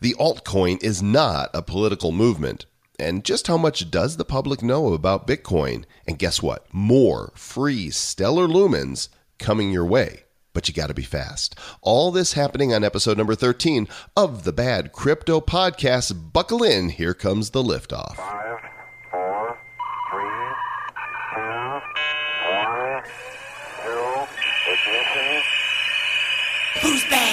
The 0.00 0.14
altcoin 0.18 0.82
is 0.82 1.02
not 1.02 1.50
a 1.52 1.62
political 1.62 2.10
movement. 2.10 2.64
And 2.98 3.24
just 3.24 3.46
how 3.46 3.56
much 3.56 3.90
does 3.90 4.16
the 4.16 4.24
public 4.24 4.62
know 4.62 4.92
about 4.92 5.26
Bitcoin? 5.26 5.84
And 6.06 6.18
guess 6.18 6.42
what? 6.42 6.66
More 6.72 7.32
free 7.34 7.90
stellar 7.90 8.46
lumens 8.46 9.08
coming 9.38 9.70
your 9.70 9.84
way. 9.86 10.24
But 10.52 10.68
you 10.68 10.74
got 10.74 10.88
to 10.88 10.94
be 10.94 11.02
fast. 11.02 11.54
All 11.80 12.10
this 12.10 12.32
happening 12.32 12.74
on 12.74 12.82
episode 12.82 13.16
number 13.16 13.34
13 13.34 13.88
of 14.16 14.44
the 14.44 14.52
Bad 14.52 14.92
Crypto 14.92 15.40
Podcast. 15.40 16.32
Buckle 16.32 16.62
in. 16.62 16.88
Here 16.90 17.14
comes 17.14 17.50
the 17.50 17.62
liftoff. 17.62 18.16
Five, 18.16 18.58
four, 19.10 19.58
three, 20.10 20.54
two, 21.34 21.80
one, 22.50 23.02
zero, 23.84 24.28
ignition. 24.66 25.42
Who's 26.82 27.04
bad? 27.04 27.29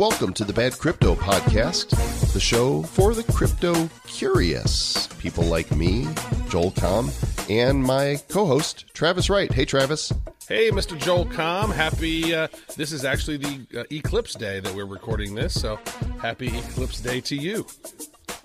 Welcome 0.00 0.32
to 0.32 0.44
the 0.44 0.54
Bad 0.54 0.78
Crypto 0.78 1.14
Podcast, 1.14 1.90
the 2.32 2.40
show 2.40 2.82
for 2.82 3.12
the 3.12 3.22
crypto 3.22 3.86
curious. 4.06 5.06
People 5.18 5.44
like 5.44 5.70
me, 5.72 6.08
Joel 6.48 6.70
Comm, 6.70 7.10
and 7.50 7.84
my 7.84 8.16
co 8.30 8.46
host, 8.46 8.86
Travis 8.94 9.28
Wright. 9.28 9.52
Hey, 9.52 9.66
Travis. 9.66 10.10
Hey, 10.48 10.70
Mr. 10.70 10.96
Joel 10.96 11.26
Comm. 11.26 11.70
Happy. 11.74 12.34
Uh, 12.34 12.48
this 12.78 12.92
is 12.92 13.04
actually 13.04 13.36
the 13.36 13.80
uh, 13.80 13.84
eclipse 13.92 14.32
day 14.32 14.58
that 14.60 14.74
we're 14.74 14.86
recording 14.86 15.34
this, 15.34 15.60
so 15.60 15.78
happy 16.18 16.46
eclipse 16.46 16.98
day 17.02 17.20
to 17.20 17.36
you. 17.36 17.66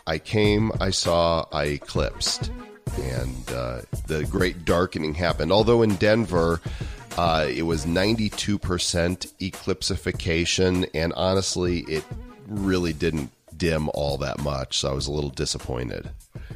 I 0.06 0.18
came, 0.18 0.74
I 0.82 0.90
saw, 0.90 1.46
I 1.54 1.68
eclipsed, 1.68 2.52
and 3.02 3.52
uh, 3.52 3.80
the 4.08 4.26
great 4.26 4.66
darkening 4.66 5.14
happened. 5.14 5.54
Although 5.54 5.84
in 5.84 5.96
Denver, 5.96 6.60
uh, 7.18 7.48
it 7.50 7.64
was 7.64 7.86
92% 7.86 8.60
eclipsification, 9.40 10.90
and 10.94 11.14
honestly, 11.14 11.80
it 11.82 12.04
really 12.48 12.94
didn't 12.94 13.32
dim 13.58 13.90
all 13.94 14.18
that 14.18 14.40
much, 14.42 14.80
so 14.80 14.90
I 14.90 14.94
was 14.94 15.08
a 15.08 15.12
little 15.12 15.30
disappointed. 15.30 16.10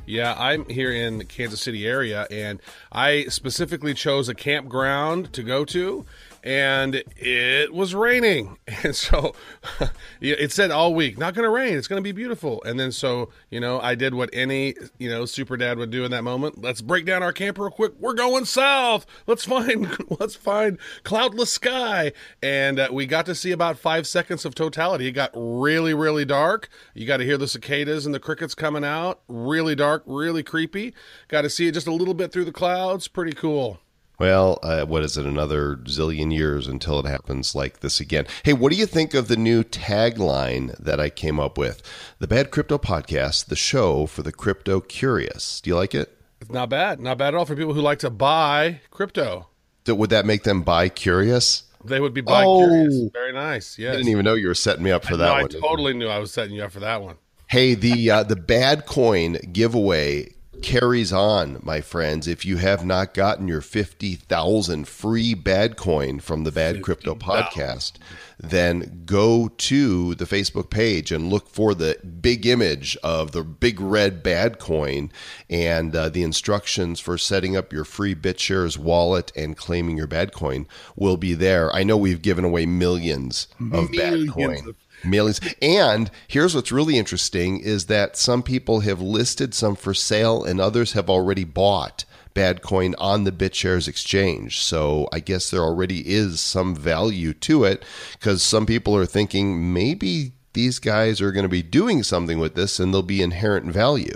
Yeah, 0.06 0.36
I'm 0.38 0.68
here 0.68 0.92
in 0.92 1.20
the 1.20 1.24
Kansas 1.26 1.62
City 1.62 1.88
area, 1.88 2.28
and 2.32 2.60
I 2.92 3.26
specifically 3.26 3.94
chose 3.94 4.28
a 4.28 4.36
campground 4.36 5.32
to 5.34 5.44
go 5.44 5.66
to, 5.66 6.06
and 6.44 7.04
it 7.18 7.74
was 7.74 7.94
raining, 7.94 8.58
and 8.84 8.96
so 8.96 9.34
it 10.22 10.52
said 10.52 10.72
all 10.72 10.94
week, 10.94 11.18
not 11.18 11.34
going 11.34 11.44
to 11.44 11.50
rain. 11.50 11.78
It's 11.78 11.88
going 11.88 12.02
to 12.02 12.08
be 12.08 12.12
beautiful, 12.12 12.62
and 12.64 12.80
then 12.80 12.92
so 12.92 13.30
you 13.50 13.60
know, 13.60 13.80
I 13.80 13.96
did 13.96 14.14
what 14.14 14.30
any 14.34 14.76
you 14.98 15.10
know 15.10 15.26
super 15.26 15.58
dad 15.58 15.78
would 15.78 15.92
do 15.92 16.06
in 16.06 16.12
that 16.12 16.24
moment. 16.24 16.62
Let's 16.62 16.82
break 16.82 17.06
down 17.06 17.24
our 17.24 17.34
camp 17.34 17.58
real 17.58 17.70
quick. 17.70 17.94
We're 18.00 18.14
going 18.14 18.46
south. 18.46 19.06
Let's 19.28 19.46
find 19.46 19.96
let's 20.20 20.36
find 20.36 20.78
cloudless 21.04 21.52
sky, 21.52 22.14
and 22.42 22.80
uh, 22.80 22.90
we 22.92 23.06
got 23.06 23.26
to 23.28 23.36
see 23.36 23.52
about 23.52 23.78
five 23.78 24.08
seconds 24.08 24.46
of 24.46 24.56
totality. 24.56 25.08
It 25.08 25.12
got 25.12 25.32
really 25.34 25.94
really 25.94 26.26
dark. 26.26 26.70
You 26.94 27.06
got 27.06 27.18
to 27.18 27.26
hear 27.26 27.38
the 27.38 27.48
cicadas 27.48 28.06
and 28.06 28.16
the 28.16 28.20
crickets 28.20 28.56
coming 28.56 28.84
out. 28.84 29.22
Really 29.28 29.76
dark, 29.76 30.04
really 30.06 30.44
creepy. 30.44 30.94
Got 31.28 31.42
to 31.42 31.50
see 31.50 31.68
it 31.68 31.74
just 31.74 31.88
a 31.88 31.94
little 31.94 32.14
bit 32.14 32.32
through 32.32 32.46
the 32.46 32.52
clouds. 32.52 33.08
Pretty 33.08 33.34
cool. 33.34 33.80
Well, 34.20 34.60
uh, 34.62 34.84
what 34.86 35.04
is 35.04 35.18
it? 35.18 35.26
Another 35.26 35.78
zillion 35.86 36.34
years 36.34 36.68
until 36.68 37.00
it 37.00 37.06
happens 37.06 37.56
like 37.56 37.80
this 37.80 38.00
again. 38.02 38.26
Hey, 38.44 38.52
what 38.54 38.72
do 38.72 38.78
you 38.78 38.86
think 38.86 39.14
of 39.14 39.30
the 39.30 39.38
new 39.38 39.64
tagline 39.64 40.76
that 40.78 41.00
I 41.00 41.10
came 41.10 41.40
up 41.40 41.58
with? 41.58 41.82
The 42.20 42.28
Bad 42.28 42.52
Crypto 42.52 42.78
Podcast, 42.78 43.46
the 43.46 43.56
show 43.56 44.06
for 44.06 44.22
the 44.22 44.34
crypto 44.34 44.82
curious. 44.82 45.62
Do 45.62 45.70
you 45.70 45.76
like 45.78 45.96
it? 45.96 46.16
It's 46.42 46.52
not 46.52 46.70
bad. 46.70 47.00
Not 47.00 47.18
bad 47.18 47.30
at 47.30 47.36
all 47.36 47.46
for 47.46 47.56
people 47.56 47.74
who 47.74 47.82
like 47.82 48.00
to 48.00 48.10
buy 48.10 48.82
crypto. 48.92 49.48
Would 49.88 50.10
that 50.12 50.26
make 50.26 50.44
them 50.44 50.62
buy 50.64 50.90
curious? 50.90 51.64
They 51.84 52.00
would 52.02 52.14
be 52.14 52.22
buy 52.22 52.44
Oh. 52.46 52.60
curious. 52.60 53.10
Very 53.14 53.32
nice. 53.34 53.80
Yes. 53.80 53.94
I 53.94 53.98
didn't 53.98 54.12
even 54.12 54.26
know 54.26 54.36
you 54.36 54.48
were 54.50 54.54
setting 54.54 54.84
me 54.84 54.92
up 54.92 55.06
for 55.06 55.16
that 55.18 55.26
No, 55.26 55.34
I 55.34 55.42
one. 55.44 55.50
totally 55.50 55.94
knew 55.94 56.08
I 56.08 56.20
was 56.20 56.32
setting 56.32 56.54
you 56.56 56.64
up 56.64 56.72
for 56.74 56.82
that 56.82 57.02
one. 57.02 57.16
Hey, 57.48 57.74
the 57.74 58.12
uh, 58.12 58.24
the 58.24 58.36
bad 58.36 58.86
coin 58.86 59.38
giveaway 59.52 60.34
carries 60.62 61.12
on, 61.14 61.60
my 61.64 61.82
friends. 61.82 62.28
If 62.28 62.46
you 62.46 62.58
have 62.58 62.86
not 62.86 63.14
gotten 63.14 63.48
your 63.48 63.62
fifty 63.62 64.16
thousand 64.16 64.88
free 64.88 65.34
bad 65.34 65.78
coin 65.78 66.20
from 66.20 66.44
the 66.44 66.52
Bad 66.52 66.82
Crypto 66.82 67.16
Podcast, 67.16 67.94
then 68.40 69.04
go 69.06 69.50
to 69.58 70.16
the 70.16 70.26
Facebook 70.26 70.70
page 70.70 71.12
and 71.12 71.30
look 71.30 71.50
for 71.50 71.74
the 71.74 71.98
big 72.22 72.46
image 72.46 72.96
of 73.04 73.32
the 73.32 73.44
big 73.44 73.80
red 73.82 74.22
bad 74.24 74.60
coin 74.60 75.12
and 75.50 75.96
uh, 75.96 76.10
the 76.10 76.24
instructions 76.24 77.00
for 77.00 77.18
setting 77.18 77.58
up 77.58 77.74
your 77.74 77.84
free 77.86 78.16
BitShares 78.16 78.78
wallet 78.78 79.32
and 79.36 79.58
claiming 79.58 79.98
your 79.98 80.08
bad 80.08 80.32
coin 80.34 80.68
will 80.96 81.18
be 81.18 81.34
there. 81.34 81.74
I 81.76 81.84
know 81.84 81.98
we've 81.98 82.22
given 82.22 82.46
away 82.46 82.66
millions 82.66 83.48
of 83.74 83.92
bad 83.92 84.14
Millions 84.14 84.32
coin. 84.32 84.70
of- 84.70 84.76
Millions. 85.04 85.40
And 85.62 86.12
here's 86.28 86.56
what's 86.56 86.72
really 86.72 86.98
interesting 86.98 87.60
is 87.60 87.86
that 87.86 88.18
some 88.18 88.44
people 88.44 88.82
have 88.82 89.02
listed 89.02 89.54
some 89.54 89.76
for 89.76 89.94
sale 89.94 90.44
and 90.44 90.60
others 90.60 90.94
have 90.94 91.10
already 91.10 91.44
bought 91.44 92.06
bad 92.34 92.62
coin 92.62 92.96
on 92.98 93.24
the 93.24 93.32
BitShares 93.32 93.88
exchange. 93.88 94.62
So 94.62 95.08
I 95.12 95.20
guess 95.20 95.50
there 95.50 95.62
already 95.62 96.10
is 96.10 96.40
some 96.40 96.76
value 96.76 97.34
to 97.34 97.64
it 97.64 97.84
because 98.14 98.44
some 98.44 98.66
people 98.66 98.96
are 98.96 99.06
thinking 99.06 99.74
maybe 99.74 100.34
these 100.54 100.80
guys 100.80 101.22
are 101.22 101.32
going 101.32 101.44
to 101.44 101.50
be 101.50 101.62
doing 101.62 102.04
something 102.04 102.40
with 102.40 102.56
this 102.56 102.80
and 102.80 102.94
there'll 102.94 103.04
be 103.04 103.22
inherent 103.22 103.68
value. 103.68 104.16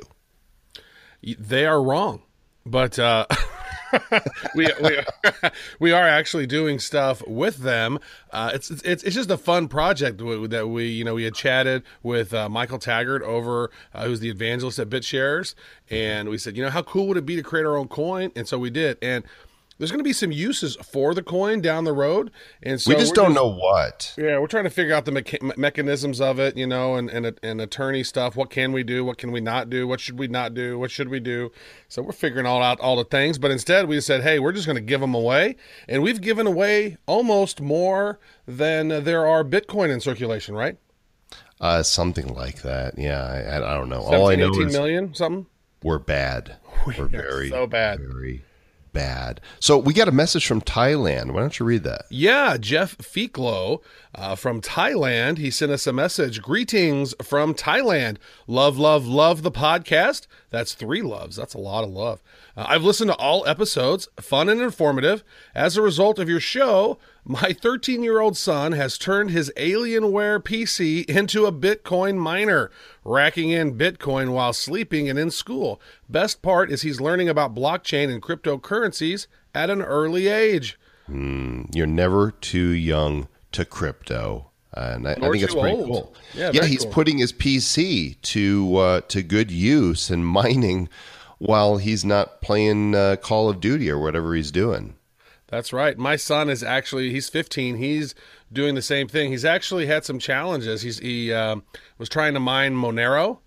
They 1.22 1.66
are 1.66 1.82
wrong, 1.82 2.22
but 2.66 3.00
uh, 3.00 3.26
we 4.56 4.68
we 4.82 4.98
are, 4.98 5.52
we 5.80 5.92
are 5.92 6.08
actually 6.08 6.48
doing 6.48 6.80
stuff 6.80 7.26
with 7.28 7.58
them. 7.58 8.00
Uh, 8.32 8.52
it's 8.54 8.70
it's 8.72 9.04
it's 9.04 9.16
just 9.16 9.30
a 9.30 9.38
fun 9.38 9.68
project 9.68 10.18
that 10.18 10.68
we 10.68 10.88
you 10.88 11.04
know 11.04 11.16
we 11.16 11.24
had 11.24 11.36
chatted 11.36 11.84
with 12.02 12.34
uh, 12.34 12.50
Michael 12.50 12.80
Taggart 12.80 13.22
over 13.24 13.72
uh, 13.94 14.06
who's 14.06 14.20
the 14.20 14.30
evangelist 14.30 14.80
at 14.80 14.90
BitShares, 14.90 15.56
and 15.90 16.30
we 16.30 16.38
said 16.38 16.58
you 16.58 16.64
know 16.64 16.70
how 16.70 16.82
cool 16.82 17.08
would 17.08 17.18
it 17.18 17.26
be 17.26 17.36
to 17.36 17.44
create 17.44 17.66
our 17.66 17.78
own 17.78 17.88
coin, 17.88 18.32
and 18.36 18.48
so 18.48 18.58
we 18.58 18.70
did, 18.70 18.98
and. 19.02 19.24
There's 19.84 19.92
going 19.92 20.00
to 20.00 20.06
be 20.06 20.14
some 20.14 20.32
uses 20.32 20.78
for 20.78 21.14
the 21.14 21.22
coin 21.22 21.60
down 21.60 21.84
the 21.84 21.92
road, 21.92 22.32
and 22.62 22.80
so 22.80 22.88
we 22.92 22.96
just 22.96 23.14
don't 23.14 23.34
know 23.34 23.50
what. 23.54 24.14
Yeah, 24.18 24.40
we're 24.40 24.48
trying 24.48 24.64
to 24.64 24.70
figure 24.70 24.96
out 24.96 25.04
the 25.04 25.12
mecha- 25.12 25.58
mechanisms 25.58 26.22
of 26.22 26.40
it, 26.40 26.56
you 26.56 26.66
know, 26.66 26.96
and, 26.96 27.10
and 27.10 27.38
and 27.44 27.60
attorney 27.60 28.02
stuff. 28.06 28.38
What 28.38 28.50
can 28.50 28.72
we 28.72 28.84
do? 28.84 29.04
What 29.04 29.18
can 29.18 29.34
we 29.34 29.42
not 29.42 29.70
do? 29.70 29.86
What 29.86 30.00
should 30.00 30.18
we 30.18 30.30
not 30.30 30.54
do? 30.54 30.80
What 30.80 30.90
should 30.90 31.10
we 31.10 31.20
do? 31.20 31.52
So 31.90 32.02
we're 32.02 32.14
figuring 32.14 32.46
all 32.46 32.64
out 32.64 32.80
all 32.80 32.96
the 32.96 33.04
things. 33.04 33.38
But 33.38 33.52
instead, 33.52 33.90
we 33.90 34.00
said, 34.00 34.24
hey, 34.24 34.40
we're 34.40 34.54
just 34.54 34.68
going 34.68 34.78
to 34.78 34.82
give 34.82 35.02
them 35.02 35.14
away, 35.14 35.58
and 35.90 36.02
we've 36.02 36.22
given 36.22 36.48
away 36.48 36.96
almost 37.06 37.60
more 37.60 38.22
than 38.48 38.88
there 38.88 39.28
are 39.28 39.44
Bitcoin 39.44 39.90
in 39.90 40.00
circulation, 40.00 40.56
right? 40.56 40.78
Uh, 41.60 41.84
something 41.84 42.34
like 42.34 42.62
that. 42.62 42.98
Yeah, 42.98 43.22
I, 43.22 43.58
I 43.58 43.74
don't 43.74 43.90
know. 43.90 44.00
All 44.00 44.30
I 44.30 44.36
know 44.36 44.48
18 44.48 44.68
is 44.68 44.74
million, 44.74 45.14
something. 45.14 45.46
we're 45.84 46.00
bad. 46.00 46.56
We're 46.88 47.08
very 47.08 47.50
so 47.50 47.68
bad. 47.68 48.00
very 48.00 48.44
bad. 48.94 49.42
So 49.60 49.78
we 49.78 49.94
got 49.94 50.08
a 50.08 50.12
message 50.12 50.48
from 50.48 50.62
Thailand. 50.62 51.32
Why 51.32 51.42
don't 51.42 51.60
you 51.60 51.66
read 51.66 51.84
that? 51.84 52.06
Yeah, 52.10 52.58
Jeff 52.58 52.98
Fiklo 52.98 53.82
uh, 54.16 54.36
from 54.36 54.62
Thailand. 54.62 55.38
He 55.40 55.52
sent 55.52 55.72
us 55.72 55.88
a 55.88 55.94
message. 55.94 56.42
Greetings 56.42 57.14
from 57.22 57.54
Thailand. 57.54 58.18
Love, 58.48 58.78
love, 58.78 59.06
love 59.06 59.42
the 59.42 59.52
podcast. 59.52 60.28
That's 60.52 60.74
three 60.74 61.02
loves. 61.02 61.36
That's 61.36 61.56
a 61.56 61.60
lot 61.60 61.84
of 61.84 61.90
love. 61.90 62.22
Uh, 62.56 62.66
I've 62.68 62.84
listened 62.84 63.10
to 63.10 63.18
all 63.18 63.46
episodes, 63.48 64.08
fun 64.20 64.48
and 64.48 64.62
informative. 64.62 65.24
As 65.56 65.76
a 65.76 65.82
result 65.82 66.20
of 66.20 66.30
your 66.30 66.40
show, 66.40 67.00
my 67.26 67.54
13 67.54 68.04
year 68.04 68.20
old 68.20 68.36
son 68.36 68.74
has 68.74 68.98
turned 68.98 69.32
his 69.32 69.52
Alienware 69.56 70.40
PC 70.40 71.06
into 71.06 71.46
a 71.46 71.52
Bitcoin 71.52 72.18
miner, 72.18 72.70
racking 73.06 73.50
in 73.50 73.78
Bitcoin 73.78 74.34
while 74.34 74.54
sleeping 74.54 75.10
and 75.10 75.18
in 75.18 75.32
school. 75.32 75.80
Best 76.10 76.42
part 76.42 76.72
is 76.72 76.82
he's 76.82 77.00
learning 77.00 77.30
about 77.30 77.56
blockchain 77.56 78.12
and 78.12 78.22
cryptocurrencies 78.22 79.28
at 79.56 79.70
an 79.70 79.82
early 79.82 80.28
age. 80.28 80.78
You're 81.08 81.88
never 81.88 82.32
too 82.32 82.70
young 82.70 83.28
to 83.52 83.66
crypto. 83.66 84.50
And 84.74 85.08
I, 85.08 85.12
I 85.12 85.16
think 85.16 85.44
it's 85.44 85.54
pretty 85.54 85.78
old. 85.78 85.88
cool. 85.88 86.16
Yeah, 86.34 86.52
yeah 86.54 86.66
he's 86.66 86.84
cool. 86.84 86.92
putting 86.92 87.20
his 87.20 87.32
PC 87.32 88.20
to 88.22 88.76
uh, 88.78 89.02
to 89.02 89.22
good 89.22 89.52
use 89.52 90.10
and 90.10 90.26
mining 90.26 90.90
while 91.38 91.78
he's 91.78 92.04
not 92.04 92.42
playing 92.42 92.96
uh, 92.96 93.18
Call 93.18 93.50
of 93.50 93.60
Duty 93.60 93.90
or 93.90 94.00
whatever 94.00 94.34
he's 94.34 94.52
doing. 94.52 94.96
That's 95.54 95.72
right. 95.72 95.96
My 96.00 96.16
son 96.16 96.50
is 96.50 96.64
actually 96.64 97.12
he's 97.12 97.30
15. 97.30 97.76
He's 97.76 98.16
doing 98.52 98.74
the 98.74 98.82
same 98.82 99.08
thing. 99.08 99.30
He's 99.30 99.46
actually 99.46 99.86
had 99.86 100.04
some 100.04 100.18
challenges. 100.18 100.82
He's 100.82 100.98
he 100.98 101.32
um, 101.32 101.62
was 102.00 102.10
trying 102.10 102.34
to 102.34 102.40
mine 102.40 102.74
Monero, 102.74 103.38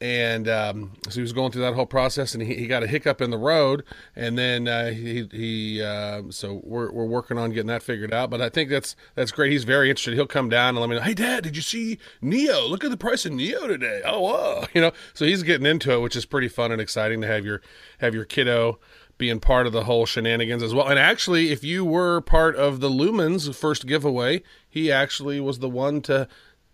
and 0.00 0.48
um, 0.48 0.92
so 1.08 1.14
he 1.16 1.20
was 1.20 1.32
going 1.32 1.50
through 1.50 1.62
that 1.62 1.74
whole 1.74 1.86
process, 1.86 2.34
and 2.34 2.42
he, 2.42 2.54
he 2.54 2.66
got 2.66 2.82
a 2.82 2.86
hiccup 2.86 3.20
in 3.20 3.30
the 3.30 3.38
road, 3.38 3.82
and 4.14 4.38
then 4.38 4.68
uh, 4.68 4.90
he 4.90 5.28
he 5.32 5.82
uh, 5.82 6.22
so 6.30 6.60
we're 6.62 6.92
we're 6.92 7.06
working 7.06 7.36
on 7.36 7.50
getting 7.50 7.66
that 7.66 7.82
figured 7.82 8.14
out. 8.14 8.30
But 8.30 8.40
I 8.40 8.48
think 8.48 8.70
that's 8.70 8.94
that's 9.16 9.32
great. 9.32 9.50
He's 9.50 9.64
very 9.64 9.90
interested. 9.90 10.14
He'll 10.14 10.26
come 10.26 10.48
down 10.48 10.70
and 10.70 10.78
let 10.78 10.88
me 10.88 10.96
know. 10.96 11.02
Hey, 11.02 11.14
Dad, 11.14 11.42
did 11.42 11.56
you 11.56 11.62
see 11.62 11.98
Neo? 12.20 12.66
Look 12.66 12.84
at 12.84 12.90
the 12.90 12.96
price 12.96 13.26
of 13.26 13.32
Neo 13.32 13.66
today. 13.66 14.00
Oh, 14.04 14.20
wow. 14.20 14.66
you 14.74 14.80
know. 14.80 14.92
So 15.14 15.24
he's 15.24 15.42
getting 15.42 15.66
into 15.66 15.92
it, 15.92 16.00
which 16.00 16.14
is 16.14 16.24
pretty 16.24 16.48
fun 16.48 16.70
and 16.70 16.80
exciting 16.80 17.20
to 17.22 17.26
have 17.26 17.44
your 17.44 17.60
have 17.98 18.14
your 18.14 18.24
kiddo 18.24 18.78
being 19.18 19.40
part 19.40 19.66
of 19.66 19.72
the 19.72 19.84
whole 19.84 20.06
shenanigans 20.06 20.62
as 20.62 20.72
well. 20.72 20.86
And 20.86 20.98
actually, 20.98 21.50
if 21.50 21.64
you 21.64 21.84
were 21.84 22.20
part 22.20 22.54
of 22.54 22.78
the 22.78 22.88
Lumens 22.88 23.52
first 23.52 23.84
giveaway, 23.86 24.44
he 24.68 24.92
actually 24.92 25.40
was 25.40 25.58
the 25.58 25.68
one 25.68 26.00
to 26.02 26.28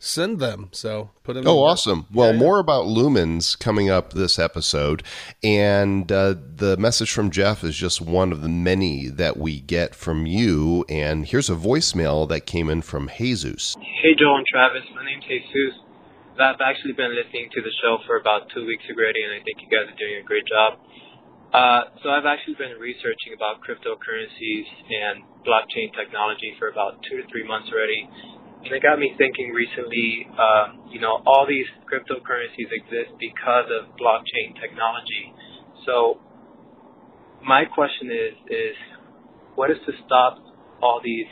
send 0.05 0.39
them. 0.39 0.69
So 0.73 1.11
put 1.23 1.37
him. 1.37 1.47
Oh, 1.47 1.65
in- 1.65 1.71
awesome. 1.71 2.07
Well, 2.13 2.33
more 2.33 2.59
about 2.59 2.85
lumens 2.85 3.59
coming 3.59 3.91
up 3.91 4.13
this 4.13 4.39
episode. 4.39 5.03
And 5.43 6.11
uh, 6.13 6.35
the 6.57 6.77
message 6.77 7.11
from 7.11 7.31
Jeff 7.31 7.65
is 7.65 7.77
just 7.77 8.01
one 8.01 8.33
of 8.33 8.43
the 8.43 8.49
many 8.49 9.09
that 9.09 9.37
we 9.37 9.61
get 9.61 9.95
from 9.95 10.27
you. 10.27 10.85
And 10.89 11.27
here's 11.27 11.49
a 11.49 11.57
voicemail 11.57 12.29
that 12.29 12.47
came 12.47 12.69
in 12.69 12.83
from 12.83 13.11
Jesus. 13.17 13.77
Hey, 14.03 14.15
Joel 14.19 14.39
and 14.39 14.47
Travis. 14.47 14.83
My 14.95 15.05
name's 15.05 15.25
Jesus. 15.25 15.81
I've 16.35 16.61
actually 16.61 16.99
been 16.99 17.15
listening 17.15 17.49
to 17.55 17.63
the 17.63 17.71
show 17.81 17.99
for 18.07 18.19
about 18.19 18.51
two 18.51 18.67
weeks 18.67 18.83
already, 18.91 19.23
and 19.23 19.31
I 19.33 19.41
think 19.47 19.63
you 19.63 19.71
guys 19.71 19.87
are 19.87 19.95
doing 19.95 20.19
a 20.19 20.27
great 20.27 20.43
job. 20.51 20.83
Uh, 21.55 21.95
so 22.03 22.11
I've 22.11 22.27
actually 22.27 22.59
been 22.59 22.75
researching 22.83 23.31
about 23.39 23.63
cryptocurrencies 23.63 24.67
and 24.91 25.23
blockchain 25.47 25.95
technology 25.95 26.51
for 26.59 26.67
about 26.67 26.99
two 27.07 27.23
to 27.23 27.25
three 27.31 27.47
months 27.47 27.71
already. 27.71 28.11
And 28.65 28.73
it 28.73 28.83
got 28.83 28.99
me 28.99 29.13
thinking 29.19 29.53
recently, 29.53 30.27
uh, 30.33 30.73
you 30.89 31.01
know, 31.01 31.21
all 31.27 31.47
these 31.47 31.69
cryptocurrencies 31.85 32.73
exist 32.73 33.13
because 33.21 33.69
of 33.69 33.93
blockchain 34.01 34.57
technology. 34.59 35.33
So 35.85 36.19
my 37.45 37.65
question 37.67 38.09
is, 38.09 38.33
is 38.49 38.77
what 39.55 39.71
is 39.71 39.77
to 39.87 39.93
stop 40.07 40.39
all 40.81 41.01
these 41.05 41.29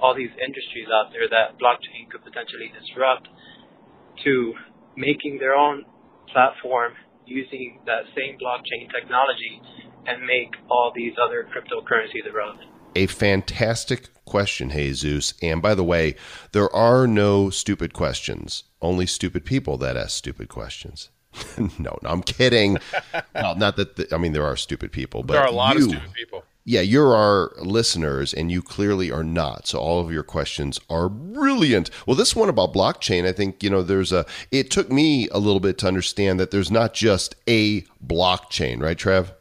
all 0.00 0.14
these 0.14 0.30
industries 0.38 0.86
out 0.94 1.10
there 1.10 1.26
that 1.26 1.58
blockchain 1.58 2.08
could 2.10 2.22
potentially 2.22 2.70
disrupt 2.70 3.26
to 4.22 4.54
making 4.96 5.38
their 5.38 5.54
own 5.54 5.84
platform 6.32 6.92
using 7.26 7.80
that 7.86 8.02
same 8.14 8.38
blockchain 8.38 8.86
technology 8.94 9.60
and 10.06 10.22
make 10.22 10.54
all 10.70 10.92
these 10.94 11.14
other 11.22 11.46
cryptocurrencies 11.50 12.26
irrelevant. 12.30 12.68
A 12.94 13.06
fantastic 13.06 14.08
question, 14.28 14.70
Jesus. 14.70 15.34
And 15.42 15.60
by 15.60 15.74
the 15.74 15.84
way, 15.84 16.16
there 16.52 16.74
are 16.74 17.06
no 17.06 17.50
stupid 17.50 17.92
questions, 17.92 18.64
only 18.80 19.06
stupid 19.06 19.44
people 19.44 19.76
that 19.78 19.96
ask 19.96 20.10
stupid 20.10 20.48
questions. 20.48 21.10
no, 21.58 21.98
no, 22.02 22.10
I'm 22.10 22.22
kidding. 22.22 22.78
well, 23.34 23.56
not 23.56 23.76
that, 23.76 23.96
the, 23.96 24.08
I 24.14 24.18
mean, 24.18 24.32
there 24.32 24.46
are 24.46 24.56
stupid 24.56 24.92
people, 24.92 25.22
but 25.22 25.34
There 25.34 25.42
are 25.42 25.48
a 25.48 25.52
lot 25.52 25.76
you, 25.76 25.84
of 25.84 25.90
stupid 25.90 26.12
people. 26.12 26.44
Yeah, 26.64 26.82
you're 26.82 27.16
our 27.16 27.52
listeners, 27.62 28.34
and 28.34 28.52
you 28.52 28.60
clearly 28.60 29.10
are 29.10 29.24
not. 29.24 29.66
So 29.66 29.78
all 29.78 30.00
of 30.00 30.12
your 30.12 30.22
questions 30.22 30.78
are 30.90 31.08
brilliant. 31.08 31.88
Well, 32.06 32.14
this 32.14 32.36
one 32.36 32.50
about 32.50 32.74
blockchain, 32.74 33.26
I 33.26 33.32
think 33.32 33.62
you 33.62 33.70
know, 33.70 33.82
there's 33.82 34.12
a. 34.12 34.26
It 34.50 34.70
took 34.70 34.92
me 34.92 35.28
a 35.30 35.38
little 35.38 35.60
bit 35.60 35.78
to 35.78 35.88
understand 35.88 36.38
that 36.40 36.50
there's 36.50 36.70
not 36.70 36.92
just 36.92 37.36
a 37.48 37.82
blockchain, 38.06 38.82
right, 38.82 38.98
Trev? 38.98 39.32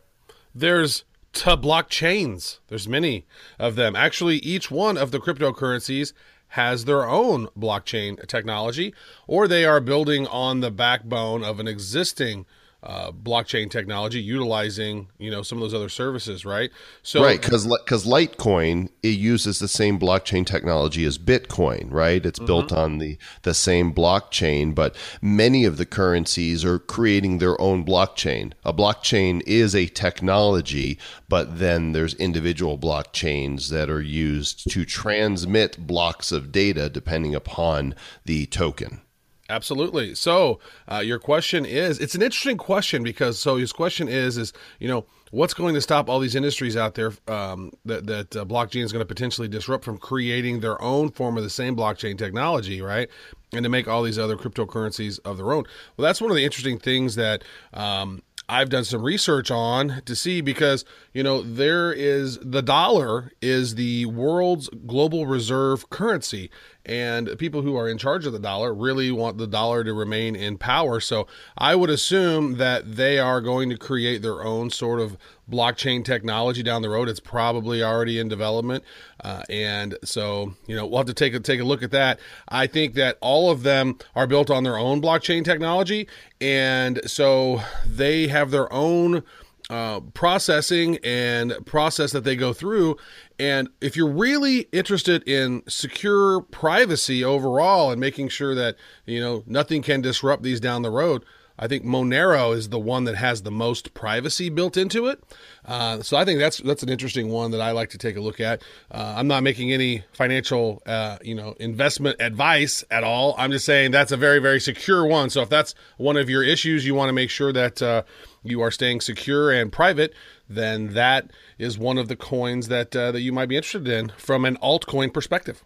There's 0.56 1.04
to 1.33 1.57
blockchains. 1.57 2.59
There's 2.68 2.88
many 2.88 3.25
of 3.59 3.75
them. 3.75 3.95
Actually, 3.95 4.38
each 4.38 4.71
one 4.71 4.97
of 4.97 5.12
the 5.12 5.19
cryptocurrencies 5.19 6.13
has 6.50 6.85
their 6.85 7.07
own 7.07 7.47
blockchain 7.57 8.25
technology, 8.27 8.94
or 9.27 9.47
they 9.47 9.65
are 9.65 9.81
building 9.81 10.25
on 10.27 10.62
the 10.62 10.71
backbone 10.71 11.44
of 11.44 11.59
an 11.59 11.68
existing 11.68 12.45
uh, 12.83 13.12
blockchain 13.12 13.71
technology, 13.71 14.21
utilizing 14.21 15.07
you 15.18 15.31
know 15.31 15.41
some 15.41 15.57
of 15.57 15.63
those 15.63 15.74
other 15.74 15.89
services, 15.89 16.45
right? 16.45 16.69
So 17.01 17.24
right, 17.24 17.41
because 17.41 17.65
because 17.65 18.06
Litecoin 18.06 18.89
it 19.01 19.18
uses 19.18 19.59
the 19.59 19.68
same 19.68 20.00
blockchain 20.00 20.45
technology 20.45 21.03
as 21.06 21.18
Bitcoin, 21.18 21.91
right? 21.91 22.24
It's 22.24 22.39
built 22.39 22.71
on 22.71 23.00
the 23.00 23.18
the 23.41 23.56
same 23.56 23.94
blockchain, 23.94 24.75
but 24.75 24.95
many 25.21 25.65
of 25.65 25.77
the 25.77 25.85
currencies 25.85 26.63
are 26.63 26.77
creating 26.77 27.39
their 27.39 27.59
own 27.59 27.83
blockchain. 27.83 28.53
A 28.63 28.74
blockchain 28.74 29.41
is 29.47 29.73
a 29.73 29.88
technology, 29.88 31.00
but 31.27 31.57
then 31.57 31.94
there's 31.94 32.13
individual 32.15 32.77
blockchains 32.77 33.69
that 33.69 33.89
are 33.89 34.01
used 34.01 34.69
to 34.69 34.85
transmit 34.85 35.88
blocks 35.88 36.31
of 36.31 36.51
data 36.51 36.89
depending 36.89 37.33
upon 37.33 37.95
the 38.25 38.45
token. 38.45 39.01
Absolutely. 39.49 40.13
So 40.13 40.59
uh, 40.91 40.97
your 40.97 41.19
question 41.19 41.65
is, 41.65 41.99
it's 41.99 42.15
an 42.15 42.21
interesting 42.21 42.57
question 42.57 43.03
because 43.03 43.39
so 43.39 43.55
his 43.55 43.71
question 43.71 44.07
is, 44.07 44.38
is 44.38 44.51
you 44.79 44.88
know 44.88 45.05
what's 45.31 45.53
going 45.53 45.73
to 45.73 45.81
stop 45.81 46.09
all 46.09 46.19
these 46.19 46.35
industries 46.35 46.75
out 46.75 46.95
there 46.95 47.13
um, 47.27 47.71
that 47.85 48.07
that 48.07 48.35
uh, 48.35 48.45
blockchain 48.45 48.83
is 48.83 48.91
going 48.91 49.01
to 49.01 49.07
potentially 49.07 49.47
disrupt 49.47 49.85
from 49.85 49.97
creating 49.97 50.59
their 50.59 50.81
own 50.81 51.09
form 51.09 51.38
of 51.38 51.44
the 51.44 51.49
same 51.49 51.75
blockchain 51.75 52.17
technology, 52.17 52.81
right? 52.81 53.09
And 53.53 53.63
to 53.63 53.69
make 53.69 53.88
all 53.88 54.03
these 54.03 54.19
other 54.19 54.35
cryptocurrencies 54.35 55.19
of 55.23 55.38
their 55.38 55.53
own. 55.53 55.63
Well, 55.95 56.03
that's 56.03 56.19
one 56.19 56.29
of 56.29 56.35
the 56.35 56.44
interesting 56.44 56.77
things 56.77 57.15
that 57.15 57.44
um, 57.73 58.21
I've 58.49 58.69
done 58.69 58.85
some 58.85 59.03
research 59.03 59.51
on 59.51 60.01
to 60.05 60.15
see 60.15 60.39
because 60.39 60.85
you 61.13 61.21
know 61.21 61.41
there 61.41 61.91
is 61.91 62.38
the 62.41 62.61
dollar 62.61 63.31
is 63.41 63.75
the 63.75 64.05
world's 64.05 64.69
global 64.69 65.25
reserve 65.27 65.89
currency 65.89 66.49
and 66.88 67.38
people 67.38 67.62
who 67.62 67.75
are 67.75 67.89
in 67.89 67.98
charge 67.98 68.25
of 68.25 68.34
the 68.34 68.39
dollar 68.39 68.74
really 68.74 69.12
want 69.12 69.38
the 69.38 69.45
dollar 69.45 69.84
to 69.84 69.94
remain 69.94 70.36
in 70.36 70.57
power. 70.57 71.00
So 71.00 71.28
I 71.57 71.75
would 71.75 71.89
assume 71.89 72.57
that 72.57 72.95
they 72.95 73.19
are 73.19 73.42
going 73.42 73.69
to 73.69 73.78
create 73.78 74.22
their 74.22 74.42
own 74.42 74.69
sort 74.69 75.01
of 75.01 75.18
blockchain 75.51 76.04
technology 76.04 76.63
down 76.63 76.81
the 76.81 76.89
road. 76.89 77.10
It's 77.10 77.19
probably 77.19 77.84
already 77.84 78.19
in 78.19 78.30
development. 78.30 78.84
Uh, 79.24 79.44
and 79.50 79.98
so 80.04 80.56
you 80.66 80.75
know 80.75 80.86
we'll 80.86 81.00
have 81.00 81.07
to 81.07 81.13
take 81.13 81.34
a 81.34 81.39
take 81.39 81.60
a 81.60 81.66
look 81.66 81.84
at 81.84 81.92
that. 81.92 82.19
I 82.48 82.68
think 82.68 82.94
that 82.95 83.18
all 83.22 83.51
of 83.51 83.63
them 83.63 83.98
are 84.16 84.28
built 84.28 84.50
on 84.50 84.63
their 84.63 84.78
own 84.78 85.01
blockchain 85.01 85.44
technology. 85.44 86.07
And 86.40 87.01
so 87.06 87.62
they 87.86 88.28
have 88.28 88.51
their 88.51 88.72
own 88.72 89.24
uh, 89.69 90.00
processing 90.00 90.98
and 91.04 91.54
process 91.66 92.12
that 92.12 92.24
they 92.24 92.36
go 92.36 92.54
through. 92.54 92.98
And 93.38 93.69
if 93.81 93.98
you're 93.98 94.10
really 94.10 94.68
interested 94.72 95.28
in 95.28 95.64
secure 95.68 96.42
privacy 96.42 97.24
overall 97.24 97.92
and 97.92 98.00
making 98.00 98.30
sure 98.30 98.56
that 98.56 98.78
you 99.06 99.19
know 99.19 99.44
nothing 99.46 99.81
can 99.81 100.02
disrupt 100.02 100.44
these 100.44 100.60
down 100.60 100.84
the 100.84 100.92
road, 100.92 101.25
I 101.59 101.68
think 101.68 101.83
Monero 101.83 102.56
is 102.56 102.69
the 102.69 102.80
one 102.80 103.06
that 103.06 103.15
has 103.15 103.42
the 103.42 103.51
most 103.51 103.94
privacy 103.94 104.50
built 104.50 104.77
into 104.77 105.07
it. 105.07 105.24
Uh, 105.65 106.01
so 106.01 106.18
I 106.18 106.25
think 106.25 106.39
that's 106.39 106.57
that's 106.57 106.83
an 106.83 106.89
interesting 106.89 107.30
one 107.30 107.51
that 107.51 107.62
I 107.62 107.71
like 107.71 107.89
to 107.92 107.98
take 107.98 108.15
a 108.15 108.21
look 108.21 108.39
at. 108.39 108.62
Uh, 108.92 109.15
I'm 109.18 109.27
not 109.27 109.44
making 109.44 109.74
any 109.74 110.04
financial, 110.13 110.81
uh, 110.86 111.18
you 111.21 111.36
know, 111.36 111.56
investment 111.59 112.18
advice 112.19 112.83
at 112.92 113.04
all. 113.04 113.36
I'm 113.38 113.51
just 113.51 113.65
saying 113.65 113.92
that's 113.92 114.12
a 114.12 114.18
very 114.18 114.39
very 114.39 114.59
secure 114.59 115.06
one. 115.06 115.30
So 115.30 115.42
if 115.42 115.50
that's 115.50 115.74
one 115.98 116.18
of 116.18 116.30
your 116.30 116.44
issues, 116.44 116.86
you 116.86 116.95
want 116.95 117.09
to 117.09 117.13
make 117.13 117.30
sure 117.30 117.51
that 117.54 117.81
uh, 117.81 118.04
you 118.44 118.62
are 118.62 118.71
staying 118.71 119.01
secure 119.01 119.51
and 119.51 119.71
private. 119.71 120.14
Then 120.49 120.94
that 120.94 121.31
is 121.57 121.78
one 121.78 121.97
of 121.97 122.07
the 122.07 122.16
coins 122.16 122.68
that 122.68 122.95
uh, 122.95 123.11
that 123.11 123.21
you 123.21 123.33
might 123.33 123.49
be 123.49 123.57
interested 123.57 123.87
in 123.87 124.11
from 124.18 124.45
an 124.45 124.57
altcoin 124.57 125.14
perspective. 125.14 125.64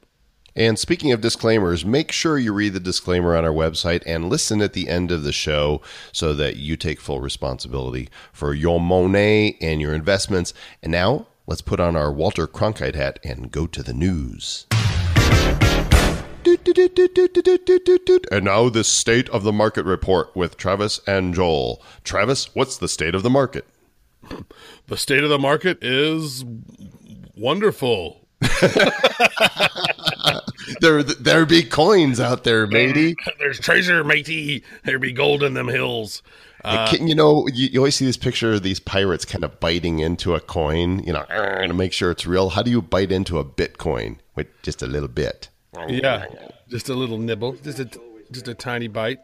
And 0.55 0.77
speaking 0.77 1.13
of 1.13 1.22
disclaimers, 1.22 1.86
make 1.86 2.12
sure 2.12 2.38
you 2.38 2.51
read 2.53 2.74
the 2.74 2.79
disclaimer 2.79 3.36
on 3.36 3.46
our 3.46 3.53
website 3.53 4.03
and 4.05 4.29
listen 4.29 4.62
at 4.62 4.74
the 4.74 4.89
end 4.89 5.10
of 5.12 5.24
the 5.24 5.31
show 5.31 5.81
so 6.12 6.34
that 6.34 6.58
you 6.58 6.75
take 6.75 7.00
full 7.00 7.22
responsibility 7.22 8.10
for 8.34 8.53
your 8.53 8.81
money 8.81 9.58
and 9.62 9.79
your 9.79 9.93
investments. 9.93 10.53
And 10.84 10.91
now, 10.91 11.27
let's 11.48 11.62
put 11.62 11.79
on 11.79 11.96
our 11.96 12.12
Walter 12.12 12.48
Cronkite 12.48 12.96
hat 12.96 13.20
and 13.24 13.50
go 13.50 13.65
to 13.65 13.81
the 13.81 13.93
news. 13.93 14.67
And 18.31 18.46
now, 18.46 18.67
the 18.67 18.84
state 18.84 19.29
of 19.29 19.43
the 19.43 19.53
market 19.53 19.86
report 19.86 20.36
with 20.36 20.58
Travis 20.58 21.00
and 21.08 21.34
Joel. 21.34 21.81
Travis, 22.03 22.53
what's 22.53 22.77
the 22.77 22.89
state 22.89 23.15
of 23.15 23.24
the 23.24 23.29
market? 23.29 23.65
The 24.88 24.98
state 24.98 25.24
of 25.24 25.29
the 25.29 25.39
market 25.39 25.81
is 25.81 26.43
wonderful. 27.38 28.27
There, 30.79 31.03
there 31.03 31.45
be 31.45 31.63
coins 31.63 32.19
out 32.19 32.43
there, 32.43 32.67
matey. 32.67 33.15
There's 33.39 33.59
treasure, 33.59 34.03
matey. 34.03 34.63
There 34.83 34.99
be 34.99 35.11
gold 35.11 35.43
in 35.43 35.53
them 35.53 35.67
hills. 35.67 36.23
Uh, 36.63 36.87
Can- 36.89 37.07
you 37.07 37.15
know, 37.15 37.47
you, 37.47 37.67
you 37.67 37.79
always 37.79 37.95
see 37.95 38.05
this 38.05 38.17
picture 38.17 38.53
of 38.53 38.63
these 38.63 38.79
pirates 38.79 39.25
kind 39.25 39.43
of 39.43 39.59
biting 39.59 39.99
into 39.99 40.35
a 40.35 40.39
coin, 40.39 41.03
you 41.03 41.11
know, 41.13 41.25
to 41.25 41.73
make 41.73 41.91
sure 41.93 42.11
it's 42.11 42.25
real. 42.25 42.49
How 42.49 42.61
do 42.61 42.69
you 42.69 42.81
bite 42.81 43.11
into 43.11 43.39
a 43.39 43.45
Bitcoin 43.45 44.17
with 44.35 44.47
just 44.61 44.81
a 44.81 44.87
little 44.87 45.09
bit? 45.09 45.49
yeah, 45.87 46.25
just 46.69 46.89
a 46.89 46.93
little 46.93 47.17
nibble, 47.17 47.53
just 47.53 47.79
a 47.79 47.89
just 48.31 48.47
a 48.47 48.53
tiny 48.53 48.87
bite. 48.87 49.19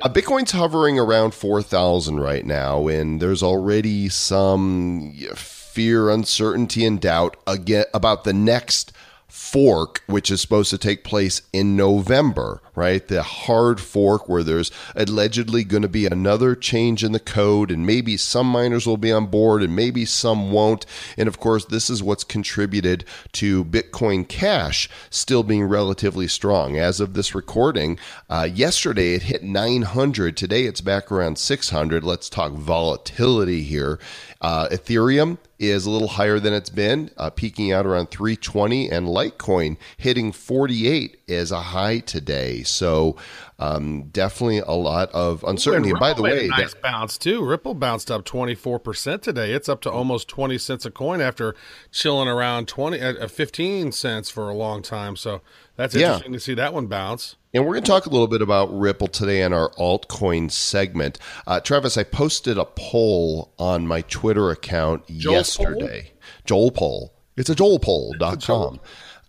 Uh, 0.00 0.08
Bitcoin's 0.08 0.52
hovering 0.52 0.98
around 0.98 1.34
4,000 1.34 2.20
right 2.20 2.44
now, 2.46 2.86
and 2.86 3.20
there's 3.20 3.42
already 3.42 4.08
some 4.08 5.12
fear, 5.34 6.10
uncertainty, 6.10 6.84
and 6.84 7.00
doubt 7.00 7.36
again 7.46 7.84
about 7.92 8.24
the 8.24 8.32
next 8.32 8.92
fork, 9.28 10.02
which 10.06 10.30
is 10.30 10.40
supposed 10.40 10.70
to 10.70 10.78
take 10.78 11.04
place 11.04 11.42
in 11.52 11.76
November, 11.76 12.62
right? 12.74 13.06
The 13.06 13.22
hard 13.22 13.78
fork 13.78 14.26
where 14.28 14.42
there's 14.42 14.70
allegedly 14.96 15.64
going 15.64 15.82
to 15.82 15.88
be 15.88 16.06
another 16.06 16.54
change 16.54 17.04
in 17.04 17.12
the 17.12 17.20
code, 17.20 17.70
and 17.70 17.86
maybe 17.86 18.16
some 18.16 18.46
miners 18.46 18.86
will 18.86 18.96
be 18.96 19.12
on 19.12 19.26
board 19.26 19.62
and 19.62 19.76
maybe 19.76 20.06
some 20.06 20.50
won't. 20.50 20.86
And 21.18 21.28
of 21.28 21.38
course, 21.38 21.66
this 21.66 21.90
is 21.90 22.02
what's 22.02 22.24
contributed 22.24 23.04
to 23.32 23.64
Bitcoin 23.66 24.26
Cash 24.26 24.88
still 25.10 25.42
being 25.42 25.64
relatively 25.64 26.26
strong. 26.26 26.78
As 26.78 26.98
of 26.98 27.12
this 27.12 27.34
recording, 27.34 27.98
uh, 28.30 28.48
yesterday 28.52 29.14
it 29.14 29.24
hit 29.24 29.42
900. 29.42 30.36
Today 30.36 30.64
it's 30.64 30.80
back 30.80 31.12
around 31.12 31.38
600. 31.38 32.02
Let's 32.02 32.30
talk 32.30 32.52
volatility 32.52 33.62
here. 33.62 33.98
Uh, 34.40 34.68
Ethereum 34.68 35.38
is 35.58 35.86
a 35.86 35.90
little 35.90 36.08
higher 36.08 36.38
than 36.38 36.52
it's 36.52 36.70
been, 36.70 37.10
uh, 37.16 37.30
peaking 37.30 37.72
out 37.72 37.86
around 37.86 38.10
320, 38.10 38.90
and 38.90 39.06
Litecoin 39.06 39.76
hitting 39.96 40.32
48 40.32 41.18
as 41.28 41.50
a 41.50 41.60
high 41.60 41.98
today. 41.98 42.62
So 42.62 43.16
um, 43.58 44.04
definitely 44.04 44.58
a 44.58 44.72
lot 44.72 45.10
of 45.10 45.42
uncertainty. 45.44 45.90
And 45.90 45.98
by 45.98 46.12
the 46.12 46.22
way, 46.22 46.46
nice 46.48 46.74
that, 46.74 46.82
bounce 46.82 47.18
too. 47.18 47.44
Ripple 47.44 47.74
bounced 47.74 48.10
up 48.10 48.24
24 48.24 48.78
percent 48.78 49.22
today. 49.22 49.52
It's 49.52 49.68
up 49.68 49.80
to 49.82 49.90
almost 49.90 50.28
20 50.28 50.58
cents 50.58 50.86
a 50.86 50.90
coin 50.90 51.20
after 51.20 51.56
chilling 51.90 52.28
around 52.28 52.68
20 52.68 53.00
uh, 53.00 53.26
15 53.26 53.92
cents 53.92 54.30
for 54.30 54.48
a 54.48 54.54
long 54.54 54.82
time. 54.82 55.16
So 55.16 55.40
that's 55.76 55.94
interesting 55.94 56.32
yeah. 56.32 56.38
to 56.38 56.40
see 56.40 56.54
that 56.54 56.72
one 56.72 56.86
bounce. 56.86 57.36
And 57.52 57.64
we're 57.64 57.72
going 57.72 57.84
to 57.84 57.90
talk 57.90 58.06
a 58.06 58.10
little 58.10 58.28
bit 58.28 58.42
about 58.42 58.66
Ripple 58.78 59.08
today 59.08 59.42
in 59.42 59.52
our 59.52 59.70
altcoin 59.70 60.50
segment. 60.50 61.18
Uh, 61.46 61.60
Travis, 61.60 61.96
I 61.96 62.04
posted 62.04 62.58
a 62.58 62.66
poll 62.66 63.54
on 63.58 63.86
my 63.86 64.02
Twitter 64.02 64.50
account 64.50 65.06
Joel 65.08 65.32
yesterday. 65.32 66.12
Poll? 66.12 66.42
Joel 66.44 66.70
poll. 66.70 67.14
It's 67.38 67.48
a 67.48 67.54
joelpoll.com. 67.54 68.80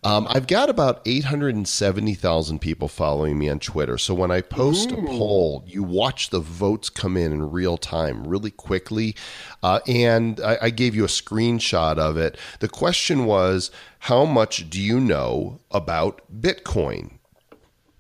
Um, 0.03 0.27
I've 0.29 0.47
got 0.47 0.69
about 0.69 1.01
870,000 1.05 2.59
people 2.59 2.87
following 2.87 3.37
me 3.37 3.49
on 3.49 3.59
Twitter. 3.59 3.97
So 3.97 4.13
when 4.13 4.31
I 4.31 4.39
post 4.41 4.91
Ooh. 4.91 4.95
a 4.95 5.05
poll, 5.05 5.63
you 5.67 5.83
watch 5.83 6.29
the 6.29 6.39
votes 6.39 6.89
come 6.89 7.17
in 7.17 7.33
in 7.33 7.51
real 7.51 7.77
time, 7.77 8.25
really 8.25 8.51
quickly. 8.51 9.15
Uh, 9.61 9.81
and 9.87 10.39
I, 10.39 10.57
I 10.61 10.69
gave 10.69 10.95
you 10.95 11.03
a 11.03 11.07
screenshot 11.07 11.97
of 11.97 12.15
it. 12.15 12.37
The 12.59 12.69
question 12.69 13.25
was, 13.25 13.71
how 13.99 14.23
much 14.23 14.69
do 14.69 14.81
you 14.81 15.01
know 15.01 15.59
about 15.71 16.21
Bitcoin? 16.33 17.18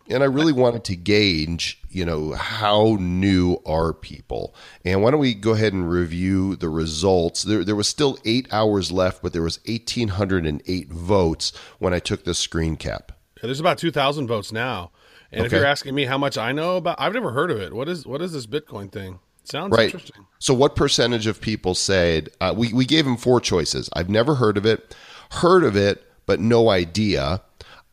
And 0.09 0.23
I 0.23 0.25
really 0.25 0.51
wanted 0.51 0.83
to 0.85 0.95
gauge, 0.95 1.81
you 1.89 2.03
know, 2.03 2.33
how 2.33 2.97
new 2.99 3.57
are 3.65 3.93
people? 3.93 4.55
And 4.83 5.03
why 5.03 5.11
don't 5.11 5.19
we 5.19 5.33
go 5.33 5.51
ahead 5.51 5.73
and 5.73 5.89
review 5.89 6.55
the 6.55 6.69
results? 6.69 7.43
There, 7.43 7.63
there 7.63 7.75
was 7.75 7.87
still 7.87 8.17
eight 8.25 8.47
hours 8.51 8.91
left, 8.91 9.21
but 9.21 9.33
there 9.33 9.43
was 9.43 9.59
eighteen 9.65 10.09
hundred 10.09 10.45
and 10.45 10.61
eight 10.65 10.89
votes 10.89 11.53
when 11.77 11.93
I 11.93 11.99
took 11.99 12.23
the 12.23 12.33
screen 12.33 12.75
cap. 12.75 13.11
Yeah, 13.37 13.43
there's 13.43 13.59
about 13.59 13.77
two 13.77 13.91
thousand 13.91 14.27
votes 14.27 14.51
now. 14.51 14.91
And 15.31 15.41
okay. 15.41 15.45
if 15.45 15.51
you're 15.51 15.69
asking 15.69 15.93
me 15.93 16.05
how 16.05 16.17
much 16.17 16.37
I 16.37 16.51
know 16.51 16.77
about, 16.77 16.99
I've 16.99 17.13
never 17.13 17.31
heard 17.31 17.51
of 17.51 17.59
it. 17.59 17.73
What 17.73 17.87
is 17.87 18.05
what 18.05 18.21
is 18.21 18.33
this 18.33 18.47
Bitcoin 18.47 18.91
thing? 18.91 19.19
Sounds 19.43 19.75
right. 19.75 19.85
interesting. 19.85 20.25
So, 20.39 20.53
what 20.53 20.75
percentage 20.75 21.27
of 21.27 21.39
people 21.39 21.75
said 21.75 22.29
uh, 22.41 22.53
we 22.55 22.73
we 22.73 22.85
gave 22.85 23.05
them 23.05 23.17
four 23.17 23.39
choices? 23.39 23.89
I've 23.93 24.09
never 24.09 24.35
heard 24.35 24.57
of 24.57 24.65
it, 24.65 24.95
heard 25.31 25.63
of 25.63 25.75
it, 25.75 26.03
but 26.25 26.39
no 26.39 26.69
idea 26.69 27.41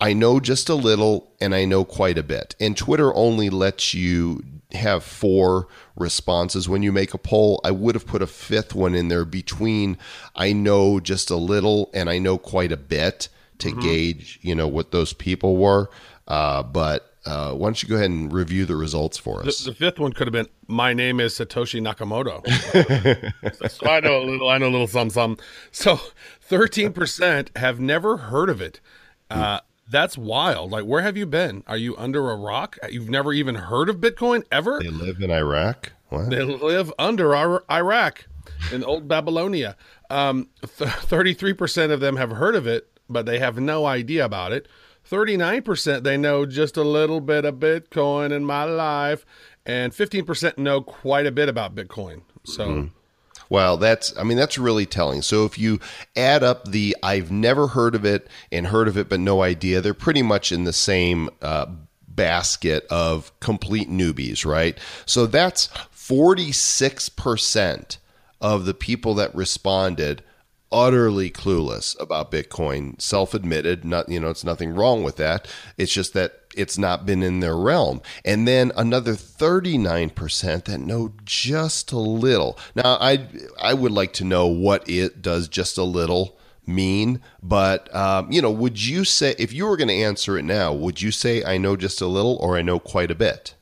I 0.00 0.12
know 0.12 0.40
just 0.40 0.68
a 0.68 0.74
little 0.74 1.32
and 1.40 1.54
I 1.54 1.64
know 1.64 1.84
quite 1.84 2.18
a 2.18 2.22
bit. 2.22 2.54
And 2.60 2.76
Twitter 2.76 3.14
only 3.14 3.50
lets 3.50 3.94
you 3.94 4.42
have 4.72 5.04
four 5.04 5.68
responses 5.94 6.68
when 6.68 6.82
you 6.82 6.92
make 6.92 7.14
a 7.14 7.18
poll. 7.18 7.60
I 7.64 7.70
would 7.70 7.94
have 7.94 8.06
put 8.06 8.20
a 8.20 8.26
fifth 8.26 8.74
one 8.74 8.94
in 8.94 9.08
there 9.08 9.24
between 9.24 9.96
I 10.34 10.52
know 10.52 11.00
just 11.00 11.30
a 11.30 11.36
little 11.36 11.90
and 11.94 12.10
I 12.10 12.18
know 12.18 12.36
quite 12.36 12.72
a 12.72 12.76
bit 12.76 13.28
to 13.58 13.68
mm-hmm. 13.68 13.80
gauge, 13.80 14.38
you 14.42 14.54
know, 14.54 14.68
what 14.68 14.90
those 14.90 15.12
people 15.12 15.56
were. 15.56 15.88
Uh, 16.28 16.62
but 16.62 17.14
uh, 17.24 17.52
why 17.52 17.66
don't 17.66 17.82
you 17.82 17.88
go 17.88 17.96
ahead 17.96 18.10
and 18.10 18.32
review 18.32 18.66
the 18.66 18.76
results 18.76 19.16
for 19.16 19.40
us? 19.44 19.60
The, 19.60 19.70
the 19.70 19.76
fifth 19.76 19.98
one 19.98 20.12
could 20.12 20.26
have 20.26 20.32
been 20.32 20.48
my 20.68 20.92
name 20.92 21.20
is 21.20 21.34
Satoshi 21.34 21.80
Nakamoto. 21.80 22.44
so 23.70 23.88
I 23.88 24.00
know 24.00 24.22
a 24.22 24.24
little. 24.24 24.48
I 24.48 24.58
know 24.58 24.68
a 24.68 24.70
little 24.70 24.86
some 24.86 25.10
some. 25.10 25.38
So 25.72 26.00
thirteen 26.40 26.92
percent 26.92 27.50
have 27.56 27.80
never 27.80 28.16
heard 28.16 28.48
of 28.48 28.60
it. 28.60 28.80
Uh, 29.28 29.60
that's 29.88 30.18
wild. 30.18 30.70
Like, 30.70 30.84
where 30.84 31.02
have 31.02 31.16
you 31.16 31.26
been? 31.26 31.62
Are 31.66 31.76
you 31.76 31.96
under 31.96 32.30
a 32.30 32.36
rock? 32.36 32.78
You've 32.90 33.10
never 33.10 33.32
even 33.32 33.54
heard 33.54 33.88
of 33.88 33.96
Bitcoin 33.96 34.44
ever? 34.50 34.80
They 34.82 34.90
live 34.90 35.20
in 35.20 35.30
Iraq. 35.30 35.92
What? 36.08 36.30
They 36.30 36.42
live 36.42 36.92
under 36.98 37.34
our 37.34 37.64
Iraq 37.70 38.26
in 38.72 38.84
old 38.84 39.08
Babylonia. 39.08 39.76
Um, 40.10 40.48
33% 40.64 41.90
of 41.90 42.00
them 42.00 42.16
have 42.16 42.30
heard 42.30 42.54
of 42.54 42.66
it, 42.66 42.88
but 43.08 43.26
they 43.26 43.38
have 43.38 43.58
no 43.58 43.86
idea 43.86 44.24
about 44.24 44.52
it. 44.52 44.68
39% 45.08 46.02
they 46.02 46.16
know 46.16 46.46
just 46.46 46.76
a 46.76 46.82
little 46.82 47.20
bit 47.20 47.44
of 47.44 47.56
Bitcoin 47.56 48.32
in 48.32 48.44
my 48.44 48.64
life, 48.64 49.24
and 49.64 49.92
15% 49.92 50.58
know 50.58 50.80
quite 50.80 51.26
a 51.26 51.32
bit 51.32 51.48
about 51.48 51.74
Bitcoin. 51.74 52.22
So. 52.44 52.68
Mm-hmm. 52.68 52.92
Well, 53.48 53.76
that's 53.76 54.16
I 54.18 54.24
mean 54.24 54.36
that's 54.36 54.58
really 54.58 54.86
telling. 54.86 55.22
So 55.22 55.44
if 55.44 55.58
you 55.58 55.80
add 56.16 56.42
up 56.42 56.68
the 56.68 56.96
I've 57.02 57.30
never 57.30 57.68
heard 57.68 57.94
of 57.94 58.04
it 58.04 58.28
and 58.50 58.66
heard 58.66 58.88
of 58.88 58.96
it 58.96 59.08
but 59.08 59.20
no 59.20 59.42
idea, 59.42 59.80
they're 59.80 59.94
pretty 59.94 60.22
much 60.22 60.52
in 60.52 60.64
the 60.64 60.72
same 60.72 61.30
uh, 61.42 61.66
basket 62.08 62.86
of 62.90 63.38
complete 63.40 63.88
newbies, 63.88 64.44
right? 64.44 64.78
So 65.04 65.26
that's 65.26 65.68
46% 65.94 67.98
of 68.40 68.64
the 68.64 68.74
people 68.74 69.14
that 69.14 69.34
responded 69.34 70.22
utterly 70.72 71.30
clueless 71.30 71.98
about 72.00 72.30
Bitcoin, 72.30 73.00
self-admitted, 73.00 73.84
not 73.84 74.08
you 74.08 74.20
know, 74.20 74.30
it's 74.30 74.44
nothing 74.44 74.74
wrong 74.74 75.02
with 75.02 75.16
that. 75.16 75.46
It's 75.76 75.92
just 75.92 76.12
that 76.14 76.40
it's 76.56 76.78
not 76.78 77.06
been 77.06 77.22
in 77.22 77.40
their 77.40 77.56
realm. 77.56 78.00
And 78.24 78.48
then 78.48 78.72
another 78.76 79.12
39% 79.12 80.64
that 80.64 80.80
know 80.80 81.12
just 81.24 81.92
a 81.92 81.98
little. 81.98 82.58
Now, 82.74 82.96
I 83.00 83.26
I 83.60 83.74
would 83.74 83.92
like 83.92 84.12
to 84.14 84.24
know 84.24 84.46
what 84.46 84.88
it 84.88 85.22
does 85.22 85.48
just 85.48 85.78
a 85.78 85.84
little 85.84 86.38
mean, 86.66 87.20
but 87.42 87.94
um, 87.94 88.32
you 88.32 88.42
know, 88.42 88.50
would 88.50 88.84
you 88.84 89.04
say 89.04 89.34
if 89.38 89.52
you 89.52 89.66
were 89.66 89.76
going 89.76 89.88
to 89.88 89.94
answer 89.94 90.36
it 90.36 90.44
now, 90.44 90.72
would 90.72 91.00
you 91.00 91.10
say 91.10 91.44
I 91.44 91.58
know 91.58 91.76
just 91.76 92.00
a 92.00 92.06
little 92.06 92.36
or 92.36 92.56
I 92.56 92.62
know 92.62 92.78
quite 92.80 93.10
a 93.10 93.14
bit? 93.14 93.54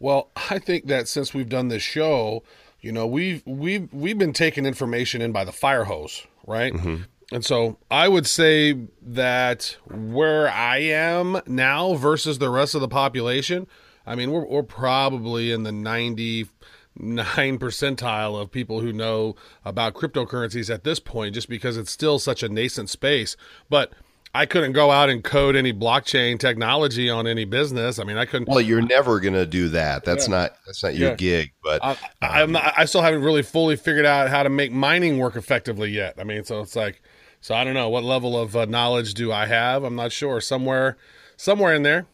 Well, 0.00 0.30
I 0.50 0.58
think 0.58 0.86
that 0.86 1.08
since 1.08 1.34
we've 1.34 1.48
done 1.48 1.68
this 1.68 1.82
show, 1.82 2.42
you 2.80 2.92
know, 2.92 3.06
we've 3.06 3.42
we've 3.46 3.92
we've 3.92 4.18
been 4.18 4.32
taking 4.32 4.66
information 4.66 5.20
in 5.20 5.32
by 5.32 5.44
the 5.44 5.52
fire 5.52 5.84
hose, 5.84 6.26
right? 6.46 6.72
Mm-hmm. 6.72 7.02
And 7.30 7.44
so 7.44 7.76
I 7.90 8.08
would 8.08 8.26
say 8.26 8.74
that 9.02 9.76
where 9.90 10.48
I 10.48 10.78
am 10.78 11.42
now 11.46 11.94
versus 11.94 12.38
the 12.38 12.48
rest 12.48 12.74
of 12.74 12.80
the 12.80 12.88
population, 12.88 13.66
I 14.06 14.14
mean, 14.14 14.30
we're, 14.30 14.46
we're 14.46 14.62
probably 14.62 15.52
in 15.52 15.64
the 15.64 15.72
99 15.72 16.48
percentile 17.58 18.40
of 18.40 18.50
people 18.50 18.80
who 18.80 18.94
know 18.94 19.36
about 19.62 19.92
cryptocurrencies 19.92 20.72
at 20.72 20.84
this 20.84 21.00
point, 21.00 21.34
just 21.34 21.50
because 21.50 21.76
it's 21.76 21.90
still 21.90 22.18
such 22.18 22.42
a 22.42 22.48
nascent 22.48 22.88
space. 22.88 23.36
But 23.68 23.92
I 24.34 24.46
couldn't 24.46 24.72
go 24.72 24.90
out 24.90 25.08
and 25.08 25.24
code 25.24 25.56
any 25.56 25.72
blockchain 25.72 26.38
technology 26.38 27.08
on 27.10 27.26
any 27.26 27.44
business. 27.44 27.98
I 27.98 28.04
mean, 28.04 28.18
I 28.18 28.24
couldn't. 28.24 28.48
Well, 28.48 28.60
you're 28.60 28.82
never 28.82 29.20
going 29.20 29.34
to 29.34 29.46
do 29.46 29.68
that. 29.70 30.04
That's 30.04 30.28
yeah. 30.28 30.36
not 30.36 30.56
that's 30.66 30.82
not 30.82 30.94
your 30.94 31.10
yeah. 31.10 31.16
gig. 31.16 31.52
But 31.62 31.82
I, 31.82 31.96
I'm 32.20 32.52
not, 32.52 32.74
I 32.76 32.84
still 32.84 33.02
haven't 33.02 33.22
really 33.22 33.42
fully 33.42 33.76
figured 33.76 34.06
out 34.06 34.28
how 34.28 34.42
to 34.42 34.50
make 34.50 34.72
mining 34.72 35.18
work 35.18 35.36
effectively 35.36 35.90
yet. 35.90 36.14
I 36.18 36.24
mean, 36.24 36.44
so 36.44 36.60
it's 36.60 36.76
like 36.76 37.00
so 37.40 37.54
I 37.54 37.64
don't 37.64 37.74
know 37.74 37.88
what 37.88 38.04
level 38.04 38.38
of 38.38 38.56
uh, 38.56 38.64
knowledge 38.64 39.14
do 39.14 39.32
I 39.32 39.46
have. 39.46 39.84
I'm 39.84 39.96
not 39.96 40.12
sure. 40.12 40.40
Somewhere, 40.40 40.96
somewhere 41.36 41.74
in 41.74 41.82
there. 41.82 42.06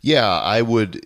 Yeah, 0.00 0.26
I 0.26 0.62
would. 0.62 1.00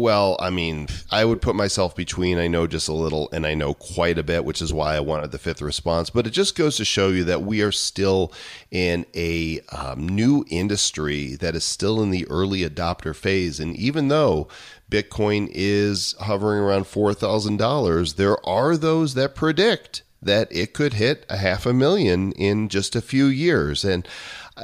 Well, 0.00 0.38
I 0.40 0.48
mean, 0.48 0.88
I 1.10 1.26
would 1.26 1.42
put 1.42 1.54
myself 1.54 1.94
between 1.94 2.38
I 2.38 2.48
know 2.48 2.66
just 2.66 2.88
a 2.88 2.94
little 2.94 3.28
and 3.34 3.46
I 3.46 3.52
know 3.52 3.74
quite 3.74 4.16
a 4.16 4.22
bit, 4.22 4.46
which 4.46 4.62
is 4.62 4.72
why 4.72 4.96
I 4.96 5.00
wanted 5.00 5.30
the 5.30 5.38
fifth 5.38 5.60
response. 5.60 6.08
But 6.08 6.26
it 6.26 6.30
just 6.30 6.56
goes 6.56 6.78
to 6.78 6.86
show 6.86 7.08
you 7.08 7.22
that 7.24 7.42
we 7.42 7.60
are 7.60 7.70
still 7.70 8.32
in 8.70 9.04
a 9.14 9.60
um, 9.72 10.08
new 10.08 10.46
industry 10.48 11.36
that 11.36 11.54
is 11.54 11.64
still 11.64 12.02
in 12.02 12.08
the 12.08 12.26
early 12.28 12.60
adopter 12.60 13.14
phase. 13.14 13.60
And 13.60 13.76
even 13.76 14.08
though 14.08 14.48
Bitcoin 14.90 15.50
is 15.52 16.14
hovering 16.20 16.60
around 16.62 16.84
$4,000, 16.84 18.16
there 18.16 18.48
are 18.48 18.78
those 18.78 19.12
that 19.12 19.34
predict 19.34 20.02
that 20.22 20.48
it 20.50 20.72
could 20.72 20.94
hit 20.94 21.26
a 21.28 21.36
half 21.36 21.66
a 21.66 21.74
million 21.74 22.32
in 22.32 22.70
just 22.70 22.96
a 22.96 23.02
few 23.02 23.26
years. 23.26 23.84
And 23.84 24.08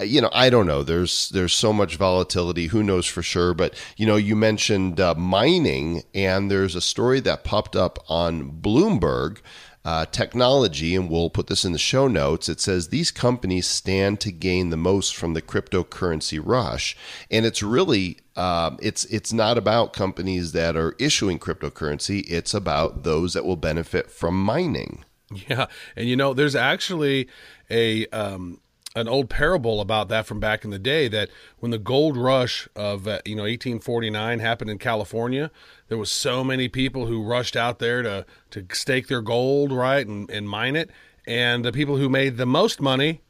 you 0.03 0.21
know, 0.21 0.31
I 0.33 0.51
don't 0.51 0.67
know. 0.67 0.83
There's 0.83 1.29
there's 1.31 1.53
so 1.53 1.73
much 1.73 1.97
volatility. 1.97 2.67
Who 2.67 2.83
knows 2.83 3.07
for 3.07 3.23
sure? 3.23 3.55
But 3.55 3.75
you 3.97 4.07
know, 4.07 4.17
you 4.17 4.37
mentioned 4.37 5.01
uh, 5.01 5.15
mining, 5.15 6.03
and 6.15 6.51
there's 6.51 6.75
a 6.75 6.81
story 6.81 7.21
that 7.21 7.45
popped 7.45 7.77
up 7.77 7.99
on 8.09 8.61
Bloomberg. 8.61 9.39
Uh, 9.85 10.05
technology, 10.07 10.97
and 10.97 11.09
we'll 11.09 11.31
put 11.31 11.47
this 11.47 11.65
in 11.65 11.71
the 11.71 11.79
show 11.79 12.09
notes. 12.09 12.49
It 12.49 12.59
says 12.59 12.89
these 12.89 13.13
companies 13.13 13.69
stand 13.69 14.19
to 14.19 14.33
gain 14.33 14.71
the 14.71 14.77
most 14.77 15.15
from 15.15 15.35
the 15.35 15.41
cryptocurrency 15.41 16.41
rush, 16.45 16.97
and 17.31 17.47
it's 17.47 17.63
really 17.63 18.19
um, 18.35 18.79
it's 18.83 19.05
it's 19.05 19.33
not 19.33 19.57
about 19.57 19.93
companies 19.93 20.51
that 20.51 20.77
are 20.77 20.97
issuing 20.99 21.39
cryptocurrency. 21.39 22.25
It's 22.29 22.53
about 22.53 23.05
those 23.05 23.33
that 23.35 23.45
will 23.45 23.55
benefit 23.55 24.11
from 24.11 24.43
mining. 24.43 25.05
Yeah, 25.49 25.67
and 25.95 26.09
you 26.09 26.17
know, 26.17 26.35
there's 26.35 26.57
actually 26.57 27.29
a 27.71 28.07
um, 28.09 28.61
an 28.97 29.09
old 29.09 29.29
parable 29.29 29.81
about 29.81 30.09
that 30.09 30.27
from 30.27 30.41
back 30.41 30.65
in 30.65 30.71
the 30.71 30.79
day 30.79 31.07
that 31.07 31.29
when 31.59 31.71
the 31.71 31.79
gold 31.79 32.17
rush 32.17 32.67
of 32.75 33.07
uh, 33.07 33.21
you 33.25 33.37
know 33.37 33.43
1849 33.43 34.39
happened 34.41 34.71
in 34.71 34.79
California, 34.79 35.51
there 35.89 35.99
was 35.99 36.11
so 36.11 36.43
many 36.43 36.67
people 36.67 37.07
who 37.07 37.23
rushed 37.23 37.55
out 37.55 37.79
there 37.79 38.03
to 38.03 38.27
to 38.51 38.67
stake 38.73 39.07
their 39.07 39.21
gold 39.21 39.71
right 39.71 40.07
and, 40.07 40.29
and 40.31 40.49
mine 40.49 40.75
it, 40.75 40.91
and 41.27 41.65
the 41.65 41.73
people 41.73 41.99
who 41.99 42.09
made 42.09 42.39
the 42.39 42.47
most 42.47 42.81
money 42.81 43.21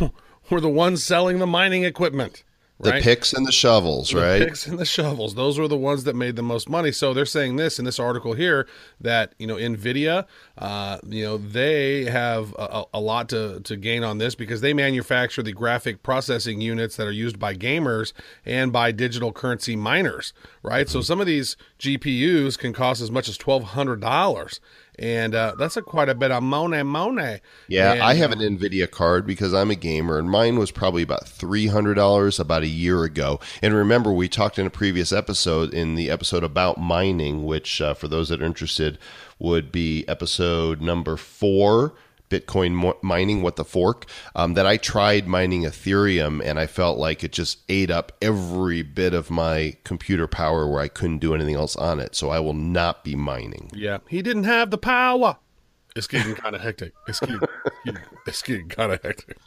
were 0.50 0.60
the 0.60 0.68
ones 0.68 1.04
selling 1.04 1.40
the 1.40 1.46
mining 1.46 1.84
equipment. 1.84 2.44
The 2.78 2.90
right? 2.90 3.02
picks 3.02 3.32
and 3.32 3.46
the 3.46 3.52
shovels, 3.52 4.12
right? 4.12 4.20
The 4.20 4.28
right? 4.28 4.48
picks 4.48 4.66
and 4.66 4.78
the 4.78 4.84
shovels. 4.84 5.34
Those 5.34 5.58
were 5.58 5.66
the 5.66 5.78
ones 5.78 6.04
that 6.04 6.14
made 6.14 6.36
the 6.36 6.42
most 6.42 6.68
money. 6.68 6.92
So 6.92 7.14
they're 7.14 7.24
saying 7.24 7.56
this 7.56 7.78
in 7.78 7.86
this 7.86 7.98
article 7.98 8.34
here 8.34 8.68
that 9.00 9.34
you 9.38 9.46
know 9.46 9.56
Nvidia, 9.56 10.26
uh, 10.58 10.98
you 11.08 11.24
know 11.24 11.38
they 11.38 12.04
have 12.04 12.54
a, 12.58 12.84
a 12.92 13.00
lot 13.00 13.30
to 13.30 13.60
to 13.60 13.76
gain 13.76 14.04
on 14.04 14.18
this 14.18 14.34
because 14.34 14.60
they 14.60 14.74
manufacture 14.74 15.42
the 15.42 15.52
graphic 15.52 16.02
processing 16.02 16.60
units 16.60 16.96
that 16.96 17.06
are 17.06 17.12
used 17.12 17.38
by 17.38 17.54
gamers 17.54 18.12
and 18.44 18.72
by 18.74 18.92
digital 18.92 19.32
currency 19.32 19.74
miners. 19.74 20.34
Right. 20.62 20.86
So 20.86 21.00
some 21.00 21.20
of 21.20 21.26
these 21.26 21.56
GPUs 21.78 22.58
can 22.58 22.74
cost 22.74 23.00
as 23.00 23.10
much 23.10 23.26
as 23.28 23.38
twelve 23.38 23.62
hundred 23.62 24.02
dollars. 24.02 24.60
And 24.98 25.34
uh, 25.34 25.54
that's 25.58 25.76
a 25.76 25.82
quite 25.82 26.08
a 26.08 26.14
bit 26.14 26.30
of 26.30 26.42
money, 26.42 26.82
money. 26.82 27.40
Yeah, 27.68 27.92
And, 27.92 28.02
I 28.02 28.14
have 28.14 28.32
an 28.32 28.38
Nvidia 28.38 28.90
card 28.90 29.26
because 29.26 29.52
I'm 29.52 29.70
a 29.70 29.74
gamer, 29.74 30.18
and 30.18 30.30
mine 30.30 30.58
was 30.58 30.70
probably 30.70 31.02
about 31.02 31.28
three 31.28 31.66
hundred 31.66 31.94
dollars 31.94 32.40
about 32.40 32.62
a 32.62 32.68
year 32.68 33.04
ago. 33.04 33.38
And 33.62 33.74
remember, 33.74 34.12
we 34.12 34.28
talked 34.28 34.58
in 34.58 34.66
a 34.66 34.70
previous 34.70 35.12
episode, 35.12 35.74
in 35.74 35.96
the 35.96 36.10
episode 36.10 36.44
about 36.44 36.78
mining, 36.78 37.44
which 37.44 37.80
uh, 37.80 37.94
for 37.94 38.08
those 38.08 38.30
that 38.30 38.40
are 38.40 38.46
interested 38.46 38.98
would 39.38 39.70
be 39.70 40.06
episode 40.08 40.80
number 40.80 41.16
four. 41.16 41.94
Bitcoin 42.28 42.72
mo- 42.72 42.98
mining, 43.02 43.42
what 43.42 43.56
the 43.56 43.64
fork? 43.64 44.06
Um, 44.34 44.54
that 44.54 44.66
I 44.66 44.76
tried 44.76 45.26
mining 45.26 45.62
Ethereum 45.62 46.42
and 46.44 46.58
I 46.58 46.66
felt 46.66 46.98
like 46.98 47.22
it 47.24 47.32
just 47.32 47.60
ate 47.68 47.90
up 47.90 48.12
every 48.20 48.82
bit 48.82 49.14
of 49.14 49.30
my 49.30 49.76
computer 49.84 50.26
power 50.26 50.68
where 50.68 50.80
I 50.80 50.88
couldn't 50.88 51.18
do 51.18 51.34
anything 51.34 51.54
else 51.54 51.76
on 51.76 52.00
it. 52.00 52.14
So 52.14 52.30
I 52.30 52.40
will 52.40 52.54
not 52.54 53.04
be 53.04 53.14
mining. 53.14 53.70
Yeah, 53.74 53.98
he 54.08 54.22
didn't 54.22 54.44
have 54.44 54.70
the 54.70 54.78
power. 54.78 55.38
It's 55.96 56.06
getting 56.06 56.34
kind 56.34 56.54
of 56.54 56.60
hectic. 56.60 56.92
It's 57.08 57.20
getting, 57.20 57.40
it's 58.26 58.42
getting 58.42 58.68
kind 58.68 58.92
of 58.92 59.02
hectic. 59.02 59.38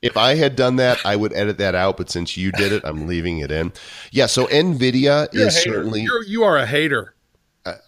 If 0.00 0.16
I 0.16 0.34
had 0.34 0.56
done 0.56 0.76
that, 0.76 1.04
I 1.04 1.16
would 1.16 1.34
edit 1.34 1.58
that 1.58 1.74
out. 1.74 1.98
But 1.98 2.08
since 2.08 2.34
you 2.34 2.50
did 2.50 2.72
it, 2.72 2.82
I'm 2.82 3.06
leaving 3.06 3.40
it 3.40 3.50
in. 3.50 3.74
Yeah. 4.10 4.24
So 4.24 4.46
Nvidia 4.46 5.28
You're 5.34 5.48
is 5.48 5.62
certainly. 5.62 6.00
You're, 6.00 6.24
you 6.24 6.44
are 6.44 6.56
a 6.56 6.64
hater. 6.64 7.14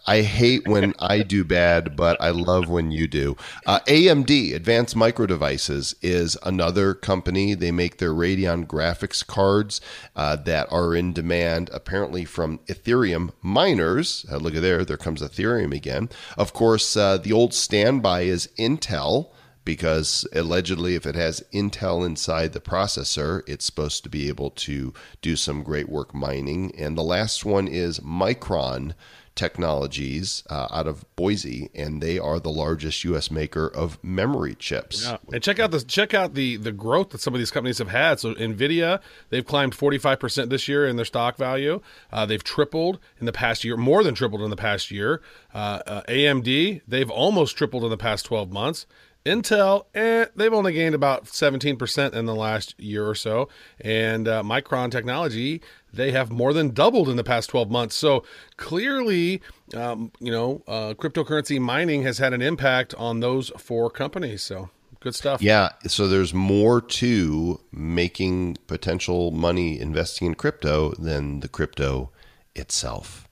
I 0.05 0.21
hate 0.21 0.67
when 0.67 0.93
I 0.99 1.21
do 1.21 1.43
bad, 1.43 1.95
but 1.95 2.19
I 2.21 2.29
love 2.29 2.69
when 2.69 2.91
you 2.91 3.07
do. 3.07 3.37
Uh, 3.65 3.79
AMD, 3.81 4.53
Advanced 4.53 4.95
Micro 4.95 5.25
Devices, 5.25 5.95
is 6.01 6.37
another 6.43 6.93
company. 6.93 7.53
They 7.53 7.71
make 7.71 7.97
their 7.97 8.13
Radeon 8.13 8.65
graphics 8.65 9.25
cards 9.25 9.81
uh, 10.15 10.35
that 10.37 10.71
are 10.71 10.95
in 10.95 11.13
demand, 11.13 11.69
apparently 11.73 12.25
from 12.25 12.59
Ethereum 12.67 13.31
miners. 13.41 14.25
Uh, 14.31 14.37
look 14.37 14.55
at 14.55 14.61
there, 14.61 14.83
there 14.83 14.97
comes 14.97 15.21
Ethereum 15.21 15.75
again. 15.75 16.09
Of 16.37 16.53
course, 16.53 16.97
uh, 16.97 17.17
the 17.17 17.33
old 17.33 17.53
standby 17.53 18.21
is 18.21 18.49
Intel 18.57 19.31
because 19.65 20.27
allegedly 20.33 20.95
if 20.95 21.05
it 21.05 21.13
has 21.13 21.43
intel 21.53 22.03
inside 22.03 22.53
the 22.53 22.59
processor 22.59 23.43
it's 23.47 23.65
supposed 23.65 24.01
to 24.01 24.09
be 24.09 24.27
able 24.27 24.49
to 24.49 24.91
do 25.21 25.35
some 25.35 25.61
great 25.61 25.87
work 25.87 26.11
mining 26.11 26.73
and 26.75 26.97
the 26.97 27.03
last 27.03 27.45
one 27.45 27.67
is 27.67 27.99
micron 27.99 28.93
technologies 29.35 30.43
uh, 30.49 30.67
out 30.71 30.87
of 30.87 31.05
boise 31.15 31.69
and 31.73 32.01
they 32.01 32.19
are 32.19 32.39
the 32.39 32.49
largest 32.49 33.03
us 33.05 33.31
maker 33.31 33.67
of 33.67 34.01
memory 34.03 34.55
chips 34.55 35.05
Yeah. 35.05 35.17
And 35.31 35.43
check 35.43 35.59
out 35.59 35.71
the 35.71 35.81
check 35.81 36.13
out 36.13 36.33
the 36.33 36.57
the 36.57 36.71
growth 36.71 37.09
that 37.11 37.21
some 37.21 37.33
of 37.33 37.39
these 37.39 37.51
companies 37.51 37.77
have 37.77 37.89
had. 37.89 38.19
So 38.19 38.33
Nvidia, 38.33 39.01
they've 39.29 39.45
climbed 39.45 39.73
45% 39.73 40.49
this 40.49 40.67
year 40.67 40.87
in 40.87 40.95
their 40.95 41.05
stock 41.05 41.37
value. 41.37 41.81
Uh, 42.11 42.25
they've 42.25 42.43
tripled 42.43 42.99
in 43.19 43.25
the 43.25 43.31
past 43.31 43.63
year, 43.63 43.77
more 43.77 44.03
than 44.03 44.15
tripled 44.15 44.41
in 44.41 44.49
the 44.49 44.55
past 44.55 44.91
year. 44.91 45.21
Uh, 45.53 45.81
uh, 45.85 46.01
AMD, 46.03 46.81
they've 46.87 47.09
almost 47.09 47.57
tripled 47.57 47.83
in 47.83 47.89
the 47.89 47.97
past 47.97 48.25
12 48.25 48.51
months. 48.51 48.85
Intel, 49.25 49.85
eh, 49.93 50.25
they've 50.35 50.53
only 50.53 50.71
gained 50.73 50.95
about 50.95 51.25
17% 51.25 52.13
in 52.13 52.25
the 52.25 52.35
last 52.35 52.73
year 52.79 53.07
or 53.07 53.15
so. 53.15 53.49
And 53.81 54.27
uh, 54.27 54.43
Micron 54.43 54.91
Technology, 54.91 55.61
they 55.93 56.11
have 56.11 56.31
more 56.31 56.53
than 56.53 56.69
doubled 56.69 57.09
in 57.09 57.17
the 57.17 57.23
past 57.23 57.49
12 57.49 57.69
months. 57.69 57.95
So 57.95 58.23
clearly, 58.57 59.41
um, 59.75 60.11
you 60.19 60.31
know, 60.31 60.63
uh, 60.67 60.93
cryptocurrency 60.95 61.59
mining 61.59 62.03
has 62.03 62.17
had 62.17 62.33
an 62.33 62.41
impact 62.41 62.93
on 62.95 63.19
those 63.19 63.49
four 63.57 63.89
companies. 63.89 64.41
So 64.43 64.69
good 65.01 65.15
stuff. 65.15 65.41
yeah 65.41 65.69
so 65.87 66.09
there's 66.09 66.33
more 66.33 66.81
to 66.81 67.57
making 67.71 68.57
potential 68.67 69.31
money 69.31 69.79
investing 69.79 70.27
in 70.27 70.35
crypto 70.35 70.91
than 70.99 71.39
the 71.39 71.47
crypto 71.47 72.09
itself 72.53 73.25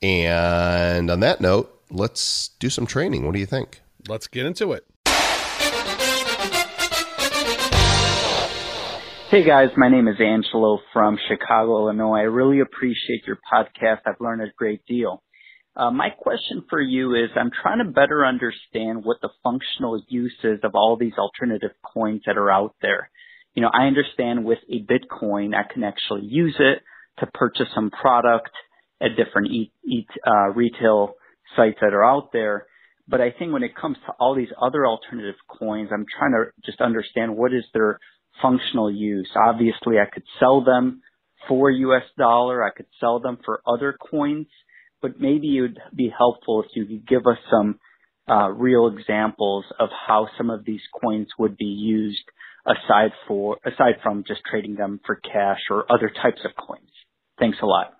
and 0.00 1.10
on 1.10 1.20
that 1.20 1.38
note 1.38 1.78
let's 1.90 2.48
do 2.58 2.70
some 2.70 2.86
training 2.86 3.26
what 3.26 3.34
do 3.34 3.38
you 3.40 3.44
think 3.44 3.82
Let's 4.08 4.26
get 4.26 4.46
into 4.46 4.72
it. 4.72 4.84
Hey 9.32 9.44
guys, 9.44 9.70
my 9.78 9.88
name 9.88 10.08
is 10.08 10.20
Angelo 10.20 10.78
from 10.92 11.16
Chicago, 11.26 11.78
Illinois. 11.78 12.18
I 12.18 12.24
really 12.24 12.60
appreciate 12.60 13.26
your 13.26 13.38
podcast. 13.50 14.00
I've 14.04 14.20
learned 14.20 14.42
a 14.42 14.52
great 14.58 14.84
deal. 14.84 15.22
Uh, 15.74 15.90
my 15.90 16.10
question 16.10 16.64
for 16.68 16.82
you 16.82 17.14
is 17.14 17.30
I'm 17.34 17.50
trying 17.50 17.78
to 17.78 17.90
better 17.90 18.26
understand 18.26 19.06
what 19.06 19.22
the 19.22 19.30
functional 19.42 20.02
use 20.06 20.36
is 20.44 20.58
of 20.62 20.72
all 20.74 20.98
these 21.00 21.14
alternative 21.16 21.70
coins 21.94 22.20
that 22.26 22.36
are 22.36 22.52
out 22.52 22.74
there. 22.82 23.08
You 23.54 23.62
know, 23.62 23.70
I 23.72 23.86
understand 23.86 24.44
with 24.44 24.58
a 24.70 24.84
Bitcoin, 24.84 25.54
I 25.54 25.62
can 25.72 25.82
actually 25.82 26.26
use 26.26 26.56
it 26.58 26.82
to 27.20 27.26
purchase 27.32 27.68
some 27.74 27.90
product 27.90 28.50
at 29.00 29.16
different 29.16 29.50
e- 29.50 29.72
e- 29.82 30.06
uh, 30.26 30.50
retail 30.50 31.14
sites 31.56 31.78
that 31.80 31.94
are 31.94 32.04
out 32.04 32.32
there. 32.34 32.66
But 33.08 33.22
I 33.22 33.30
think 33.30 33.54
when 33.54 33.62
it 33.62 33.74
comes 33.74 33.96
to 34.04 34.12
all 34.20 34.34
these 34.34 34.52
other 34.60 34.86
alternative 34.86 35.36
coins, 35.48 35.88
I'm 35.90 36.04
trying 36.18 36.32
to 36.32 36.50
just 36.66 36.82
understand 36.82 37.34
what 37.34 37.54
is 37.54 37.64
their 37.72 37.98
functional 38.40 38.90
use. 38.90 39.28
Obviously, 39.36 39.98
I 39.98 40.06
could 40.12 40.24
sell 40.40 40.64
them 40.64 41.02
for 41.48 41.70
US 41.70 42.04
dollar. 42.16 42.64
I 42.64 42.70
could 42.70 42.86
sell 43.00 43.20
them 43.20 43.38
for 43.44 43.60
other 43.66 43.96
coins, 44.10 44.46
but 45.00 45.20
maybe 45.20 45.58
it 45.58 45.60
would 45.62 45.78
be 45.94 46.12
helpful 46.16 46.62
if 46.62 46.70
you 46.74 46.86
could 46.86 47.06
give 47.06 47.26
us 47.26 47.38
some 47.50 47.78
uh, 48.28 48.48
real 48.48 48.86
examples 48.86 49.64
of 49.78 49.88
how 50.06 50.28
some 50.38 50.50
of 50.50 50.64
these 50.64 50.80
coins 51.02 51.28
would 51.38 51.56
be 51.56 51.64
used 51.64 52.22
aside 52.64 53.10
for 53.26 53.58
aside 53.64 53.96
from 54.02 54.24
just 54.26 54.40
trading 54.48 54.76
them 54.76 55.00
for 55.04 55.16
cash 55.16 55.58
or 55.70 55.84
other 55.90 56.10
types 56.22 56.40
of 56.44 56.52
coins. 56.56 56.88
Thanks 57.38 57.58
a 57.62 57.66
lot. 57.66 57.94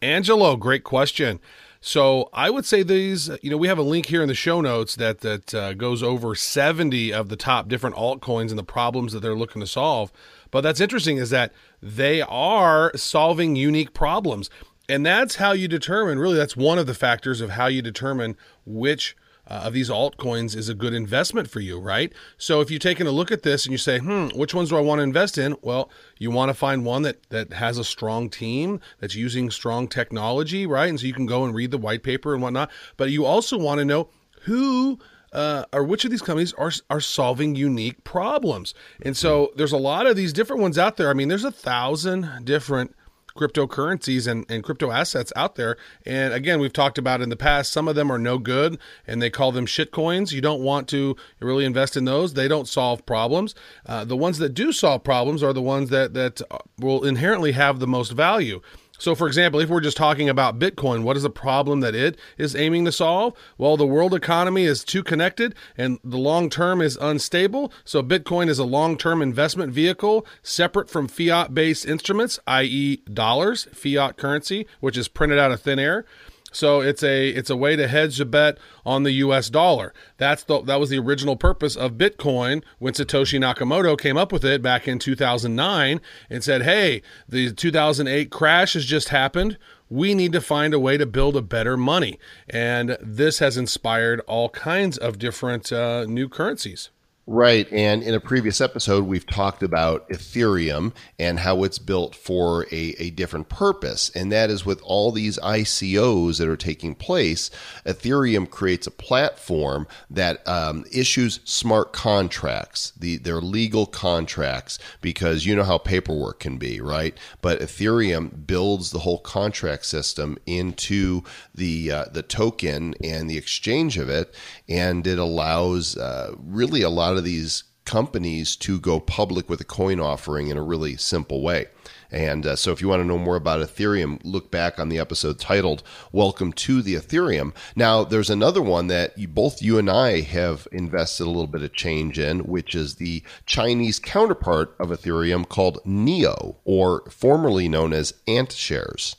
Angelo, 0.00 0.56
great 0.56 0.82
question. 0.82 1.38
So 1.84 2.30
I 2.32 2.48
would 2.48 2.64
say 2.64 2.84
these, 2.84 3.28
you 3.42 3.50
know, 3.50 3.56
we 3.56 3.66
have 3.66 3.76
a 3.76 3.82
link 3.82 4.06
here 4.06 4.22
in 4.22 4.28
the 4.28 4.34
show 4.34 4.60
notes 4.60 4.94
that 4.94 5.18
that 5.22 5.52
uh, 5.52 5.74
goes 5.74 6.00
over 6.00 6.36
70 6.36 7.12
of 7.12 7.28
the 7.28 7.34
top 7.34 7.66
different 7.68 7.96
altcoins 7.96 8.50
and 8.50 8.58
the 8.58 8.62
problems 8.62 9.12
that 9.12 9.18
they're 9.18 9.34
looking 9.34 9.58
to 9.60 9.66
solve. 9.66 10.12
But 10.52 10.60
that's 10.60 10.80
interesting 10.80 11.16
is 11.16 11.30
that 11.30 11.52
they 11.82 12.22
are 12.22 12.96
solving 12.96 13.56
unique 13.56 13.94
problems. 13.94 14.48
And 14.88 15.04
that's 15.04 15.36
how 15.36 15.52
you 15.52 15.66
determine, 15.66 16.20
really, 16.20 16.36
that's 16.36 16.56
one 16.56 16.78
of 16.78 16.86
the 16.86 16.94
factors 16.94 17.40
of 17.40 17.50
how 17.50 17.66
you 17.66 17.82
determine 17.82 18.36
which 18.64 19.16
uh, 19.48 19.62
of 19.64 19.72
these 19.72 19.90
altcoins 19.90 20.56
is 20.56 20.68
a 20.68 20.74
good 20.74 20.94
investment 20.94 21.50
for 21.50 21.60
you, 21.60 21.78
right? 21.78 22.12
So 22.38 22.60
if 22.60 22.70
you're 22.70 22.78
taking 22.78 23.06
a 23.06 23.10
look 23.10 23.32
at 23.32 23.42
this 23.42 23.64
and 23.64 23.72
you 23.72 23.78
say, 23.78 23.98
hmm, 23.98 24.28
which 24.28 24.54
ones 24.54 24.68
do 24.68 24.76
I 24.76 24.80
want 24.80 25.00
to 25.00 25.02
invest 25.02 25.36
in? 25.36 25.56
Well, 25.62 25.90
you 26.18 26.30
want 26.30 26.50
to 26.50 26.54
find 26.54 26.84
one 26.84 27.02
that 27.02 27.28
that 27.30 27.52
has 27.54 27.78
a 27.78 27.84
strong 27.84 28.30
team 28.30 28.80
that's 29.00 29.14
using 29.14 29.50
strong 29.50 29.88
technology, 29.88 30.66
right? 30.66 30.88
And 30.88 30.98
so 30.98 31.06
you 31.06 31.14
can 31.14 31.26
go 31.26 31.44
and 31.44 31.54
read 31.54 31.70
the 31.70 31.78
white 31.78 32.02
paper 32.02 32.34
and 32.34 32.42
whatnot. 32.42 32.70
But 32.96 33.10
you 33.10 33.24
also 33.24 33.58
want 33.58 33.78
to 33.78 33.84
know 33.84 34.08
who 34.42 34.98
uh, 35.32 35.64
or 35.72 35.82
which 35.82 36.04
of 36.04 36.10
these 36.10 36.22
companies 36.22 36.52
are 36.54 36.72
are 36.90 37.00
solving 37.00 37.54
unique 37.54 38.04
problems. 38.04 38.74
And 39.00 39.16
so 39.16 39.52
there's 39.56 39.72
a 39.72 39.78
lot 39.78 40.06
of 40.06 40.16
these 40.16 40.32
different 40.32 40.62
ones 40.62 40.78
out 40.78 40.96
there. 40.96 41.10
I 41.10 41.14
mean, 41.14 41.28
there's 41.28 41.44
a 41.44 41.52
thousand 41.52 42.44
different 42.44 42.94
cryptocurrencies 43.36 44.26
and, 44.26 44.44
and 44.48 44.62
crypto 44.62 44.90
assets 44.90 45.32
out 45.36 45.54
there. 45.54 45.76
And 46.06 46.32
again, 46.32 46.60
we've 46.60 46.72
talked 46.72 46.98
about 46.98 47.20
in 47.20 47.28
the 47.28 47.36
past, 47.36 47.72
some 47.72 47.88
of 47.88 47.94
them 47.94 48.10
are 48.10 48.18
no 48.18 48.38
good 48.38 48.78
and 49.06 49.20
they 49.20 49.30
call 49.30 49.52
them 49.52 49.66
shit 49.66 49.90
coins. 49.90 50.32
You 50.32 50.40
don't 50.40 50.62
want 50.62 50.88
to 50.88 51.16
really 51.40 51.64
invest 51.64 51.96
in 51.96 52.04
those. 52.04 52.34
They 52.34 52.48
don't 52.48 52.68
solve 52.68 53.04
problems. 53.06 53.54
Uh, 53.86 54.04
the 54.04 54.16
ones 54.16 54.38
that 54.38 54.54
do 54.54 54.72
solve 54.72 55.04
problems 55.04 55.42
are 55.42 55.52
the 55.52 55.62
ones 55.62 55.90
that, 55.90 56.14
that 56.14 56.40
will 56.78 57.04
inherently 57.04 57.52
have 57.52 57.78
the 57.78 57.86
most 57.86 58.12
value. 58.12 58.60
So, 59.02 59.16
for 59.16 59.26
example, 59.26 59.58
if 59.58 59.68
we're 59.68 59.80
just 59.80 59.96
talking 59.96 60.28
about 60.28 60.60
Bitcoin, 60.60 61.02
what 61.02 61.16
is 61.16 61.24
the 61.24 61.28
problem 61.28 61.80
that 61.80 61.92
it 61.92 62.16
is 62.38 62.54
aiming 62.54 62.84
to 62.84 62.92
solve? 62.92 63.34
Well, 63.58 63.76
the 63.76 63.84
world 63.84 64.14
economy 64.14 64.62
is 64.62 64.84
too 64.84 65.02
connected 65.02 65.56
and 65.76 65.98
the 66.04 66.18
long 66.18 66.48
term 66.48 66.80
is 66.80 66.96
unstable. 67.00 67.72
So, 67.84 68.00
Bitcoin 68.00 68.48
is 68.48 68.60
a 68.60 68.64
long 68.64 68.96
term 68.96 69.20
investment 69.20 69.72
vehicle 69.72 70.24
separate 70.44 70.88
from 70.88 71.08
fiat 71.08 71.52
based 71.52 71.84
instruments, 71.84 72.38
i.e., 72.46 72.98
dollars, 73.12 73.66
fiat 73.72 74.16
currency, 74.16 74.68
which 74.78 74.96
is 74.96 75.08
printed 75.08 75.36
out 75.36 75.50
of 75.50 75.60
thin 75.60 75.80
air. 75.80 76.04
So 76.52 76.80
it's 76.80 77.02
a 77.02 77.30
it's 77.30 77.50
a 77.50 77.56
way 77.56 77.76
to 77.76 77.88
hedge 77.88 78.20
a 78.20 78.24
bet 78.24 78.58
on 78.84 79.02
the 79.02 79.12
U.S. 79.12 79.50
dollar. 79.50 79.92
That's 80.18 80.44
the 80.44 80.60
that 80.62 80.78
was 80.78 80.90
the 80.90 80.98
original 80.98 81.36
purpose 81.36 81.76
of 81.76 81.92
Bitcoin 81.92 82.62
when 82.78 82.94
Satoshi 82.94 83.40
Nakamoto 83.40 83.98
came 83.98 84.16
up 84.16 84.32
with 84.32 84.44
it 84.44 84.62
back 84.62 84.86
in 84.86 84.98
2009 84.98 86.00
and 86.30 86.44
said, 86.44 86.62
"Hey, 86.62 87.02
the 87.28 87.52
2008 87.52 88.30
crash 88.30 88.74
has 88.74 88.84
just 88.84 89.08
happened. 89.08 89.58
We 89.88 90.14
need 90.14 90.32
to 90.32 90.40
find 90.40 90.72
a 90.72 90.80
way 90.80 90.96
to 90.96 91.06
build 91.06 91.36
a 91.36 91.42
better 91.42 91.76
money." 91.76 92.18
And 92.48 92.96
this 93.00 93.38
has 93.38 93.56
inspired 93.56 94.20
all 94.20 94.48
kinds 94.50 94.98
of 94.98 95.18
different 95.18 95.72
uh, 95.72 96.04
new 96.06 96.28
currencies. 96.28 96.90
Right. 97.24 97.70
And 97.70 98.02
in 98.02 98.14
a 98.14 98.20
previous 98.20 98.60
episode, 98.60 99.04
we've 99.04 99.26
talked 99.26 99.62
about 99.62 100.08
Ethereum 100.08 100.92
and 101.20 101.38
how 101.38 101.62
it's 101.62 101.78
built 101.78 102.16
for 102.16 102.64
a, 102.72 102.96
a 102.98 103.10
different 103.10 103.48
purpose. 103.48 104.10
And 104.16 104.32
that 104.32 104.50
is 104.50 104.66
with 104.66 104.82
all 104.82 105.12
these 105.12 105.38
ICOs 105.38 106.38
that 106.38 106.48
are 106.48 106.56
taking 106.56 106.96
place, 106.96 107.48
Ethereum 107.86 108.50
creates 108.50 108.88
a 108.88 108.90
platform 108.90 109.86
that 110.10 110.46
um, 110.48 110.84
issues 110.90 111.38
smart 111.44 111.92
contracts. 111.92 112.92
The, 112.98 113.18
they're 113.18 113.40
legal 113.40 113.86
contracts 113.86 114.80
because 115.00 115.46
you 115.46 115.54
know 115.54 115.62
how 115.62 115.78
paperwork 115.78 116.40
can 116.40 116.58
be, 116.58 116.80
right? 116.80 117.16
But 117.40 117.60
Ethereum 117.60 118.48
builds 118.48 118.90
the 118.90 118.98
whole 118.98 119.20
contract 119.20 119.86
system 119.86 120.38
into 120.44 121.22
the, 121.54 121.88
uh, 121.92 122.04
the 122.12 122.24
token 122.24 122.96
and 123.00 123.30
the 123.30 123.38
exchange 123.38 123.96
of 123.96 124.08
it. 124.08 124.34
And 124.68 125.06
it 125.06 125.20
allows 125.20 125.96
uh, 125.96 126.34
really 126.36 126.82
a 126.82 126.90
lot 126.90 127.11
of 127.16 127.24
these 127.24 127.64
companies 127.84 128.54
to 128.56 128.78
go 128.78 129.00
public 129.00 129.48
with 129.48 129.60
a 129.60 129.64
coin 129.64 129.98
offering 129.98 130.48
in 130.48 130.56
a 130.56 130.62
really 130.62 130.96
simple 130.96 131.42
way. 131.42 131.66
And 132.10 132.44
uh, 132.44 132.56
so, 132.56 132.72
if 132.72 132.82
you 132.82 132.88
want 132.88 133.00
to 133.00 133.06
know 133.06 133.18
more 133.18 133.36
about 133.36 133.60
Ethereum, 133.60 134.20
look 134.22 134.50
back 134.50 134.78
on 134.78 134.90
the 134.90 134.98
episode 134.98 135.38
titled 135.38 135.82
"Welcome 136.12 136.52
to 136.52 136.82
the 136.82 136.94
Ethereum." 136.94 137.54
Now, 137.74 138.04
there's 138.04 138.28
another 138.28 138.60
one 138.60 138.88
that 138.88 139.16
you, 139.16 139.28
both 139.28 139.62
you 139.62 139.78
and 139.78 139.88
I 139.88 140.20
have 140.20 140.68
invested 140.72 141.24
a 141.24 141.30
little 141.30 141.46
bit 141.46 141.62
of 141.62 141.72
change 141.72 142.18
in, 142.18 142.40
which 142.40 142.74
is 142.74 142.96
the 142.96 143.22
Chinese 143.46 143.98
counterpart 143.98 144.74
of 144.78 144.90
Ethereum 144.90 145.48
called 145.48 145.80
Neo, 145.86 146.56
or 146.66 147.02
formerly 147.08 147.66
known 147.66 147.94
as 147.94 148.12
AntShares. 148.28 149.16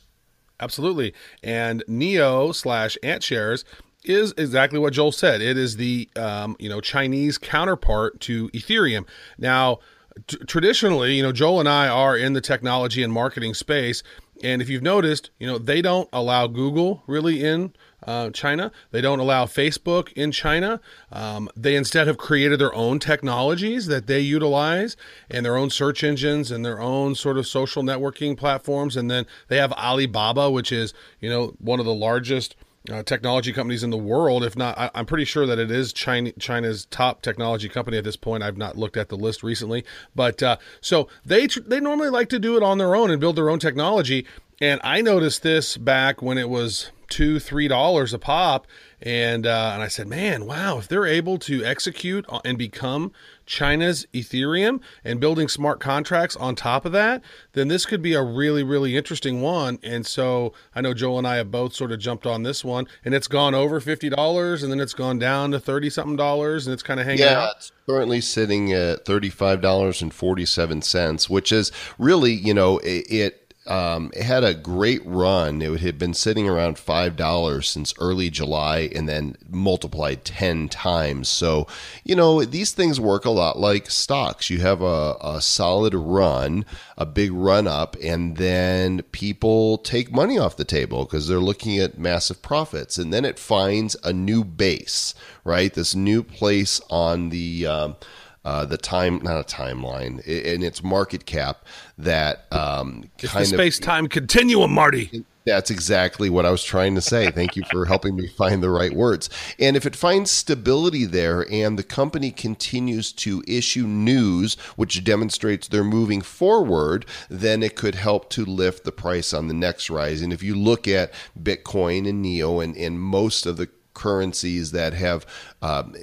Absolutely. 0.60 1.12
And 1.42 1.82
Neo 1.88 2.52
slash 2.52 2.96
Ant 3.02 3.24
Shares 3.24 3.64
is 4.04 4.34
exactly 4.36 4.78
what 4.78 4.92
Joel 4.92 5.12
said. 5.12 5.40
It 5.40 5.56
is 5.56 5.76
the 5.76 6.08
um, 6.16 6.56
you 6.58 6.68
know 6.68 6.80
Chinese 6.80 7.38
counterpart 7.38 8.20
to 8.20 8.48
Ethereum. 8.50 9.06
Now, 9.38 9.78
t- 10.26 10.38
traditionally, 10.46 11.14
you 11.14 11.22
know, 11.22 11.32
Joel 11.32 11.60
and 11.60 11.68
I 11.68 11.88
are 11.88 12.16
in 12.16 12.32
the 12.32 12.40
technology 12.40 13.02
and 13.02 13.12
marketing 13.12 13.54
space, 13.54 14.02
and 14.42 14.60
if 14.60 14.68
you've 14.68 14.82
noticed, 14.82 15.30
you 15.38 15.46
know, 15.46 15.58
they 15.58 15.80
don't 15.80 16.08
allow 16.12 16.46
Google 16.46 17.02
really 17.06 17.44
in 17.44 17.72
uh, 18.06 18.30
China. 18.30 18.70
They 18.90 19.00
don't 19.00 19.18
allow 19.18 19.46
Facebook 19.46 20.12
in 20.12 20.32
China. 20.32 20.80
Um, 21.10 21.48
they 21.56 21.76
instead 21.76 22.06
have 22.06 22.18
created 22.18 22.58
their 22.58 22.74
own 22.74 22.98
technologies 22.98 23.86
that 23.86 24.06
they 24.06 24.20
utilize 24.20 24.96
and 25.30 25.44
their 25.44 25.56
own 25.56 25.70
search 25.70 26.04
engines 26.04 26.50
and 26.50 26.64
their 26.64 26.80
own 26.80 27.14
sort 27.14 27.38
of 27.38 27.46
social 27.46 27.82
networking 27.82 28.36
platforms. 28.36 28.96
And 28.96 29.10
then 29.10 29.26
they 29.48 29.56
have 29.56 29.72
Alibaba, 29.72 30.50
which 30.50 30.72
is 30.72 30.92
you 31.20 31.30
know 31.30 31.54
one 31.58 31.80
of 31.80 31.86
the 31.86 31.94
largest 31.94 32.56
uh, 32.90 33.02
technology 33.02 33.52
companies 33.52 33.82
in 33.82 33.90
the 33.90 33.96
world. 33.96 34.44
If 34.44 34.56
not, 34.56 34.76
I, 34.76 34.90
am 34.94 35.06
pretty 35.06 35.24
sure 35.24 35.46
that 35.46 35.58
it 35.58 35.70
is 35.70 35.92
China, 35.92 36.32
China's 36.32 36.86
top 36.86 37.22
technology 37.22 37.68
company 37.68 37.96
at 37.96 38.04
this 38.04 38.16
point. 38.16 38.42
I've 38.42 38.58
not 38.58 38.76
looked 38.76 38.96
at 38.96 39.08
the 39.08 39.16
list 39.16 39.42
recently, 39.42 39.84
but 40.14 40.42
uh, 40.42 40.58
so 40.80 41.08
they 41.24 41.46
tr- 41.46 41.60
they 41.60 41.80
normally 41.80 42.10
like 42.10 42.28
to 42.30 42.38
do 42.38 42.56
it 42.56 42.62
on 42.62 42.78
their 42.78 42.94
own 42.94 43.10
and 43.10 43.20
build 43.20 43.36
their 43.36 43.50
own 43.50 43.58
technology. 43.58 44.26
And 44.60 44.80
I 44.84 45.00
noticed 45.00 45.42
this 45.42 45.76
back 45.76 46.22
when 46.22 46.38
it 46.38 46.48
was 46.48 46.90
two, 47.08 47.38
three 47.38 47.68
dollars 47.68 48.12
a 48.12 48.18
pop, 48.18 48.66
and 49.00 49.46
uh, 49.46 49.70
and 49.74 49.82
I 49.82 49.88
said, 49.88 50.06
man, 50.06 50.46
wow, 50.46 50.78
if 50.78 50.88
they're 50.88 51.06
able 51.06 51.38
to 51.38 51.64
execute 51.64 52.26
and 52.44 52.58
become 52.58 53.12
China's 53.46 54.06
Ethereum 54.14 54.80
and 55.04 55.20
building 55.20 55.48
smart 55.48 55.80
contracts 55.80 56.36
on 56.36 56.54
top 56.54 56.84
of 56.84 56.92
that, 56.92 57.22
then 57.52 57.68
this 57.68 57.86
could 57.86 58.02
be 58.02 58.14
a 58.14 58.22
really, 58.22 58.62
really 58.62 58.96
interesting 58.96 59.42
one. 59.42 59.78
And 59.82 60.06
so 60.06 60.52
I 60.74 60.80
know 60.80 60.94
Joel 60.94 61.18
and 61.18 61.26
I 61.26 61.36
have 61.36 61.50
both 61.50 61.74
sort 61.74 61.92
of 61.92 61.98
jumped 61.98 62.26
on 62.26 62.42
this 62.42 62.64
one, 62.64 62.86
and 63.04 63.14
it's 63.14 63.28
gone 63.28 63.54
over 63.54 63.80
fifty 63.80 64.08
dollars, 64.08 64.62
and 64.62 64.72
then 64.72 64.80
it's 64.80 64.94
gone 64.94 65.18
down 65.18 65.50
to 65.52 65.60
thirty 65.60 65.90
something 65.90 66.16
dollars, 66.16 66.66
and 66.66 66.74
it's 66.74 66.82
kind 66.82 67.00
of 67.00 67.06
hanging 67.06 67.24
out. 67.24 67.30
yeah, 67.30 67.42
out. 67.44 67.56
it's 67.56 67.72
currently 67.86 68.20
sitting 68.20 68.72
at 68.72 69.04
thirty-five 69.04 69.60
dollars 69.60 70.02
and 70.02 70.12
forty-seven 70.12 70.82
cents, 70.82 71.28
which 71.28 71.52
is 71.52 71.70
really, 71.98 72.32
you 72.32 72.54
know, 72.54 72.78
it, 72.78 73.10
it 73.10 73.43
um, 73.66 74.10
it 74.14 74.24
had 74.24 74.44
a 74.44 74.54
great 74.54 75.00
run. 75.04 75.62
It 75.62 75.80
had 75.80 75.98
been 75.98 76.14
sitting 76.14 76.48
around 76.48 76.78
five 76.78 77.16
dollars 77.16 77.68
since 77.68 77.94
early 77.98 78.30
July, 78.30 78.90
and 78.94 79.08
then 79.08 79.36
multiplied 79.50 80.24
ten 80.24 80.68
times. 80.68 81.28
So, 81.28 81.66
you 82.04 82.14
know, 82.14 82.44
these 82.44 82.72
things 82.72 83.00
work 83.00 83.24
a 83.24 83.30
lot 83.30 83.58
like 83.58 83.90
stocks. 83.90 84.50
You 84.50 84.60
have 84.60 84.82
a, 84.82 85.16
a 85.20 85.40
solid 85.40 85.94
run, 85.94 86.66
a 86.98 87.06
big 87.06 87.32
run 87.32 87.66
up, 87.66 87.96
and 88.02 88.36
then 88.36 89.02
people 89.12 89.78
take 89.78 90.12
money 90.12 90.38
off 90.38 90.56
the 90.56 90.64
table 90.64 91.04
because 91.04 91.26
they're 91.26 91.38
looking 91.38 91.78
at 91.78 91.98
massive 91.98 92.42
profits, 92.42 92.98
and 92.98 93.12
then 93.12 93.24
it 93.24 93.38
finds 93.38 93.96
a 94.04 94.12
new 94.12 94.44
base, 94.44 95.14
right? 95.42 95.72
This 95.72 95.94
new 95.94 96.22
place 96.22 96.80
on 96.90 97.30
the 97.30 97.66
um, 97.66 97.96
uh, 98.44 98.64
the 98.64 98.76
time, 98.76 99.20
not 99.22 99.40
a 99.40 99.44
timeline, 99.54 100.20
in 100.26 100.62
its 100.62 100.82
market 100.82 101.26
cap 101.26 101.64
that 101.98 102.46
um, 102.52 103.04
It's 103.14 103.22
the 103.22 103.28
kind 103.28 103.42
of 103.42 103.48
space 103.48 103.78
time 103.78 104.06
continuum, 104.06 104.72
Marty. 104.72 105.24
that's 105.46 105.70
exactly 105.70 106.28
what 106.30 106.44
I 106.46 106.50
was 106.50 106.64
trying 106.64 106.94
to 106.94 107.00
say. 107.00 107.30
Thank 107.30 107.56
you 107.56 107.62
for 107.70 107.84
helping 107.86 108.16
me 108.16 108.26
find 108.28 108.62
the 108.62 108.70
right 108.70 108.92
words. 108.92 109.28
And 109.58 109.76
if 109.76 109.86
it 109.86 109.96
finds 109.96 110.30
stability 110.30 111.04
there 111.04 111.46
and 111.50 111.78
the 111.78 111.82
company 111.82 112.30
continues 112.30 113.12
to 113.12 113.42
issue 113.46 113.86
news 113.86 114.54
which 114.76 115.04
demonstrates 115.04 115.68
they're 115.68 115.84
moving 115.84 116.20
forward, 116.20 117.06
then 117.28 117.62
it 117.62 117.76
could 117.76 117.94
help 117.94 118.30
to 118.30 118.44
lift 118.44 118.84
the 118.84 118.92
price 118.92 119.32
on 119.32 119.48
the 119.48 119.54
next 119.54 119.88
rise. 119.90 120.22
And 120.22 120.32
if 120.32 120.42
you 120.42 120.54
look 120.54 120.86
at 120.88 121.12
Bitcoin 121.40 122.08
and 122.08 122.22
NEO 122.22 122.60
and, 122.60 122.76
and 122.76 123.00
most 123.00 123.46
of 123.46 123.56
the 123.56 123.68
currencies 123.94 124.72
that 124.72 124.92
have 124.92 125.24
um, 125.62 125.94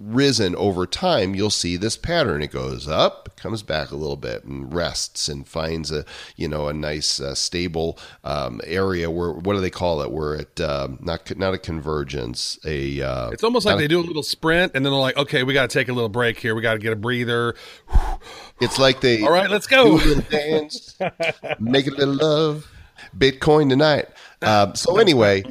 risen 0.00 0.56
over 0.56 0.86
time, 0.86 1.34
you'll 1.34 1.50
see 1.50 1.76
this 1.76 1.96
pattern. 1.96 2.42
It 2.42 2.50
goes 2.50 2.88
up, 2.88 3.36
comes 3.36 3.62
back 3.62 3.90
a 3.90 3.96
little 3.96 4.16
bit, 4.16 4.44
and 4.44 4.72
rests 4.72 5.28
and 5.28 5.46
finds 5.46 5.90
a 5.92 6.04
you 6.36 6.48
know 6.48 6.68
a 6.68 6.72
nice 6.72 7.20
uh, 7.20 7.34
stable 7.34 7.98
um, 8.24 8.60
area 8.64 9.10
where 9.10 9.32
what 9.32 9.54
do 9.54 9.60
they 9.60 9.70
call 9.70 10.00
it? 10.02 10.10
Where 10.10 10.34
it 10.34 10.60
um, 10.60 10.98
not 11.02 11.36
not 11.36 11.54
a 11.54 11.58
convergence, 11.58 12.58
a 12.64 13.02
uh, 13.02 13.30
It's 13.30 13.44
almost 13.44 13.66
like 13.66 13.74
not 13.74 13.78
a- 13.78 13.82
they 13.82 13.88
do 13.88 14.00
a 14.00 14.02
little 14.06 14.22
sprint, 14.22 14.72
and 14.74 14.84
then 14.84 14.92
they're 14.92 15.00
like, 15.00 15.16
"Okay, 15.16 15.42
we 15.42 15.52
got 15.54 15.68
to 15.68 15.78
take 15.78 15.88
a 15.88 15.92
little 15.92 16.08
break 16.08 16.38
here. 16.38 16.54
We 16.54 16.62
got 16.62 16.72
to 16.74 16.78
get 16.80 16.92
a 16.92 16.96
breather." 16.96 17.54
It's 18.60 18.78
like 18.78 19.00
they 19.00 19.22
All 19.22 19.32
right, 19.32 19.48
let's 19.50 19.66
do 19.66 19.74
go. 19.76 19.92
a 19.92 19.94
little 19.94 20.22
dance, 20.30 20.96
make 21.58 21.86
a 21.86 21.90
little 21.90 22.14
love, 22.14 22.70
Bitcoin 23.16 23.68
tonight. 23.70 24.08
Um, 24.42 24.74
so 24.74 24.96
anyway, 24.98 25.44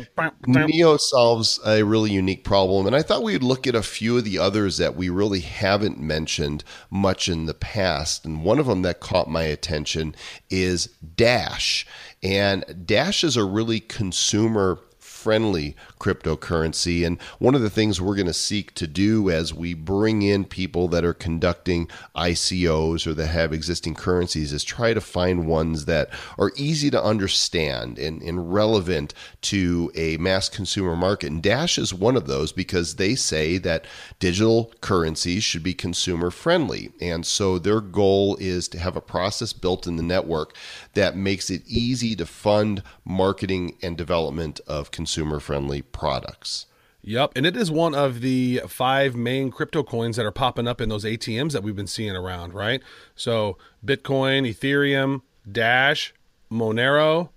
Neo 0.48 0.98
solves 0.98 1.60
a 1.66 1.84
really 1.84 2.12
unique 2.12 2.44
problem, 2.44 2.88
and 2.88 2.96
I 2.96 3.04
thought 3.04 3.24
we'd 3.24 3.44
look 3.44 3.68
at 3.68 3.76
a 3.76 3.84
few 3.84 4.18
of 4.18 4.24
the 4.24 4.40
others 4.40 4.78
that 4.78 4.96
we 4.96 5.10
really 5.10 5.42
haven't 5.42 6.00
mentioned 6.00 6.64
much 6.90 7.30
in 7.30 7.46
the 7.46 7.54
past. 7.54 8.26
And 8.26 8.44
one 8.44 8.58
of 8.58 8.66
them 8.66 8.82
that 8.82 9.00
caught 9.00 9.30
my 9.30 9.44
attention 9.44 10.16
is 10.50 10.88
Dash, 11.16 11.86
and 12.24 12.86
Dash 12.86 13.24
is 13.24 13.38
a 13.38 13.44
really 13.44 13.80
consumer 13.80 14.80
friendly 15.20 15.76
cryptocurrency. 16.00 17.06
And 17.06 17.22
one 17.40 17.54
of 17.54 17.62
the 17.62 17.70
things 17.70 18.00
we're 18.00 18.16
going 18.16 18.28
to 18.28 18.34
seek 18.34 18.74
to 18.76 18.88
do 18.88 19.30
as 19.30 19.54
we 19.54 19.74
bring 19.74 20.22
in 20.22 20.46
people 20.46 20.88
that 20.90 21.04
are 21.04 21.14
conducting 21.14 21.90
ICOs 22.16 23.06
or 23.06 23.14
that 23.14 23.28
have 23.28 23.52
existing 23.52 23.96
currencies 23.96 24.54
is 24.54 24.64
try 24.64 24.94
to 24.94 25.02
find 25.02 25.46
ones 25.46 25.86
that 25.86 26.10
are 26.38 26.54
easy 26.56 26.90
to 26.92 27.04
understand 27.04 28.00
and, 28.00 28.22
and 28.22 28.54
relevant 28.54 29.14
to 29.42 29.92
a 29.94 30.16
mass 30.18 30.48
consumer 30.48 30.96
market. 30.96 31.32
And 31.32 31.44
Dash 31.44 31.78
is 31.78 31.94
one 31.94 32.16
of 32.16 32.28
those 32.28 32.54
because 32.54 32.96
they 32.96 33.16
say 33.16 33.58
that 33.58 33.86
digital 34.20 34.72
currencies 34.80 35.44
should 35.44 35.64
be 35.64 35.74
consumer 35.74 36.32
friendly. 36.32 36.92
And 37.02 37.26
so 37.26 37.60
their 37.60 37.82
goal 37.82 38.38
is 38.40 38.70
to 38.70 38.80
have 38.80 38.96
a 38.96 39.02
process 39.02 39.52
built 39.52 39.86
in 39.86 39.98
the 39.98 40.04
network 40.04 40.56
that 40.94 41.18
makes 41.18 41.50
it 41.50 41.64
easy 41.68 42.16
to 42.16 42.26
fund 42.26 42.84
marketing 43.04 43.76
and 43.82 43.98
development 43.98 44.62
of 44.66 44.92
consumer 44.92 45.09
friendly 45.40 45.82
products. 45.82 46.66
Yep, 47.02 47.32
and 47.36 47.46
it 47.46 47.56
is 47.56 47.72
one 47.72 47.96
of 47.96 48.22
the 48.22 48.62
five 48.68 49.16
main 49.16 49.52
crypto 49.52 49.84
coins 49.84 50.18
that 50.18 50.26
are 50.26 50.32
popping 50.32 50.68
up 50.68 50.82
in 50.82 50.90
those 50.90 51.06
ATMs 51.06 51.54
that 51.54 51.64
we've 51.64 51.76
been 51.76 51.88
seeing 51.88 52.16
around, 52.16 52.54
right? 52.54 52.82
So 53.16 53.58
Bitcoin, 53.86 54.48
Ethereum, 54.48 55.22
Dash, 55.50 56.14
Monero, 56.52 57.30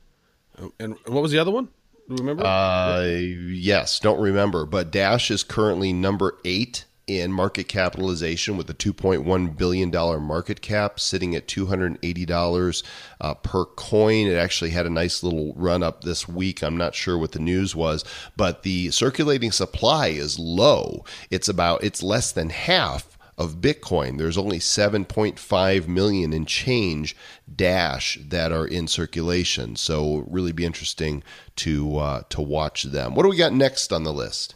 and 0.78 0.96
what 1.06 1.22
was 1.22 1.30
the 1.30 1.38
other 1.38 1.50
one? 1.50 1.68
Do 2.08 2.14
you 2.14 2.16
remember? 2.16 2.44
Uh, 2.44 3.02
yes, 3.04 4.00
don't 4.00 4.20
remember, 4.20 4.66
but 4.66 4.90
Dash 4.90 5.30
is 5.30 5.44
currently 5.44 5.92
number 5.92 6.36
eight 6.44 6.84
in 7.06 7.32
market 7.32 7.68
capitalization 7.68 8.56
with 8.56 8.70
a 8.70 8.74
$2.1 8.74 9.56
billion 9.56 9.90
market 10.22 10.60
cap 10.60 11.00
sitting 11.00 11.34
at 11.34 11.48
$280 11.48 12.82
uh, 13.20 13.34
per 13.34 13.64
coin. 13.64 14.26
It 14.26 14.36
actually 14.36 14.70
had 14.70 14.86
a 14.86 14.90
nice 14.90 15.22
little 15.22 15.52
run 15.54 15.82
up 15.82 16.04
this 16.04 16.28
week. 16.28 16.62
I'm 16.62 16.76
not 16.76 16.94
sure 16.94 17.18
what 17.18 17.32
the 17.32 17.38
news 17.38 17.74
was, 17.74 18.04
but 18.36 18.62
the 18.62 18.90
circulating 18.90 19.52
supply 19.52 20.08
is 20.08 20.38
low. 20.38 21.04
It's 21.30 21.48
about, 21.48 21.82
it's 21.82 22.02
less 22.02 22.32
than 22.32 22.50
half 22.50 23.12
of 23.38 23.56
Bitcoin. 23.56 24.18
There's 24.18 24.38
only 24.38 24.58
7.5 24.58 25.88
million 25.88 26.32
in 26.32 26.46
change 26.46 27.16
dash 27.54 28.18
that 28.28 28.52
are 28.52 28.66
in 28.66 28.86
circulation. 28.86 29.76
So 29.76 30.24
really 30.28 30.52
be 30.52 30.64
interesting 30.64 31.22
to 31.56 31.98
uh, 31.98 32.22
to 32.28 32.40
watch 32.40 32.84
them. 32.84 33.14
What 33.14 33.22
do 33.24 33.28
we 33.28 33.36
got 33.36 33.52
next 33.52 33.92
on 33.92 34.04
the 34.04 34.12
list? 34.12 34.54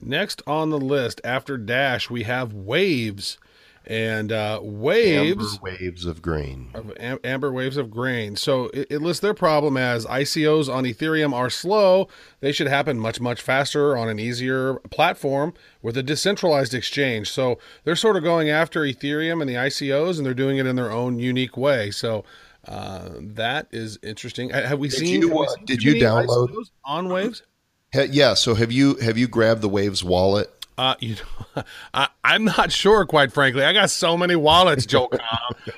Next 0.00 0.42
on 0.46 0.70
the 0.70 0.78
list 0.78 1.20
after 1.24 1.56
Dash, 1.56 2.10
we 2.10 2.24
have 2.24 2.52
Waves. 2.52 3.38
And 3.86 4.32
uh, 4.32 4.60
Waves. 4.62 5.58
Amber 5.62 5.76
waves 5.78 6.06
of 6.06 6.22
grain. 6.22 6.70
Of 6.72 6.96
am- 6.98 7.18
amber 7.22 7.52
waves 7.52 7.76
of 7.76 7.90
grain. 7.90 8.34
So 8.34 8.68
it, 8.72 8.86
it 8.92 9.02
lists 9.02 9.20
their 9.20 9.34
problem 9.34 9.76
as 9.76 10.06
ICOs 10.06 10.74
on 10.74 10.84
Ethereum 10.84 11.34
are 11.34 11.50
slow. 11.50 12.08
They 12.40 12.50
should 12.50 12.66
happen 12.66 12.98
much, 12.98 13.20
much 13.20 13.42
faster 13.42 13.94
on 13.94 14.08
an 14.08 14.18
easier 14.18 14.76
platform 14.90 15.52
with 15.82 15.98
a 15.98 16.02
decentralized 16.02 16.72
exchange. 16.72 17.30
So 17.30 17.58
they're 17.84 17.94
sort 17.94 18.16
of 18.16 18.22
going 18.22 18.48
after 18.48 18.80
Ethereum 18.84 19.42
and 19.42 19.50
the 19.50 19.54
ICOs, 19.56 20.16
and 20.16 20.24
they're 20.24 20.32
doing 20.32 20.56
it 20.56 20.64
in 20.64 20.76
their 20.76 20.90
own 20.90 21.18
unique 21.18 21.58
way. 21.58 21.90
So 21.90 22.24
uh, 22.66 23.10
that 23.20 23.66
is 23.70 23.98
interesting. 24.02 24.48
Have 24.48 24.78
we 24.78 24.88
Did 24.88 24.98
seen? 24.98 25.20
you, 25.20 25.28
have 25.28 25.36
we 25.38 25.44
uh, 25.46 25.50
seen 25.50 25.64
did 25.66 25.82
you 25.82 25.94
download- 25.96 26.48
ICOs 26.48 26.70
on 26.86 27.08
Waves? 27.10 27.42
Ha- 27.94 28.08
Yeah. 28.10 28.34
So 28.34 28.54
have 28.54 28.70
you 28.72 28.96
have 28.96 29.16
you 29.16 29.26
grabbed 29.28 29.62
the 29.62 29.68
Waves 29.68 30.04
wallet? 30.04 30.50
Uh, 30.76 30.96
you 30.98 31.14
know, 31.54 31.62
I, 31.94 32.08
I'm 32.24 32.46
not 32.46 32.72
sure, 32.72 33.06
quite 33.06 33.32
frankly. 33.32 33.62
I 33.64 33.72
got 33.72 33.90
so 33.90 34.16
many 34.16 34.34
wallets, 34.34 34.86
Joe. 34.86 35.08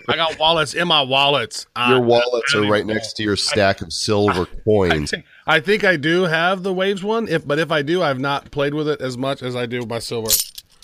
I 0.09 0.16
got 0.16 0.38
wallets 0.38 0.72
in 0.72 0.88
my 0.88 1.02
wallets. 1.02 1.66
Uh, 1.76 1.88
Your 1.90 2.00
wallets 2.00 2.55
I 2.55 2.59
are 2.61 2.70
right 2.70 2.87
next 2.87 3.12
to 3.18 3.22
your 3.22 3.37
stack 3.37 3.83
of 3.83 3.92
silver 3.92 4.46
coins. 4.64 5.12
I 5.46 5.61
think 5.61 5.85
I 5.85 5.96
do 5.96 6.22
have 6.22 6.62
the 6.62 6.72
Waves 6.72 7.05
one. 7.05 7.29
If 7.29 7.46
but 7.46 7.59
if 7.59 7.70
I 7.70 7.83
do, 7.83 8.02
I've 8.02 8.18
not 8.18 8.50
played 8.50 8.72
with 8.72 8.88
it 8.88 9.02
as 9.02 9.18
much 9.18 9.42
as 9.42 9.55
I 9.55 9.66
do 9.66 9.85
my 9.85 9.98
silver. 9.98 10.31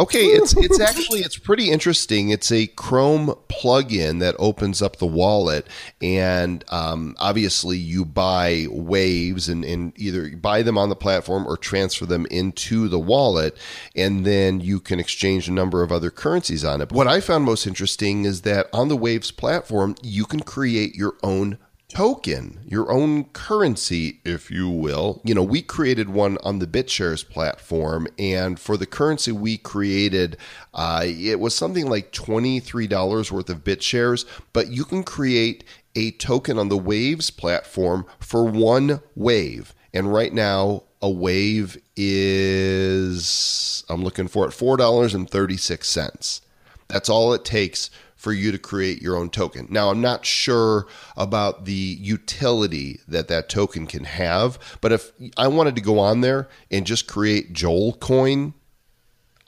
Okay, 0.02 0.24
it's 0.24 0.52
it's 0.56 0.80
actually 0.90 1.20
it's 1.20 1.38
pretty 1.38 1.70
interesting. 1.70 2.30
It's 2.30 2.50
a 2.50 2.66
Chrome 2.66 3.36
plugin 3.48 4.18
that 4.18 4.34
opens 4.36 4.82
up 4.82 4.96
the 4.96 5.06
wallet, 5.06 5.68
and 6.00 6.64
um, 6.70 7.14
obviously 7.20 7.76
you 7.78 8.04
buy 8.04 8.66
waves 8.68 9.48
and, 9.48 9.64
and 9.64 9.92
either 9.96 10.36
buy 10.36 10.62
them 10.62 10.76
on 10.76 10.88
the 10.88 10.96
platform 10.96 11.46
or 11.46 11.56
transfer 11.56 12.04
them 12.04 12.26
into 12.32 12.88
the 12.88 12.98
wallet, 12.98 13.56
and 13.94 14.26
then 14.26 14.60
you 14.60 14.80
can 14.80 14.98
exchange 14.98 15.46
a 15.46 15.52
number 15.52 15.84
of 15.84 15.92
other 15.92 16.10
currencies 16.10 16.64
on 16.64 16.80
it. 16.80 16.90
What 16.90 17.06
I 17.06 17.20
found 17.20 17.44
most 17.44 17.68
interesting 17.68 18.24
is 18.24 18.40
that 18.40 18.68
on 18.72 18.88
the 18.88 18.96
Waves 18.96 19.30
platform, 19.30 19.94
you 20.02 20.24
can 20.24 20.40
create 20.40 20.96
your 20.96 21.14
own 21.22 21.58
token, 21.92 22.58
your 22.66 22.90
own 22.90 23.24
currency, 23.24 24.20
if 24.24 24.50
you 24.50 24.66
will. 24.68 25.20
You 25.24 25.34
know, 25.34 25.42
we 25.42 25.60
created 25.60 26.08
one 26.08 26.38
on 26.42 26.58
the 26.58 26.66
BitShares 26.66 27.28
platform, 27.28 28.08
and 28.18 28.58
for 28.58 28.78
the 28.78 28.86
currency 28.86 29.30
we 29.30 29.58
created, 29.58 30.38
uh, 30.72 31.02
it 31.04 31.38
was 31.38 31.54
something 31.54 31.86
like 31.86 32.10
$23 32.12 33.30
worth 33.30 33.50
of 33.50 33.62
BitShares, 33.62 34.24
but 34.54 34.68
you 34.68 34.86
can 34.86 35.02
create 35.02 35.64
a 35.94 36.12
token 36.12 36.58
on 36.58 36.70
the 36.70 36.78
Waves 36.78 37.30
platform 37.30 38.06
for 38.18 38.44
one 38.44 39.02
wave. 39.14 39.74
And 39.92 40.10
right 40.10 40.32
now, 40.32 40.84
a 41.02 41.10
wave 41.10 41.76
is, 41.94 43.84
I'm 43.90 44.02
looking 44.02 44.28
for 44.28 44.46
it, 44.46 44.52
$4.36. 44.52 46.40
That's 46.88 47.08
all 47.10 47.34
it 47.34 47.44
takes 47.44 47.90
for 48.22 48.32
you 48.32 48.52
to 48.52 48.58
create 48.58 49.02
your 49.02 49.16
own 49.16 49.28
token. 49.28 49.66
Now, 49.68 49.90
I'm 49.90 50.00
not 50.00 50.24
sure 50.24 50.86
about 51.16 51.64
the 51.64 51.72
utility 51.72 53.00
that 53.08 53.26
that 53.26 53.48
token 53.48 53.88
can 53.88 54.04
have, 54.04 54.60
but 54.80 54.92
if 54.92 55.10
I 55.36 55.48
wanted 55.48 55.74
to 55.74 55.80
go 55.82 55.98
on 55.98 56.20
there 56.20 56.48
and 56.70 56.86
just 56.86 57.08
create 57.08 57.52
Joel 57.52 57.94
coin, 57.94 58.54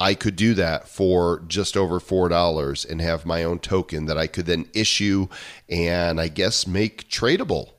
I 0.01 0.15
could 0.15 0.35
do 0.35 0.55
that 0.55 0.89
for 0.89 1.45
just 1.47 1.77
over 1.77 2.01
$4 2.01 2.91
and 2.91 3.01
have 3.01 3.25
my 3.25 3.45
own 3.45 3.61
token 3.61 4.07
that 4.07 4.19
I 4.19 4.27
could 4.27 4.47
then 4.47 4.67
issue 4.75 5.29
and 5.69 6.21
I 6.21 6.27
guess 6.27 6.67
make 6.67 7.09
tradable. 7.09 7.75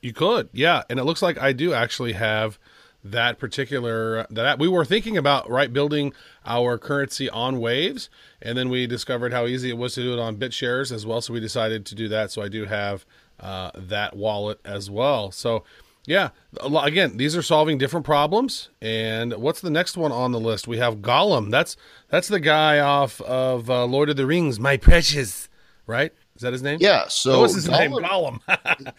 You 0.00 0.14
could, 0.14 0.48
yeah. 0.54 0.84
And 0.88 0.98
it 0.98 1.04
looks 1.04 1.20
like 1.20 1.36
I 1.36 1.52
do 1.52 1.74
actually 1.74 2.14
have 2.14 2.58
that 3.04 3.38
particular 3.38 4.26
that 4.30 4.58
we 4.58 4.68
were 4.68 4.84
thinking 4.84 5.16
about 5.16 5.48
right 5.50 5.72
building 5.72 6.12
our 6.46 6.78
currency 6.78 7.28
on 7.30 7.58
waves. 7.60 8.08
And 8.40 8.56
then 8.56 8.68
we 8.68 8.86
discovered 8.86 9.32
how 9.32 9.46
easy 9.46 9.70
it 9.70 9.78
was 9.78 9.94
to 9.94 10.02
do 10.02 10.12
it 10.12 10.18
on 10.18 10.36
BitShares 10.36 10.92
as 10.92 11.04
well. 11.04 11.20
So 11.20 11.32
we 11.32 11.40
decided 11.40 11.84
to 11.86 11.94
do 11.94 12.08
that. 12.08 12.30
So 12.30 12.42
I 12.42 12.48
do 12.48 12.66
have 12.66 13.04
uh, 13.40 13.72
that 13.74 14.16
wallet 14.16 14.60
as 14.64 14.90
well. 14.90 15.30
So 15.30 15.64
yeah 16.04 16.30
again 16.82 17.16
these 17.16 17.36
are 17.36 17.42
solving 17.42 17.78
different 17.78 18.04
problems. 18.04 18.70
And 18.80 19.34
what's 19.34 19.60
the 19.60 19.70
next 19.70 19.96
one 19.96 20.12
on 20.12 20.32
the 20.32 20.40
list? 20.40 20.66
We 20.66 20.78
have 20.78 20.96
Golem. 20.96 21.50
That's 21.50 21.76
that's 22.08 22.28
the 22.28 22.40
guy 22.40 22.78
off 22.78 23.20
of 23.22 23.70
uh, 23.70 23.84
Lord 23.84 24.10
of 24.10 24.16
the 24.16 24.26
Rings 24.26 24.58
my 24.58 24.76
precious 24.76 25.48
right 25.86 26.12
is 26.42 26.44
that 26.44 26.52
his 26.52 26.62
name 26.62 26.78
Yeah, 26.80 27.06
so 27.06 27.40
what's 27.40 27.54
his 27.54 27.68
name 27.68 27.92
Gollum- 27.92 28.40
Gollum 28.48 28.86
My. 28.88 28.92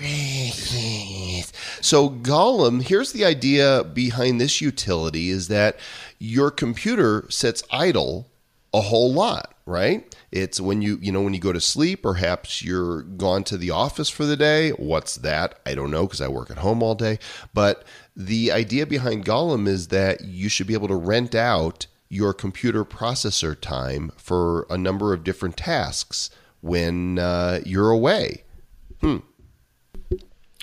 So 1.82 2.10
Golem, 2.10 2.82
here's 2.82 3.12
the 3.12 3.24
idea 3.24 3.82
behind 3.84 4.40
this 4.40 4.60
utility 4.60 5.30
is 5.30 5.48
that 5.48 5.78
your 6.18 6.50
computer 6.50 7.24
sits 7.30 7.62
idle 7.70 8.28
a 8.72 8.82
whole 8.82 9.12
lot, 9.12 9.54
right? 9.66 10.14
It's 10.30 10.60
when 10.60 10.82
you 10.82 10.98
you 11.02 11.10
know 11.10 11.22
when 11.22 11.34
you 11.34 11.40
go 11.40 11.52
to 11.52 11.60
sleep, 11.60 12.02
perhaps 12.02 12.62
you're 12.62 13.02
gone 13.02 13.42
to 13.44 13.56
the 13.56 13.70
office 13.70 14.08
for 14.08 14.24
the 14.24 14.36
day. 14.36 14.70
What's 14.70 15.16
that? 15.16 15.58
I 15.66 15.74
don't 15.74 15.90
know 15.90 16.06
because 16.06 16.20
I 16.20 16.28
work 16.28 16.50
at 16.50 16.58
home 16.58 16.82
all 16.82 16.94
day. 16.94 17.18
But 17.52 17.84
the 18.14 18.52
idea 18.52 18.86
behind 18.86 19.24
Golem 19.24 19.66
is 19.66 19.88
that 19.88 20.22
you 20.22 20.48
should 20.48 20.66
be 20.68 20.74
able 20.74 20.88
to 20.88 20.94
rent 20.94 21.34
out 21.34 21.86
your 22.10 22.34
computer 22.34 22.84
processor 22.84 23.58
time 23.58 24.12
for 24.16 24.66
a 24.68 24.76
number 24.76 25.14
of 25.14 25.24
different 25.24 25.56
tasks 25.56 26.28
when 26.60 27.18
uh, 27.18 27.60
you're 27.64 27.90
away. 27.90 28.44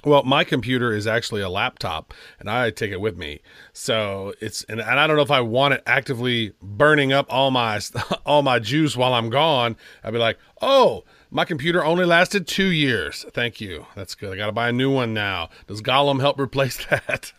Well, 0.03 0.23
my 0.23 0.43
computer 0.43 0.93
is 0.93 1.07
actually 1.07 1.41
a 1.41 1.49
laptop, 1.49 2.13
and 2.39 2.49
I 2.49 2.69
take 2.69 2.91
it 2.91 3.01
with 3.01 3.17
me. 3.17 3.41
So 3.73 4.33
it's 4.39 4.63
and, 4.65 4.79
and 4.79 4.99
I 4.99 5.07
don't 5.07 5.15
know 5.15 5.23
if 5.23 5.31
I 5.31 5.41
want 5.41 5.73
it 5.73 5.83
actively 5.88 6.53
burning 6.62 7.12
up 7.12 7.25
all 7.29 7.49
my 7.49 7.79
all 8.25 8.43
my 8.43 8.60
juice 8.60 8.95
while 8.95 9.13
I'm 9.13 9.29
gone. 9.29 9.75
I'd 10.03 10.13
be 10.13 10.19
like, 10.19 10.38
oh, 10.62 11.03
my 11.38 11.45
computer 11.45 11.86
only 11.86 12.04
lasted 12.04 12.47
two 12.47 12.65
years. 12.65 13.23
Thank 13.32 13.62
you. 13.62 13.86
That's 13.95 14.15
good. 14.15 14.34
I 14.34 14.38
got 14.38 14.47
to 14.47 14.52
buy 14.52 14.69
a 14.69 14.71
new 14.71 14.89
one 14.89 15.13
now. 15.13 15.50
Does 15.67 15.84
Golem 15.84 16.19
help 16.19 16.39
replace 16.39 16.84
that? 16.89 17.32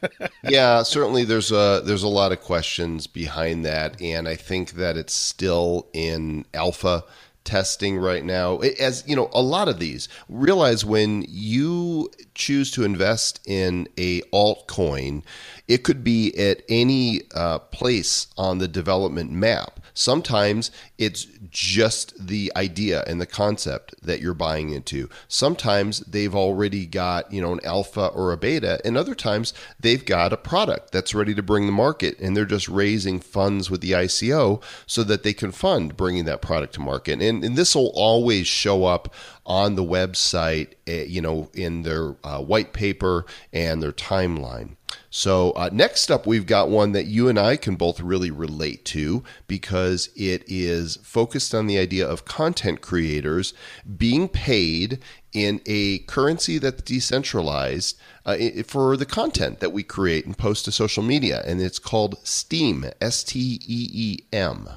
yeah, 0.45 0.85
certainly 0.85 1.25
there's 1.25 1.51
a 1.51 1.83
there's 1.85 2.05
a 2.05 2.09
lot 2.09 2.31
of 2.31 2.41
questions 2.41 3.09
behind 3.09 3.65
that, 3.65 4.01
and 4.01 4.29
I 4.29 4.37
think 4.37 4.75
that 4.75 4.97
it's 4.97 5.15
still 5.15 5.89
in 5.93 6.45
alpha 6.55 7.03
testing 7.43 7.97
right 7.97 8.25
now. 8.25 8.59
As 8.59 9.03
you 9.05 9.17
know, 9.17 9.31
a 9.33 9.43
lot 9.43 9.67
of 9.67 9.81
these 9.81 10.09
realize 10.29 10.85
when 10.85 11.25
you 11.27 12.09
choose 12.37 12.71
to 12.73 12.85
invest 12.85 13.41
in 13.47 13.89
a 13.99 14.21
altcoin, 14.33 15.25
it 15.67 15.79
could 15.79 16.05
be 16.05 16.39
at 16.39 16.63
any 16.69 17.23
uh, 17.35 17.59
place 17.59 18.29
on 18.37 18.59
the 18.59 18.69
development 18.69 19.33
map. 19.33 19.81
Sometimes 19.99 20.71
it's 20.97 21.27
just 21.51 22.29
the 22.29 22.53
idea 22.55 23.03
and 23.09 23.21
the 23.21 23.27
concept 23.27 23.97
that 24.01 24.21
you're 24.21 24.33
buying 24.33 24.71
into. 24.71 25.09
Sometimes 25.27 25.99
they've 26.07 26.37
already 26.37 26.87
got, 26.87 27.33
you 27.33 27.41
know, 27.41 27.53
an 27.53 27.59
alpha 27.65 28.07
or 28.07 28.31
a 28.31 28.37
beta, 28.37 28.81
and 28.85 28.97
other 28.97 29.17
times 29.17 29.53
they've 29.81 30.05
got 30.05 30.33
a 30.33 30.37
product 30.37 30.93
that's 30.93 31.17
ready 31.17 31.35
to 31.35 31.43
bring 31.43 31.67
the 31.67 31.73
market 31.73 32.17
and 32.21 32.37
they're 32.37 32.45
just 32.45 32.69
raising 32.69 33.19
funds 33.19 33.73
with 33.73 33.81
the 33.81 33.91
ICO 33.91 34.63
so 34.87 35.03
that 35.03 35.25
they 35.25 35.33
can 35.33 35.51
fund 35.51 35.97
bringing 35.97 36.27
that 36.27 36.43
product 36.43 36.75
to 36.75 36.81
market. 36.81 37.21
And, 37.21 37.43
and 37.43 37.57
this 37.57 37.75
will 37.75 37.93
always 37.97 38.47
show 38.47 38.85
up 38.85 39.13
on 39.45 39.75
the 39.75 39.83
website, 39.83 40.75
eh, 40.87 41.07
you 41.09 41.21
know, 41.21 41.51
in 41.55 41.83
their 41.83 42.15
uh, 42.23 42.41
white 42.41 42.73
paper 42.73 43.27
and 43.53 43.83
their 43.83 43.91
timeline. 43.91 44.77
So, 45.11 45.53
uh, 45.53 45.71
next 45.73 46.11
up, 46.11 46.27
we've 46.27 46.47
got 46.47 46.69
one 46.69 46.93
that 46.93 47.07
you 47.07 47.29
and 47.29 47.39
I 47.39 47.57
can 47.57 47.77
both 47.77 48.01
really 48.01 48.31
relate 48.31 48.85
to 48.87 49.25
because 49.47 50.11
it 50.15 50.45
is 50.47 50.97
focused 51.03 51.55
on 51.55 51.67
the 51.67 51.79
idea 51.79 52.07
of 52.07 52.27
content 52.27 52.83
creators 52.83 53.55
being 53.97 54.29
paid 54.29 54.99
in 55.33 55.63
a 55.67 55.99
currency 56.01 56.59
that's 56.59 56.83
decentralized 56.83 57.99
uh, 58.27 58.37
for 58.67 58.97
the 58.97 59.07
content 59.07 59.61
that 59.61 59.73
we 59.73 59.83
create 59.83 60.27
and 60.27 60.37
post 60.37 60.67
to 60.67 60.73
social 60.73 61.03
media. 61.03 61.43
And 61.47 61.61
it's 61.61 61.79
called 61.79 62.17
Steem, 62.23 62.85
S 63.01 63.25
T 63.25 63.61
E 63.67 63.89
E 63.93 64.19
M. 64.33 64.69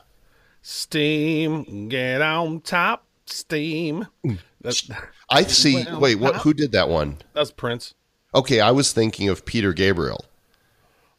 Steam, 0.61 1.89
get 1.89 2.21
on 2.21 2.61
top, 2.61 3.05
Steam. 3.25 4.07
That's, 4.61 4.89
I 5.29 5.43
see. 5.43 5.85
Wait, 5.99 6.19
what? 6.19 6.37
Who 6.37 6.53
did 6.53 6.71
that 6.71 6.87
one? 6.87 7.17
that's 7.33 7.51
Prince. 7.51 7.95
Okay, 8.33 8.59
I 8.59 8.71
was 8.71 8.93
thinking 8.93 9.29
of 9.29 9.45
Peter 9.45 9.73
Gabriel. 9.73 10.25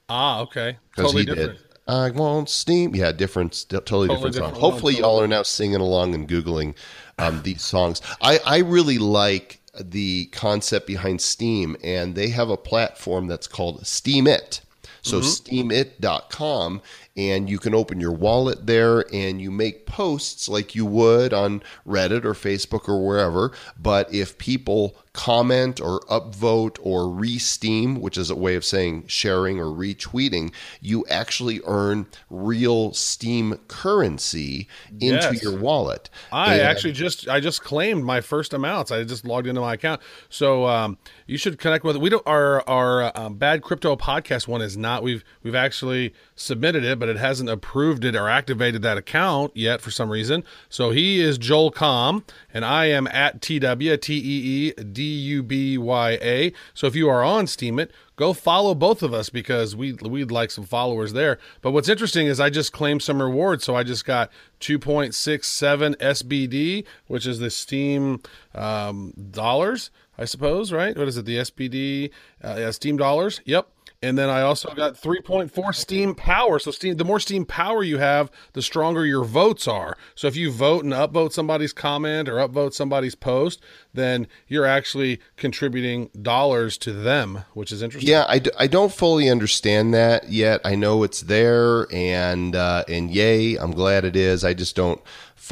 Ah, 0.09 0.41
okay. 0.41 0.79
because 0.91 1.13
Totally 1.13 1.23
he 1.23 1.27
different. 1.27 1.59
did. 1.59 1.67
I 1.89 2.11
want 2.11 2.49
steam. 2.49 2.95
Yeah, 2.95 3.13
different, 3.13 3.55
st- 3.55 3.85
totally, 3.85 4.09
Totally 4.09 4.31
different, 4.31 4.35
different 4.35 4.55
song. 4.55 4.61
Hopefully, 4.61 4.95
y'all 4.97 5.21
are 5.21 5.27
now 5.29 5.43
singing 5.43 5.81
along 5.81 6.15
and 6.15 6.29
googling 6.29 6.75
um, 7.19 7.43
these 7.43 7.63
songs. 7.63 8.01
I, 8.21 8.39
I 8.47 8.59
really 8.59 8.99
like 8.99 9.61
the 9.79 10.27
concept 10.27 10.87
behind 10.87 11.21
Steem, 11.21 11.77
and 11.83 12.15
they 12.15 12.29
have 12.29 12.51
a 12.51 12.57
platform 12.57 13.27
that's 13.27 13.47
called 13.47 13.83
Steemit. 13.83 14.61
So 15.05 15.19
steemit.com 15.19 16.81
and 17.17 17.49
you 17.51 17.59
can 17.59 17.75
open 17.75 18.01
your 18.01 18.13
wallet 18.13 18.67
there 18.67 19.05
and 19.15 19.41
you 19.41 19.51
make 19.51 19.85
posts 19.87 20.49
like 20.49 20.75
you 20.75 20.87
would 20.87 21.33
on 21.35 21.63
Reddit 21.87 22.25
or 22.25 22.33
Facebook 22.35 22.89
or 22.89 23.05
wherever. 23.07 23.53
But 23.79 24.13
if 24.15 24.39
people 24.39 24.97
comment 25.13 25.79
or 25.79 26.01
upvote 26.09 26.79
or 26.81 27.07
re-steem, 27.11 28.01
which 28.01 28.17
is 28.17 28.31
a 28.31 28.35
way 28.35 28.55
of 28.55 28.65
saying 28.65 29.05
sharing 29.09 29.59
or 29.59 29.67
retweeting, 29.67 30.51
you 30.81 31.05
actually 31.11 31.61
earn 31.67 32.07
real 32.31 32.95
Steem 32.95 33.59
currency 33.69 34.67
into 35.01 35.35
Yes. 35.35 35.43
your 35.43 35.55
wallet. 35.59 36.09
I 36.33 36.55
And- 36.55 36.63
actually 36.63 36.93
just 36.93 37.29
I 37.29 37.41
just 37.41 37.63
claimed 37.63 38.05
my 38.05 38.23
first 38.23 38.55
amounts. 38.55 38.91
I 38.91 39.05
just 39.05 39.27
logged 39.27 39.47
into 39.47 39.61
my 39.61 39.75
account, 39.75 40.01
so 40.31 40.67
um, 40.67 40.97
you 41.27 41.37
should 41.37 41.59
connect 41.59 41.85
with. 41.85 41.97
We 41.99 42.09
don't 42.09 42.27
our 42.27 42.67
our 42.67 43.13
um, 43.15 43.35
bad 43.35 43.61
crypto 43.63 43.97
podcast 43.97 44.49
one 44.49 44.63
is 44.63 44.79
not. 44.79 45.03
We've 45.03 45.23
we've 45.43 45.55
actually 45.55 46.15
submitted 46.37 46.85
it, 46.85 46.99
but 47.03 47.09
it 47.09 47.17
hasn't 47.17 47.51
approved 47.51 48.05
it 48.05 48.15
or 48.15 48.29
activated 48.29 48.81
that 48.83 48.97
account 48.97 49.51
yet 49.57 49.81
for 49.81 49.91
some 49.91 50.09
reason. 50.09 50.45
So 50.69 50.93
he 50.93 51.19
is 51.19 51.37
Joel 51.37 51.73
Comm, 51.73 52.23
and 52.55 52.65
I 52.65 52.85
am 52.85 53.09
at 53.09 53.43
TW 53.43 53.97
T 54.01 54.15
E 54.15 54.69
E 54.69 54.73
D 54.85 55.03
U 55.03 55.43
B 55.43 55.77
Y 55.77 56.11
A. 56.23 56.53
So 56.75 56.87
if 56.87 56.95
you 56.95 57.09
are 57.09 57.25
on 57.25 57.47
Steemit, 57.47 57.91
go 58.15 58.33
follow 58.33 58.73
both 58.73 59.03
of 59.03 59.13
us 59.13 59.31
because 59.31 59.75
we 59.75 59.95
we'd 59.95 60.31
like 60.31 60.53
some 60.53 60.63
followers 60.63 61.13
there. 61.13 61.41
But 61.61 61.73
what's 61.73 61.89
interesting 61.89 62.29
is 62.29 62.39
I 62.39 62.51
just 62.51 62.73
claimed 62.73 63.03
some 63.03 63.21
rewards, 63.21 63.65
so 63.65 63.75
I 63.75 63.83
just 63.83 64.05
got 64.05 64.31
2.67 64.61 65.97
SBD, 65.97 66.85
which 67.09 67.27
is 67.27 67.41
the 67.41 67.51
Steem 67.51 68.21
um, 68.55 69.13
dollars, 69.33 69.91
I 70.17 70.25
suppose, 70.25 70.71
right? 70.71 70.97
What 70.97 71.09
is 71.09 71.17
it? 71.17 71.25
The 71.25 71.39
SBD, 71.39 72.13
uh, 72.45 72.55
yeah, 72.61 72.71
Steem 72.71 72.97
dollars. 72.97 73.41
Yep. 73.45 73.67
And 74.03 74.19
then 74.19 74.29
I 74.29 74.43
also 74.43 74.75
got 74.75 74.95
3.4 74.95 75.75
Steem 75.75 76.15
power. 76.17 76.59
So 76.59 76.73
Steem, 76.73 76.97
the 76.97 77.05
more 77.05 77.21
Steem 77.21 77.45
power 77.45 77.85
you 77.85 77.99
have, 77.99 78.33
the 78.53 78.61
stronger 78.61 79.07
your 79.07 79.23
votes 79.23 79.69
are. 79.69 79.97
So 80.17 80.27
if 80.27 80.35
you 80.35 80.51
vote 80.51 80.83
and 80.83 80.93
upvote 80.93 81.33
somebody's 81.33 81.73
comment 81.73 82.29
or 82.29 82.35
upvote 82.35 82.73
somebody's 82.73 83.15
post, 83.15 83.63
then 83.95 84.27
you're 84.49 84.67
actually 84.67 85.21
contributing 85.37 86.11
dollars 86.21 86.77
to 86.79 86.93
them, 86.93 87.45
which 87.55 87.71
is 87.71 87.81
interesting. 87.81 88.11
Yeah, 88.11 88.25
I, 88.29 88.41
d- 88.41 88.51
I 88.59 88.67
don't 88.67 88.93
fully 88.93 89.31
understand 89.31 89.95
that 89.95 90.31
yet. 90.31 90.61
I 90.65 90.75
know 90.75 91.05
it's 91.05 91.21
there, 91.21 91.87
and 91.95 92.57
uh, 92.57 92.85
and 92.89 93.11
yay, 93.11 93.57
I'm 93.57 93.71
glad 93.71 94.05
it 94.05 94.17
is. 94.17 94.45
I 94.45 94.55
just 94.55 94.75
don't 94.75 95.01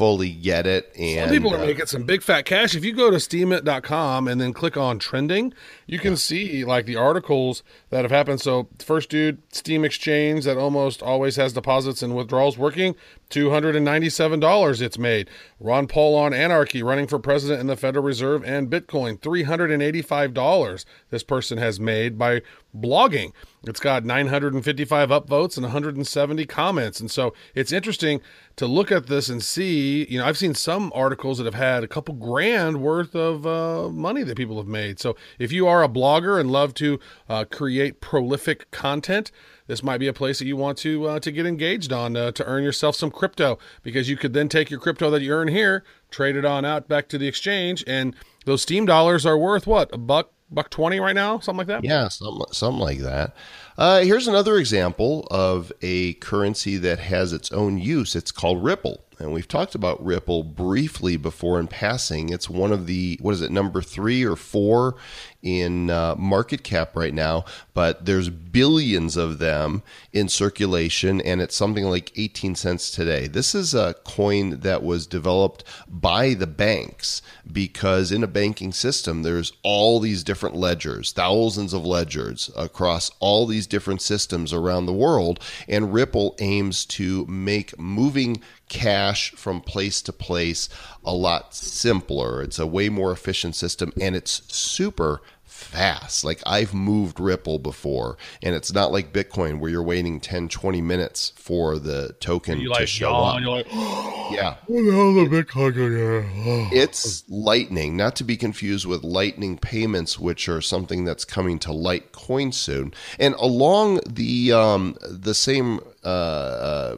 fully 0.01 0.31
get 0.31 0.65
it. 0.65 0.91
And 0.97 1.29
Some 1.29 1.37
people 1.37 1.53
are 1.53 1.61
uh, 1.61 1.65
making 1.67 1.85
some 1.85 2.01
big 2.01 2.23
fat 2.23 2.43
cash. 2.45 2.73
If 2.73 2.83
you 2.83 2.91
go 2.91 3.11
to 3.11 3.17
steemit.com 3.17 4.27
and 4.27 4.41
then 4.41 4.51
click 4.51 4.75
on 4.75 4.97
trending, 4.97 5.53
you 5.85 5.99
can 5.99 6.17
see 6.17 6.65
like 6.65 6.87
the 6.87 6.95
articles 6.95 7.61
that 7.91 8.01
have 8.01 8.09
happened. 8.09 8.41
So, 8.41 8.67
first 8.79 9.09
dude, 9.09 9.43
Steem 9.53 9.85
Exchange 9.85 10.43
that 10.45 10.57
almost 10.57 11.03
always 11.03 11.35
has 11.35 11.53
deposits 11.53 12.01
and 12.01 12.15
withdrawals 12.15 12.57
working, 12.57 12.95
$297 13.31 14.81
it's 14.81 14.97
made. 14.97 15.29
Ron 15.59 15.87
Paul 15.87 16.15
on 16.15 16.33
Anarchy 16.33 16.83
running 16.83 17.07
for 17.07 17.19
president 17.19 17.61
in 17.61 17.67
the 17.67 17.75
Federal 17.75 18.03
Reserve 18.03 18.43
and 18.43 18.69
Bitcoin, 18.69 19.19
$385 19.19 20.85
this 21.09 21.23
person 21.23 21.57
has 21.57 21.79
made 21.79 22.17
by 22.17 22.41
blogging. 22.75 23.33
It's 23.67 23.79
got 23.79 24.05
955 24.05 25.09
upvotes 25.09 25.57
and 25.57 25.63
170 25.63 26.45
comments. 26.45 26.99
And 26.99 27.11
so 27.11 27.33
it's 27.53 27.71
interesting 27.71 28.21
to 28.55 28.65
look 28.65 28.91
at 28.91 29.07
this 29.07 29.29
and 29.29 29.43
see, 29.43 30.05
you 30.09 30.17
know, 30.17 30.25
I've 30.25 30.37
seen 30.37 30.55
some 30.55 30.91
articles 30.95 31.37
that 31.37 31.45
have 31.45 31.53
had 31.53 31.83
a 31.83 31.87
couple 31.87 32.15
grand 32.15 32.81
worth 32.81 33.15
of 33.15 33.45
uh, 33.45 33.89
money 33.89 34.23
that 34.23 34.37
people 34.37 34.57
have 34.57 34.67
made. 34.67 34.99
So 34.99 35.15
if 35.37 35.51
you 35.51 35.67
are 35.67 35.83
a 35.83 35.89
blogger 35.89 36.39
and 36.39 36.51
love 36.51 36.73
to 36.75 36.99
uh, 37.29 37.45
create 37.45 38.01
prolific 38.01 38.71
content, 38.71 39.31
this 39.71 39.81
might 39.81 39.99
be 39.99 40.07
a 40.09 40.13
place 40.13 40.37
that 40.39 40.45
you 40.45 40.57
want 40.57 40.77
to 40.79 41.07
uh, 41.07 41.19
to 41.21 41.31
get 41.31 41.45
engaged 41.45 41.93
on 41.93 42.17
uh, 42.17 42.29
to 42.33 42.43
earn 42.43 42.61
yourself 42.61 42.93
some 42.93 43.09
crypto 43.09 43.57
because 43.83 44.09
you 44.09 44.17
could 44.17 44.33
then 44.33 44.49
take 44.49 44.69
your 44.69 44.81
crypto 44.81 45.09
that 45.09 45.21
you 45.21 45.31
earn 45.31 45.47
here, 45.47 45.85
trade 46.09 46.35
it 46.35 46.43
on 46.43 46.65
out 46.65 46.89
back 46.89 47.07
to 47.07 47.17
the 47.17 47.25
exchange, 47.25 47.81
and 47.87 48.13
those 48.43 48.61
Steem 48.61 48.85
dollars 48.85 49.25
are 49.25 49.37
worth 49.37 49.65
what 49.65 49.89
a 49.93 49.97
buck, 49.97 50.33
buck 50.49 50.69
twenty 50.71 50.99
right 50.99 51.15
now, 51.15 51.39
something 51.39 51.59
like 51.59 51.67
that. 51.67 51.85
Yeah, 51.85 52.09
something, 52.09 52.43
something 52.51 52.81
like 52.81 52.99
that. 52.99 53.33
Uh, 53.77 54.01
here's 54.01 54.27
another 54.27 54.57
example 54.57 55.27
of 55.31 55.71
a 55.81 56.13
currency 56.15 56.77
that 56.77 56.99
has 56.99 57.33
its 57.33 57.51
own 57.51 57.77
use. 57.77 58.15
It's 58.15 58.31
called 58.31 58.63
Ripple. 58.63 59.01
And 59.21 59.31
we've 59.31 59.47
talked 59.47 59.75
about 59.75 60.03
Ripple 60.03 60.43
briefly 60.43 61.15
before 61.15 61.59
in 61.59 61.67
passing. 61.67 62.29
It's 62.29 62.49
one 62.49 62.71
of 62.71 62.87
the, 62.87 63.19
what 63.21 63.35
is 63.35 63.41
it, 63.41 63.51
number 63.51 63.81
three 63.81 64.23
or 64.25 64.35
four 64.35 64.95
in 65.41 65.89
uh, 65.89 66.15
market 66.17 66.63
cap 66.63 66.95
right 66.95 67.13
now, 67.13 67.45
but 67.73 68.05
there's 68.05 68.29
billions 68.29 69.17
of 69.17 69.39
them 69.39 69.81
in 70.13 70.29
circulation, 70.29 71.21
and 71.21 71.41
it's 71.41 71.55
something 71.55 71.85
like 71.85 72.11
18 72.15 72.55
cents 72.55 72.91
today. 72.91 73.27
This 73.27 73.55
is 73.55 73.73
a 73.73 73.95
coin 74.03 74.59
that 74.61 74.83
was 74.83 75.07
developed 75.07 75.63
by 75.87 76.33
the 76.33 76.47
banks 76.47 77.21
because 77.51 78.11
in 78.11 78.23
a 78.23 78.27
banking 78.27 78.71
system, 78.71 79.23
there's 79.23 79.53
all 79.63 79.99
these 79.99 80.23
different 80.23 80.55
ledgers, 80.55 81.11
thousands 81.11 81.73
of 81.73 81.85
ledgers 81.85 82.51
across 82.55 83.11
all 83.19 83.45
these 83.45 83.60
different 83.67 84.01
systems 84.01 84.53
around 84.53 84.85
the 84.85 84.93
world, 84.93 85.39
and 85.67 85.93
Ripple 85.93 86.35
aims 86.39 86.85
to 86.85 87.25
make 87.25 87.77
moving 87.79 88.41
cash 88.69 89.31
from 89.31 89.61
place 89.61 90.01
to 90.03 90.13
place 90.13 90.69
a 91.03 91.13
lot 91.13 91.53
simpler. 91.53 92.41
It's 92.41 92.59
a 92.59 92.67
way 92.67 92.89
more 92.89 93.11
efficient 93.11 93.55
system 93.55 93.91
and 93.99 94.15
it's 94.15 94.43
super 94.53 95.21
fast. 95.61 96.23
Like 96.23 96.41
I've 96.45 96.73
moved 96.73 97.19
Ripple 97.19 97.59
before 97.59 98.17
and 98.41 98.55
it's 98.55 98.73
not 98.73 98.91
like 98.91 99.13
Bitcoin 99.13 99.59
where 99.59 99.69
you're 99.71 99.83
waiting 99.83 100.19
10, 100.19 100.49
20 100.49 100.81
minutes 100.81 101.33
for 101.35 101.77
the 101.79 102.13
token 102.19 102.59
You 102.59 102.65
to 102.67 102.73
like 102.79 102.87
show 102.87 103.13
up. 103.13 103.39
you're 103.41 103.49
like, 103.49 103.67
Yeah. 103.71 104.55
what 104.67 104.83
the 104.83 104.91
hell 104.91 105.13
the 105.13 105.43
Bitcoin? 105.43 106.69
It's 106.71 107.23
Lightning, 107.29 107.95
not 107.95 108.15
to 108.17 108.23
be 108.23 108.37
confused 108.37 108.85
with 108.85 109.03
Lightning 109.03 109.57
payments, 109.57 110.19
which 110.19 110.49
are 110.49 110.61
something 110.61 111.05
that's 111.05 111.25
coming 111.25 111.59
to 111.59 111.69
Litecoin 111.69 112.53
soon. 112.53 112.93
And 113.19 113.35
along 113.35 113.99
the 114.09 114.51
um, 114.53 114.97
the 115.03 115.33
same 115.33 115.79
uh, 116.03 116.97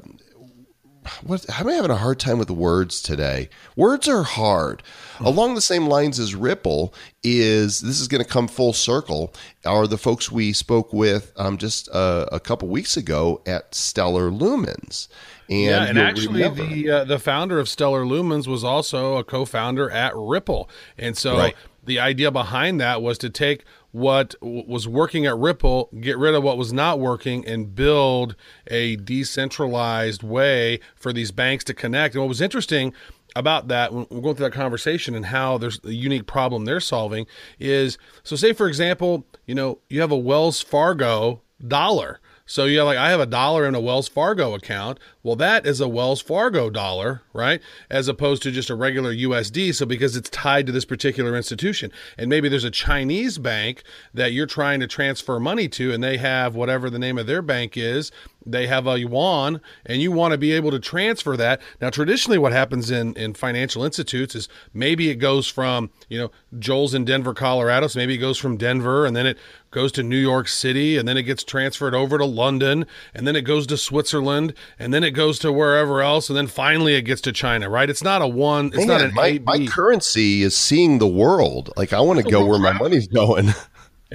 what 1.23 1.45
I'm 1.49 1.67
having 1.67 1.91
a 1.91 1.95
hard 1.95 2.19
time 2.19 2.37
with 2.39 2.49
words 2.51 3.01
today. 3.01 3.49
Words 3.75 4.07
are 4.07 4.23
hard. 4.23 4.83
Along 5.19 5.55
the 5.55 5.61
same 5.61 5.87
lines 5.87 6.19
as 6.19 6.35
Ripple 6.35 6.93
is 7.23 7.81
this 7.81 7.99
is 8.01 8.07
going 8.07 8.23
to 8.23 8.29
come 8.29 8.47
full 8.47 8.73
circle. 8.73 9.33
Are 9.65 9.87
the 9.87 9.97
folks 9.97 10.31
we 10.31 10.53
spoke 10.53 10.91
with 10.93 11.31
um, 11.37 11.57
just 11.57 11.87
uh, 11.89 12.25
a 12.31 12.39
couple 12.39 12.67
weeks 12.67 12.97
ago 12.97 13.41
at 13.45 13.73
Stellar 13.75 14.29
Lumens? 14.31 15.07
And 15.49 15.59
yeah, 15.61 15.83
and 15.85 15.99
actually, 15.99 16.41
remember- 16.43 16.65
the 16.65 16.89
uh, 16.89 17.03
the 17.03 17.19
founder 17.19 17.59
of 17.59 17.67
Stellar 17.69 18.03
Lumens 18.05 18.47
was 18.47 18.63
also 18.63 19.17
a 19.17 19.23
co-founder 19.23 19.89
at 19.91 20.13
Ripple, 20.15 20.69
and 20.97 21.17
so 21.17 21.37
Right. 21.37 21.55
the 21.83 21.99
idea 21.99 22.31
behind 22.31 22.79
that 22.81 23.01
was 23.01 23.17
to 23.19 23.29
take 23.29 23.63
what 23.93 24.35
was 24.41 24.87
working 24.87 25.25
at 25.25 25.37
Ripple, 25.37 25.89
get 26.01 26.17
rid 26.17 26.33
of 26.33 26.43
what 26.43 26.57
was 26.57 26.73
not 26.73 26.99
working, 26.99 27.47
and 27.47 27.73
build 27.73 28.35
a 28.67 28.97
decentralized 28.97 30.23
way 30.23 30.79
for 30.95 31.13
these 31.13 31.31
banks 31.31 31.63
to 31.65 31.73
connect. 31.73 32.15
And 32.15 32.23
what 32.23 32.27
was 32.27 32.41
interesting 32.41 32.93
about 33.35 33.67
that 33.67 33.93
when 33.93 34.05
we're 34.09 34.21
going 34.21 34.35
through 34.35 34.47
that 34.47 34.53
conversation 34.53 35.15
and 35.15 35.27
how 35.27 35.57
there's 35.57 35.79
a 35.85 35.93
unique 35.93 36.27
problem 36.27 36.65
they're 36.65 36.79
solving 36.79 37.25
is 37.59 37.97
so 38.21 38.35
say 38.35 38.53
for 38.53 38.67
example 38.67 39.25
you 39.47 39.55
know 39.55 39.79
you 39.89 40.01
have 40.01 40.11
a 40.11 40.17
wells 40.17 40.61
fargo 40.61 41.41
dollar 41.67 42.19
so 42.45 42.65
yeah, 42.65 42.83
like 42.83 42.97
I 42.97 43.09
have 43.09 43.19
a 43.19 43.25
dollar 43.25 43.65
in 43.65 43.75
a 43.75 43.79
Wells 43.79 44.07
Fargo 44.07 44.53
account. 44.53 44.99
Well, 45.23 45.37
that 45.37 45.65
is 45.65 45.79
a 45.79 45.87
Wells 45.87 46.21
Fargo 46.21 46.69
dollar, 46.69 47.21
right? 47.31 47.61
As 47.89 48.09
opposed 48.09 48.43
to 48.43 48.51
just 48.51 48.69
a 48.69 48.75
regular 48.75 49.13
USD. 49.13 49.73
So 49.73 49.85
because 49.85 50.17
it's 50.17 50.29
tied 50.29 50.65
to 50.65 50.73
this 50.73 50.83
particular 50.83 51.37
institution. 51.37 51.93
And 52.17 52.29
maybe 52.29 52.49
there's 52.49 52.65
a 52.65 52.71
Chinese 52.71 53.37
bank 53.37 53.83
that 54.13 54.33
you're 54.33 54.45
trying 54.45 54.81
to 54.81 54.87
transfer 54.87 55.39
money 55.39 55.69
to 55.69 55.93
and 55.93 56.03
they 56.03 56.17
have 56.17 56.55
whatever 56.55 56.89
the 56.89 56.99
name 56.99 57.17
of 57.17 57.25
their 57.25 57.41
bank 57.41 57.77
is. 57.77 58.11
They 58.45 58.67
have 58.67 58.85
a 58.85 58.99
yuan 58.99 59.61
and 59.85 60.01
you 60.01 60.11
want 60.11 60.33
to 60.33 60.37
be 60.37 60.51
able 60.51 60.71
to 60.71 60.79
transfer 60.79 61.37
that. 61.37 61.61
Now, 61.79 61.89
traditionally 61.89 62.37
what 62.37 62.51
happens 62.51 62.91
in, 62.91 63.13
in 63.15 63.33
financial 63.33 63.85
institutes 63.85 64.35
is 64.35 64.49
maybe 64.73 65.09
it 65.09 65.15
goes 65.15 65.47
from, 65.47 65.89
you 66.09 66.19
know, 66.19 66.31
Joel's 66.59 66.93
in 66.93 67.05
Denver, 67.05 67.33
Colorado. 67.33 67.87
So 67.87 67.99
maybe 67.99 68.15
it 68.15 68.17
goes 68.17 68.37
from 68.37 68.57
Denver 68.57 69.05
and 69.05 69.15
then 69.15 69.25
it 69.25 69.37
goes 69.71 69.91
to 69.93 70.03
New 70.03 70.17
York 70.17 70.49
City 70.49 70.97
and 70.97 71.07
then 71.07 71.17
it 71.17 71.23
gets 71.23 71.43
transferred 71.43 71.95
over 71.95 72.17
to 72.17 72.25
London 72.25 72.85
and 73.13 73.25
then 73.25 73.35
it 73.37 73.41
goes 73.41 73.65
to 73.67 73.77
Switzerland 73.77 74.53
and 74.77 74.93
then 74.93 75.03
it 75.03 75.12
goes 75.13 75.39
to 75.39 75.51
wherever 75.51 76.01
else 76.01 76.29
and 76.29 76.37
then 76.37 76.47
finally 76.47 76.95
it 76.95 77.03
gets 77.03 77.21
to 77.21 77.31
China, 77.31 77.69
right? 77.69 77.89
It's 77.89 78.03
not 78.03 78.21
a 78.21 78.27
one, 78.27 78.71
it's 78.73 78.85
not 78.85 79.01
an 79.01 79.13
my, 79.13 79.27
A, 79.27 79.39
my 79.39 79.65
currency 79.65 80.43
is 80.43 80.55
seeing 80.55 80.99
the 80.99 81.07
world. 81.07 81.71
Like 81.77 81.93
I 81.93 82.01
want 82.01 82.23
to 82.23 82.29
go 82.29 82.45
where 82.45 82.59
my 82.59 82.73
money's 82.79 83.07
going. 83.07 83.53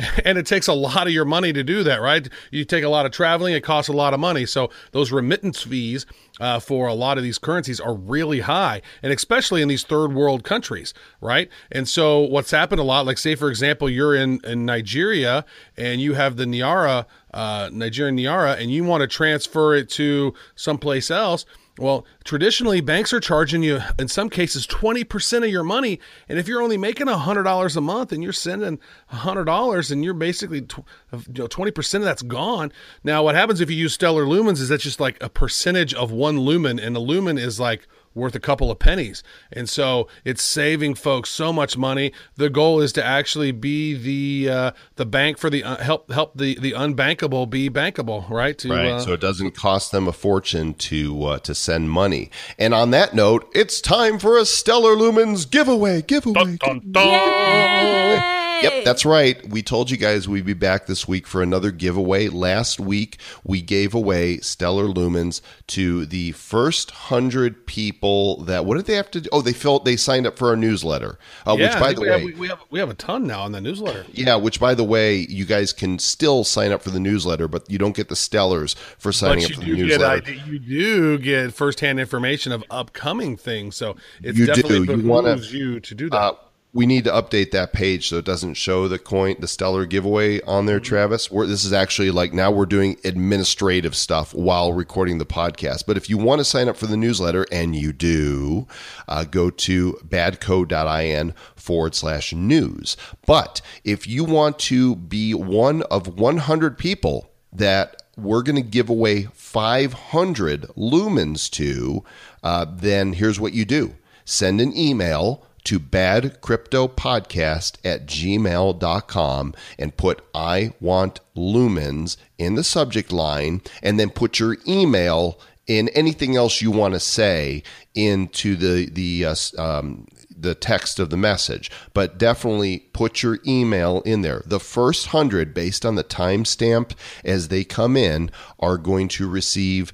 and 0.25 0.39
it 0.39 0.47
takes 0.47 0.69
a 0.69 0.73
lot 0.73 1.07
of 1.07 1.13
your 1.13 1.25
money 1.25 1.53
to 1.53 1.65
do 1.65 1.83
that, 1.83 2.01
right? 2.01 2.29
You 2.51 2.65
take 2.65 2.85
a 2.85 2.89
lot 2.89 3.07
of 3.07 3.13
traveling, 3.13 3.55
it 3.55 3.63
costs 3.63 3.89
a 3.89 3.93
lot 3.93 4.15
of 4.15 4.21
money. 4.21 4.47
So 4.47 4.71
those 4.93 5.11
remittance 5.11 5.63
fees 5.63 6.07
uh, 6.41 6.61
for 6.61 6.87
a 6.87 6.95
lot 6.95 7.19
of 7.19 7.25
these 7.25 7.39
currencies 7.39 7.81
are 7.81 7.95
really 7.95 8.41
high, 8.41 8.83
and 9.03 9.13
especially 9.13 9.63
in 9.63 9.69
these 9.69 9.83
third 9.83 10.13
world 10.13 10.45
countries, 10.45 10.95
right? 11.21 11.51
And 11.73 11.89
so 11.89 12.21
what's 12.21 12.51
happened 12.51 12.81
a 12.81 12.85
lot, 12.85 13.07
like 13.07 13.19
say 13.19 13.35
for 13.35 13.49
example, 13.49 13.91
you're 13.91 14.15
in, 14.15 14.41
in 14.45 14.65
Nigeria 14.65 15.45
and 15.77 16.01
you 16.01 16.15
have 16.15 16.37
the 16.37 16.45
Naira, 16.45 17.07
uh, 17.39 17.71
Nigerian 17.73 18.17
Naira, 18.17 18.61
and 18.61 18.71
you 18.71 18.85
want 18.85 19.03
to 19.03 19.07
transfer 19.07 19.75
it 19.75 19.89
to 19.91 20.35
someplace 20.57 21.11
else 21.11 21.47
well, 21.79 22.05
traditionally, 22.25 22.81
banks 22.81 23.13
are 23.13 23.21
charging 23.21 23.63
you, 23.63 23.81
in 23.99 24.09
some 24.09 24.29
cases, 24.29 24.67
20% 24.67 25.45
of 25.45 25.51
your 25.51 25.63
money. 25.63 26.01
And 26.29 26.39
if 26.39 26.49
you're 26.49 26.61
only 26.61 26.77
making 26.77 27.07
$100 27.07 27.77
a 27.77 27.81
month 27.81 28.13
and 28.13 28.23
you're 28.23 28.33
sending 28.33 28.81
$100 29.13 29.91
and 29.93 30.05
you're 30.05 30.15
basically, 30.15 30.59
you 30.59 30.85
know, 31.13 31.47
20% 31.47 31.95
of 31.95 32.03
that's 32.03 32.23
gone. 32.23 32.73
Now, 33.05 33.23
what 33.23 33.37
happens 33.37 33.61
if 33.61 33.71
you 33.71 33.77
use 33.77 33.95
stellar 33.95 34.25
lumens 34.25 34.61
is 34.61 34.69
that's 34.69 34.83
just 34.83 34.99
like 34.99 35.23
a 35.23 35.29
percentage 35.29 35.95
of 35.95 36.11
one 36.11 36.41
lumen. 36.41 36.81
And 36.81 36.97
a 36.97 37.01
lumen 37.01 37.39
is 37.39 37.61
like 37.61 37.87
worth 38.15 38.35
a 38.35 38.41
couple 38.41 38.71
of 38.71 38.79
pennies. 38.79 39.23
And 39.53 39.69
so 39.69 40.09
it's 40.25 40.43
saving 40.43 40.95
folks 40.95 41.31
so 41.31 41.53
much 41.53 41.77
money. 41.77 42.13
The 42.37 42.51
goal 42.51 42.81
is 42.81 42.93
to 42.95 43.05
actually 43.05 43.53
be 43.53 43.95
the 43.95 44.53
uh, 44.53 44.71
the 44.97 45.07
bank 45.07 45.39
for 45.39 45.51
the 45.51 45.65
uh, 45.65 45.77
help 45.79 46.11
help 46.11 46.37
the 46.37 46.59
the 46.59 46.73
unbankable 46.73 47.49
be 47.49 47.71
bankable, 47.71 48.29
right? 48.31 48.57
To, 48.59 48.69
right. 48.69 48.93
Uh, 48.93 49.01
so 49.01 49.13
it 49.13 49.21
doesn't 49.21 49.53
cost 49.53 49.93
them 49.93 50.09
a 50.09 50.13
fortune 50.13 50.75
to 50.75 51.25
uh, 51.25 51.39
to 51.41 51.55
send 51.55 51.91
money. 51.91 52.31
And 52.59 52.75
on 52.75 52.91
that 52.91 53.15
note, 53.15 53.49
it's 53.55 53.81
time 53.81 54.19
for 54.19 54.37
a 54.37 54.45
Stellar 54.45 54.97
Lumens 54.97 55.49
giveaway. 55.49 56.03
Giveaway. 56.03 56.57
dun, 56.57 56.81
dun, 56.83 56.93
dun. 56.93 58.48
Yep, 58.63 58.85
that's 58.85 59.05
right. 59.05 59.49
We 59.49 59.63
told 59.63 59.91
you 59.91 59.97
guys 59.97 60.29
we'd 60.29 60.45
be 60.47 60.53
back 60.55 60.87
this 60.87 61.07
week 61.07 61.27
for 61.27 61.43
another 61.43 61.71
giveaway. 61.71 62.29
Last 62.29 62.81
week, 62.81 63.19
we 63.45 63.61
gave 63.63 63.95
away 63.95 64.39
Stellar 64.39 64.87
Lumens 64.87 65.41
to 65.69 66.07
the 66.07 66.33
first 66.33 66.91
hundred 66.91 67.67
people 67.67 68.43
that. 68.45 68.65
What 68.65 68.77
did 68.77 68.87
they 68.87 68.95
have 68.95 69.11
to 69.13 69.21
do? 69.21 69.29
Oh, 69.33 69.43
they 69.43 69.53
filled. 69.53 69.85
They 69.85 69.97
signed 69.97 70.27
up 70.27 70.39
for 70.39 70.49
our 70.49 70.57
newsletter. 70.57 71.19
Uh, 71.47 71.57
yeah, 71.59 71.71
which, 71.75 71.81
by 71.81 71.93
the 71.93 72.01
we 72.01 72.07
way, 72.09 72.13
have, 72.13 72.23
we, 72.23 72.35
we 72.35 72.49
have 72.49 72.61
we 72.71 72.79
have 72.79 72.91
a 72.91 72.95
ton 72.95 73.27
now 73.27 73.43
on 73.43 73.53
the 73.53 73.61
newsletter. 73.61 74.05
yeah. 74.13 74.37
Which, 74.37 74.61
by 74.61 74.75
the 74.75 74.85
way, 74.85 75.17
you 75.29 75.45
guys 75.45 75.73
can 75.73 75.99
still 75.99 76.45
sign 76.45 76.73
up 76.73 76.83
for 76.83 76.91
the 76.91 77.01
newsletter, 77.01 77.49
but 77.49 77.69
you 77.71 77.79
don't 77.79 77.95
get 77.97 78.09
the 78.09 78.15
Stellars 78.15 78.75
for 78.99 79.13
signing 79.13 79.45
But 79.45 79.45
up 79.45 79.51
you 79.51 79.55
for 79.55 79.61
the 79.61 79.67
do 79.67 79.77
get 79.89 80.01
newsletter. 80.01 80.15
idea, 80.31 80.43
you 80.47 80.59
do 80.59 81.19
get 81.19 81.55
firsthand 81.55 82.01
information 82.01 82.53
of 82.53 82.65
upcoming 82.71 83.37
things, 83.37 83.77
so 83.77 83.97
it 84.23 84.35
You 84.37 84.47
do. 84.47 84.55
definitely 84.55 84.95
You 85.03 85.09
wanna- 85.09 85.37
you 85.37 85.81
to 85.81 85.95
do 85.95 86.11
that. 86.11 86.17
Uh, 86.17 86.33
we 86.79 86.87
need 86.87 87.03
to 87.03 87.11
update 87.11 87.51
that 87.51 87.73
page 87.73 88.09
so 88.09 88.19
it 88.19 88.25
doesn't 88.25 88.55
show 88.55 88.87
the 88.87 89.01
coin, 89.01 89.35
the 89.41 89.49
stellar 89.49 89.85
giveaway 89.85 90.41
on 90.43 90.67
there, 90.67 90.79
Travis. 90.79 91.29
We're, 91.29 91.45
this 91.45 91.65
is 91.65 91.73
actually 91.73 92.13
like 92.13 92.33
now 92.33 92.53
we're 92.53 92.67
doing 92.67 92.97
administrative 93.03 93.97
stuff 93.97 94.33
while 94.33 94.73
recording 94.73 95.19
the 95.19 95.27
podcast. 95.27 95.87
But 95.89 95.97
if 95.97 96.09
you 96.09 96.17
want 96.17 96.39
to 96.39 96.45
sign 96.45 96.69
up 96.69 96.77
for 96.77 96.87
the 96.87 96.97
newsletter, 96.97 97.47
and 97.51 97.75
you 97.75 97.93
do, 97.93 98.69
uh, 99.09 99.25
go 99.25 99.51
to 99.51 99.95
badco.in 100.07 101.35
forward 101.57 101.97
slash 101.97 102.33
news. 102.33 102.97
But 103.27 103.61
if 103.83 104.07
you 104.07 104.23
want 104.23 104.61
to 104.61 104.95
be 104.95 105.35
one 105.35 105.83
of 105.91 106.21
100 106.21 106.79
people 106.79 107.29
that 107.53 108.03
we're 108.17 108.43
going 108.43 108.55
to 108.55 108.63
give 108.63 108.89
away 108.89 109.25
500 109.33 110.63
lumens 110.77 111.51
to, 111.51 112.05
uh, 112.45 112.67
then 112.71 113.15
here's 113.15 113.41
what 113.41 113.53
you 113.53 113.65
do 113.65 113.97
send 114.25 114.61
an 114.61 114.77
email 114.77 115.43
to 115.69 115.79
badcryptopodcast 115.79 117.77
at 117.85 118.07
gmail.com 118.07 119.55
and 119.79 119.97
put 119.99 120.25
I 120.35 120.73
want 120.81 121.21
lumens 121.37 122.17
in 122.39 122.55
the 122.55 122.65
subject 122.65 123.13
line 123.13 123.61
and 123.83 124.01
then 124.01 124.09
put 124.09 124.39
your 124.39 124.57
email 124.67 125.39
in 125.67 125.91
anything 125.91 126.37
else 126.37 126.63
you 126.63 126.71
want 126.71 126.95
to 126.95 127.01
say 127.01 127.63
into 127.95 128.57
the 128.57 128.89
the 128.89 129.27
uh, 129.27 129.35
um, 129.59 130.07
the 130.35 130.55
text 130.55 130.99
of 130.99 131.11
the 131.11 131.19
message, 131.19 131.71
but 131.93 132.17
definitely 132.17 132.79
put 132.95 133.23
your 133.23 133.39
email 133.47 134.01
in 134.07 134.23
there. 134.23 134.43
The 134.47 134.61
first 134.61 135.09
hundred, 135.09 135.53
based 135.53 135.85
on 135.85 135.97
the 135.97 136.05
timestamp 136.05 136.93
as 137.27 137.49
they 137.49 137.63
come 137.63 137.95
in, 137.95 138.31
are 138.59 138.79
going 138.79 139.09
to 139.09 139.29
receive 139.29 139.93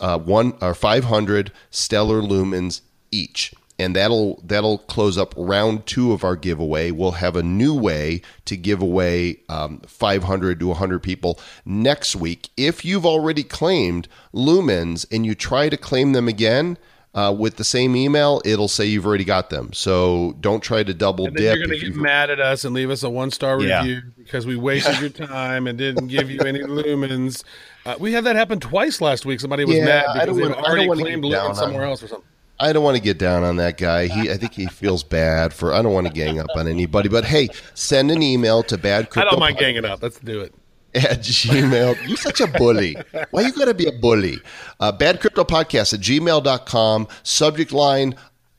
uh, 0.00 0.20
one 0.20 0.56
or 0.60 0.74
five 0.74 1.04
hundred 1.04 1.50
stellar 1.72 2.22
lumens 2.22 2.82
each 3.10 3.52
and 3.78 3.94
that'll 3.94 4.40
that'll 4.44 4.78
close 4.78 5.18
up 5.18 5.34
round 5.36 5.86
two 5.86 6.12
of 6.12 6.24
our 6.24 6.36
giveaway. 6.36 6.90
We'll 6.90 7.12
have 7.12 7.36
a 7.36 7.42
new 7.42 7.74
way 7.74 8.22
to 8.46 8.56
give 8.56 8.80
away 8.80 9.40
um, 9.48 9.80
500 9.86 10.60
to 10.60 10.66
100 10.68 11.02
people 11.02 11.38
next 11.64 12.16
week. 12.16 12.48
If 12.56 12.84
you've 12.84 13.04
already 13.06 13.42
claimed 13.42 14.08
lumens 14.34 15.06
and 15.10 15.26
you 15.26 15.34
try 15.34 15.68
to 15.68 15.76
claim 15.76 16.12
them 16.12 16.28
again 16.28 16.78
uh, 17.14 17.34
with 17.38 17.56
the 17.56 17.64
same 17.64 17.96
email, 17.96 18.42
it'll 18.44 18.68
say 18.68 18.84
you've 18.84 19.06
already 19.06 19.24
got 19.24 19.48
them. 19.50 19.72
So 19.72 20.36
don't 20.40 20.60
try 20.62 20.82
to 20.82 20.92
double 20.94 21.26
and 21.26 21.34
then 21.36 21.42
dip. 21.44 21.56
you're 21.58 21.66
going 21.66 21.70
to 21.70 21.74
if 21.76 21.80
get 21.82 21.88
you've- 21.88 22.00
mad 22.00 22.30
at 22.30 22.40
us 22.40 22.64
and 22.64 22.74
leave 22.74 22.90
us 22.90 23.02
a 23.02 23.10
one 23.10 23.30
star 23.30 23.60
Yeah. 23.62 23.80
review 23.80 24.02
because 24.18 24.46
we 24.46 24.56
wasted 24.56 24.98
your 25.00 25.08
time 25.28 25.66
and 25.66 25.78
didn't 25.78 26.08
give 26.08 26.30
you 26.30 26.40
any 26.40 26.60
lumens. 26.60 27.42
Uh, 27.86 27.94
we 27.98 28.12
had 28.12 28.24
that 28.24 28.36
happen 28.36 28.58
twice 28.60 29.00
last 29.00 29.24
week. 29.24 29.40
Somebody 29.40 29.64
was 29.64 29.76
Yeah, 29.76 29.84
mad 29.84 30.06
because 30.14 30.36
they 30.36 30.42
wanna- 30.42 30.56
had 30.56 30.64
I 30.64 30.68
don't 30.76 30.88
already 30.88 31.02
claimed 31.02 31.24
lumens 31.24 31.56
somewhere 31.56 31.84
else 31.84 32.02
or 32.02 32.08
something. 32.08 32.28
I 32.58 32.72
don't 32.72 32.82
want 32.82 32.96
to 32.96 33.02
get 33.02 33.18
down 33.18 33.44
on 33.44 33.56
that 33.56 33.76
guy. 33.76 34.06
He, 34.06 34.30
I 34.30 34.36
think 34.36 34.54
he 34.54 34.66
feels 34.66 35.02
bad 35.02 35.52
for. 35.52 35.74
I 35.74 35.82
don't 35.82 35.92
want 35.92 36.06
to 36.06 36.12
gang 36.12 36.40
up 36.40 36.48
on 36.56 36.66
anybody, 36.66 37.08
but 37.08 37.24
hey, 37.24 37.48
send 37.74 38.10
an 38.10 38.22
email 38.22 38.62
to 38.64 38.78
bad 38.78 39.10
Crypto. 39.10 39.28
I 39.28 39.30
don't 39.30 39.40
mind 39.40 39.58
ganging 39.58 39.84
up. 39.84 40.02
Let's 40.02 40.18
do 40.20 40.40
it. 40.40 40.54
at 40.94 41.20
gmail 41.20 42.08
you're 42.08 42.16
such 42.16 42.40
a 42.40 42.46
bully 42.46 42.96
why 43.30 43.42
you 43.42 43.52
gotta 43.52 43.74
be 43.74 43.86
a 43.86 43.92
bully 43.92 44.38
uh, 44.80 44.90
bad 44.90 45.20
crypto 45.20 45.44
podcast 45.44 45.92
at 45.92 46.00
gmail.com 46.00 47.06
subject 47.22 47.70
line 47.72 48.14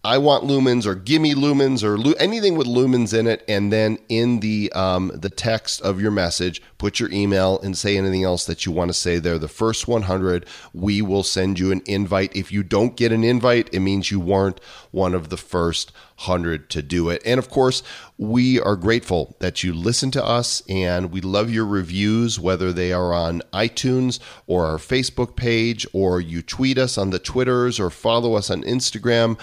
i 0.08 0.18
want 0.18 0.44
lumens 0.44 0.86
or 0.86 0.96
gimme 0.96 1.36
lumens 1.36 1.84
or 1.84 1.98
lu- 1.98 2.16
anything 2.16 2.58
with 2.58 2.68
lumens 2.68 3.18
in 3.18 3.28
it 3.28 3.44
and 3.48 3.72
then 3.72 3.98
in 4.10 4.40
the 4.40 4.72
um, 4.74 5.12
the 5.14 5.30
text 5.30 5.82
of 5.82 6.00
your 6.00 6.12
message 6.12 6.62
put 6.78 7.00
your 7.00 7.12
email 7.12 7.60
and 7.62 7.78
say 7.78 7.98
anything 7.98 8.24
else 8.24 8.46
that 8.46 8.66
you 8.66 8.72
want 8.72 8.90
to 8.90 8.94
say 8.94 9.18
there. 9.20 9.40
The 9.40 9.48
first 9.48 9.88
100 9.88 10.46
we 10.74 11.02
will 11.02 11.24
send 11.24 11.60
you 11.60 11.72
an 11.72 11.82
invite. 11.86 12.36
If 12.36 12.52
you 12.52 12.64
don't 12.64 12.96
get 12.96 13.12
an 13.12 13.24
invite 13.24 13.70
it 13.74 13.80
means 13.80 14.12
you 14.12 14.20
weren't 14.20 14.62
one 14.92 15.14
of 15.14 15.30
the 15.30 15.38
first 15.38 15.92
100 16.26 16.70
to 16.72 16.82
do 16.82 17.10
it. 17.10 17.22
And 17.26 17.40
of 17.40 17.50
course 17.50 17.84
we 18.18 18.60
are 18.60 18.76
grateful 18.76 19.36
that 19.40 19.64
you 19.64 19.74
listen 19.74 20.12
to 20.12 20.24
us 20.24 20.64
and 20.68 21.12
we 21.12 21.22
love 21.22 21.52
your 21.52 21.66
reviews, 21.66 22.40
whether 22.40 22.74
they 22.74 22.92
are 22.92 23.14
on 23.14 23.42
iTunes 23.54 24.20
or 24.48 24.66
our 24.66 24.78
Facebook 24.78 25.36
page, 25.36 25.86
or 25.94 26.20
you 26.20 26.42
tweet 26.42 26.78
us 26.78 26.98
on 26.98 27.12
the 27.12 27.20
Twitters 27.20 27.80
or 27.80 27.90
follow 27.90 28.34
us 28.34 28.50
on 28.50 28.64
Instagram, 28.64 29.40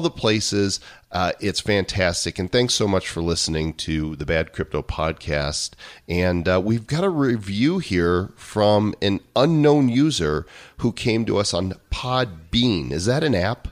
the 0.00 0.10
places. 0.10 0.80
Uh, 1.10 1.32
it's 1.40 1.60
fantastic. 1.60 2.38
And 2.38 2.52
thanks 2.52 2.74
so 2.74 2.86
much 2.86 3.08
for 3.08 3.22
listening 3.22 3.72
to 3.74 4.14
the 4.16 4.26
Bad 4.26 4.52
Crypto 4.52 4.82
Podcast. 4.82 5.70
And 6.06 6.46
uh, 6.46 6.60
we've 6.62 6.86
got 6.86 7.04
a 7.04 7.08
review 7.08 7.78
here 7.78 8.30
from 8.36 8.94
an 9.00 9.20
unknown 9.34 9.88
user 9.88 10.46
who 10.78 10.92
came 10.92 11.24
to 11.24 11.38
us 11.38 11.54
on 11.54 11.74
Podbean. 11.90 12.92
Is 12.92 13.06
that 13.06 13.24
an 13.24 13.34
app? 13.34 13.68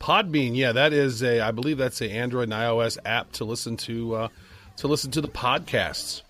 Podbean, 0.00 0.56
yeah, 0.56 0.72
that 0.72 0.92
is 0.92 1.22
a. 1.22 1.40
I 1.40 1.50
believe 1.50 1.78
that's 1.78 2.00
a 2.00 2.10
Android 2.10 2.44
and 2.44 2.52
iOS 2.52 2.98
app 3.04 3.32
to 3.32 3.44
listen 3.44 3.76
to 3.78 4.14
uh, 4.14 4.28
to 4.78 4.88
listen 4.88 5.10
to 5.12 5.20
the 5.20 5.28
podcasts. 5.28 6.22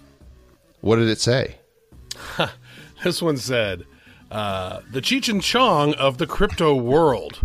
What 0.80 0.96
did 0.96 1.08
it 1.08 1.20
say? 1.20 1.56
This 3.02 3.22
one 3.22 3.38
said, 3.38 3.86
uh, 4.30 4.80
"The 4.90 5.00
Cheech 5.00 5.28
and 5.28 5.42
Chong 5.42 5.94
of 5.94 6.18
the 6.18 6.26
crypto 6.26 6.74
world." 6.74 7.40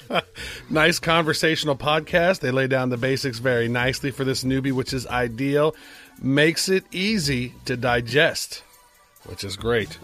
nice 0.70 0.98
conversational 0.98 1.76
podcast. 1.76 2.40
They 2.40 2.50
lay 2.50 2.66
down 2.66 2.90
the 2.90 2.96
basics 2.96 3.38
very 3.38 3.68
nicely 3.68 4.10
for 4.10 4.24
this 4.24 4.44
newbie, 4.44 4.72
which 4.72 4.92
is 4.92 5.06
ideal. 5.06 5.74
Makes 6.22 6.68
it 6.68 6.84
easy 6.92 7.54
to 7.64 7.76
digest, 7.76 8.62
which 9.24 9.44
is 9.44 9.56
great. 9.56 9.98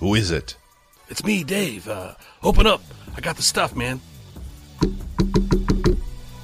Who 0.00 0.14
is 0.14 0.30
it? 0.30 0.56
It's 1.08 1.24
me, 1.24 1.44
Dave. 1.44 1.88
Uh, 1.88 2.14
open 2.42 2.66
up. 2.66 2.82
I 3.16 3.20
got 3.20 3.36
the 3.36 3.42
stuff, 3.42 3.74
man. 3.76 4.00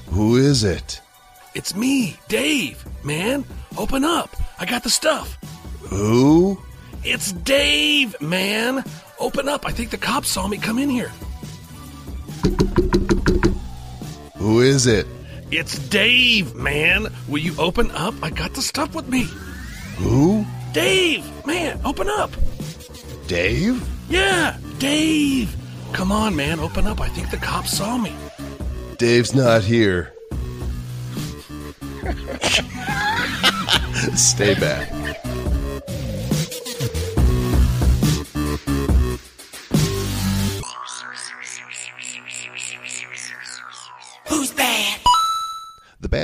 Who 0.07 0.35
is 0.35 0.63
it? 0.63 1.01
It's 1.53 1.75
me, 1.75 2.17
Dave. 2.27 2.85
Man, 3.03 3.43
open 3.77 4.03
up. 4.03 4.29
I 4.59 4.65
got 4.65 4.83
the 4.83 4.89
stuff. 4.89 5.37
Who? 5.81 6.61
It's 7.03 7.31
Dave, 7.31 8.19
man. 8.21 8.83
Open 9.19 9.49
up. 9.49 9.65
I 9.65 9.71
think 9.71 9.89
the 9.89 9.97
cops 9.97 10.29
saw 10.29 10.47
me 10.47 10.57
come 10.57 10.77
in 10.77 10.89
here. 10.89 11.11
Who 14.37 14.61
is 14.61 14.87
it? 14.87 15.05
It's 15.51 15.77
Dave, 15.89 16.55
man. 16.55 17.07
Will 17.27 17.39
you 17.39 17.53
open 17.57 17.91
up? 17.91 18.13
I 18.23 18.29
got 18.29 18.53
the 18.53 18.61
stuff 18.61 18.95
with 18.95 19.09
me. 19.09 19.27
Who? 19.97 20.45
Dave, 20.73 21.29
man, 21.45 21.79
open 21.83 22.07
up. 22.09 22.31
Dave? 23.27 23.85
Yeah, 24.09 24.57
Dave. 24.79 25.53
Come 25.91 26.11
on, 26.11 26.35
man, 26.35 26.59
open 26.59 26.87
up. 26.87 27.01
I 27.01 27.09
think 27.09 27.29
the 27.31 27.37
cops 27.37 27.77
saw 27.77 27.97
me. 27.97 28.15
Dave's 28.97 29.35
not 29.35 29.63
here. 29.63 30.13
Stay 34.15 34.53
back. 34.55 35.00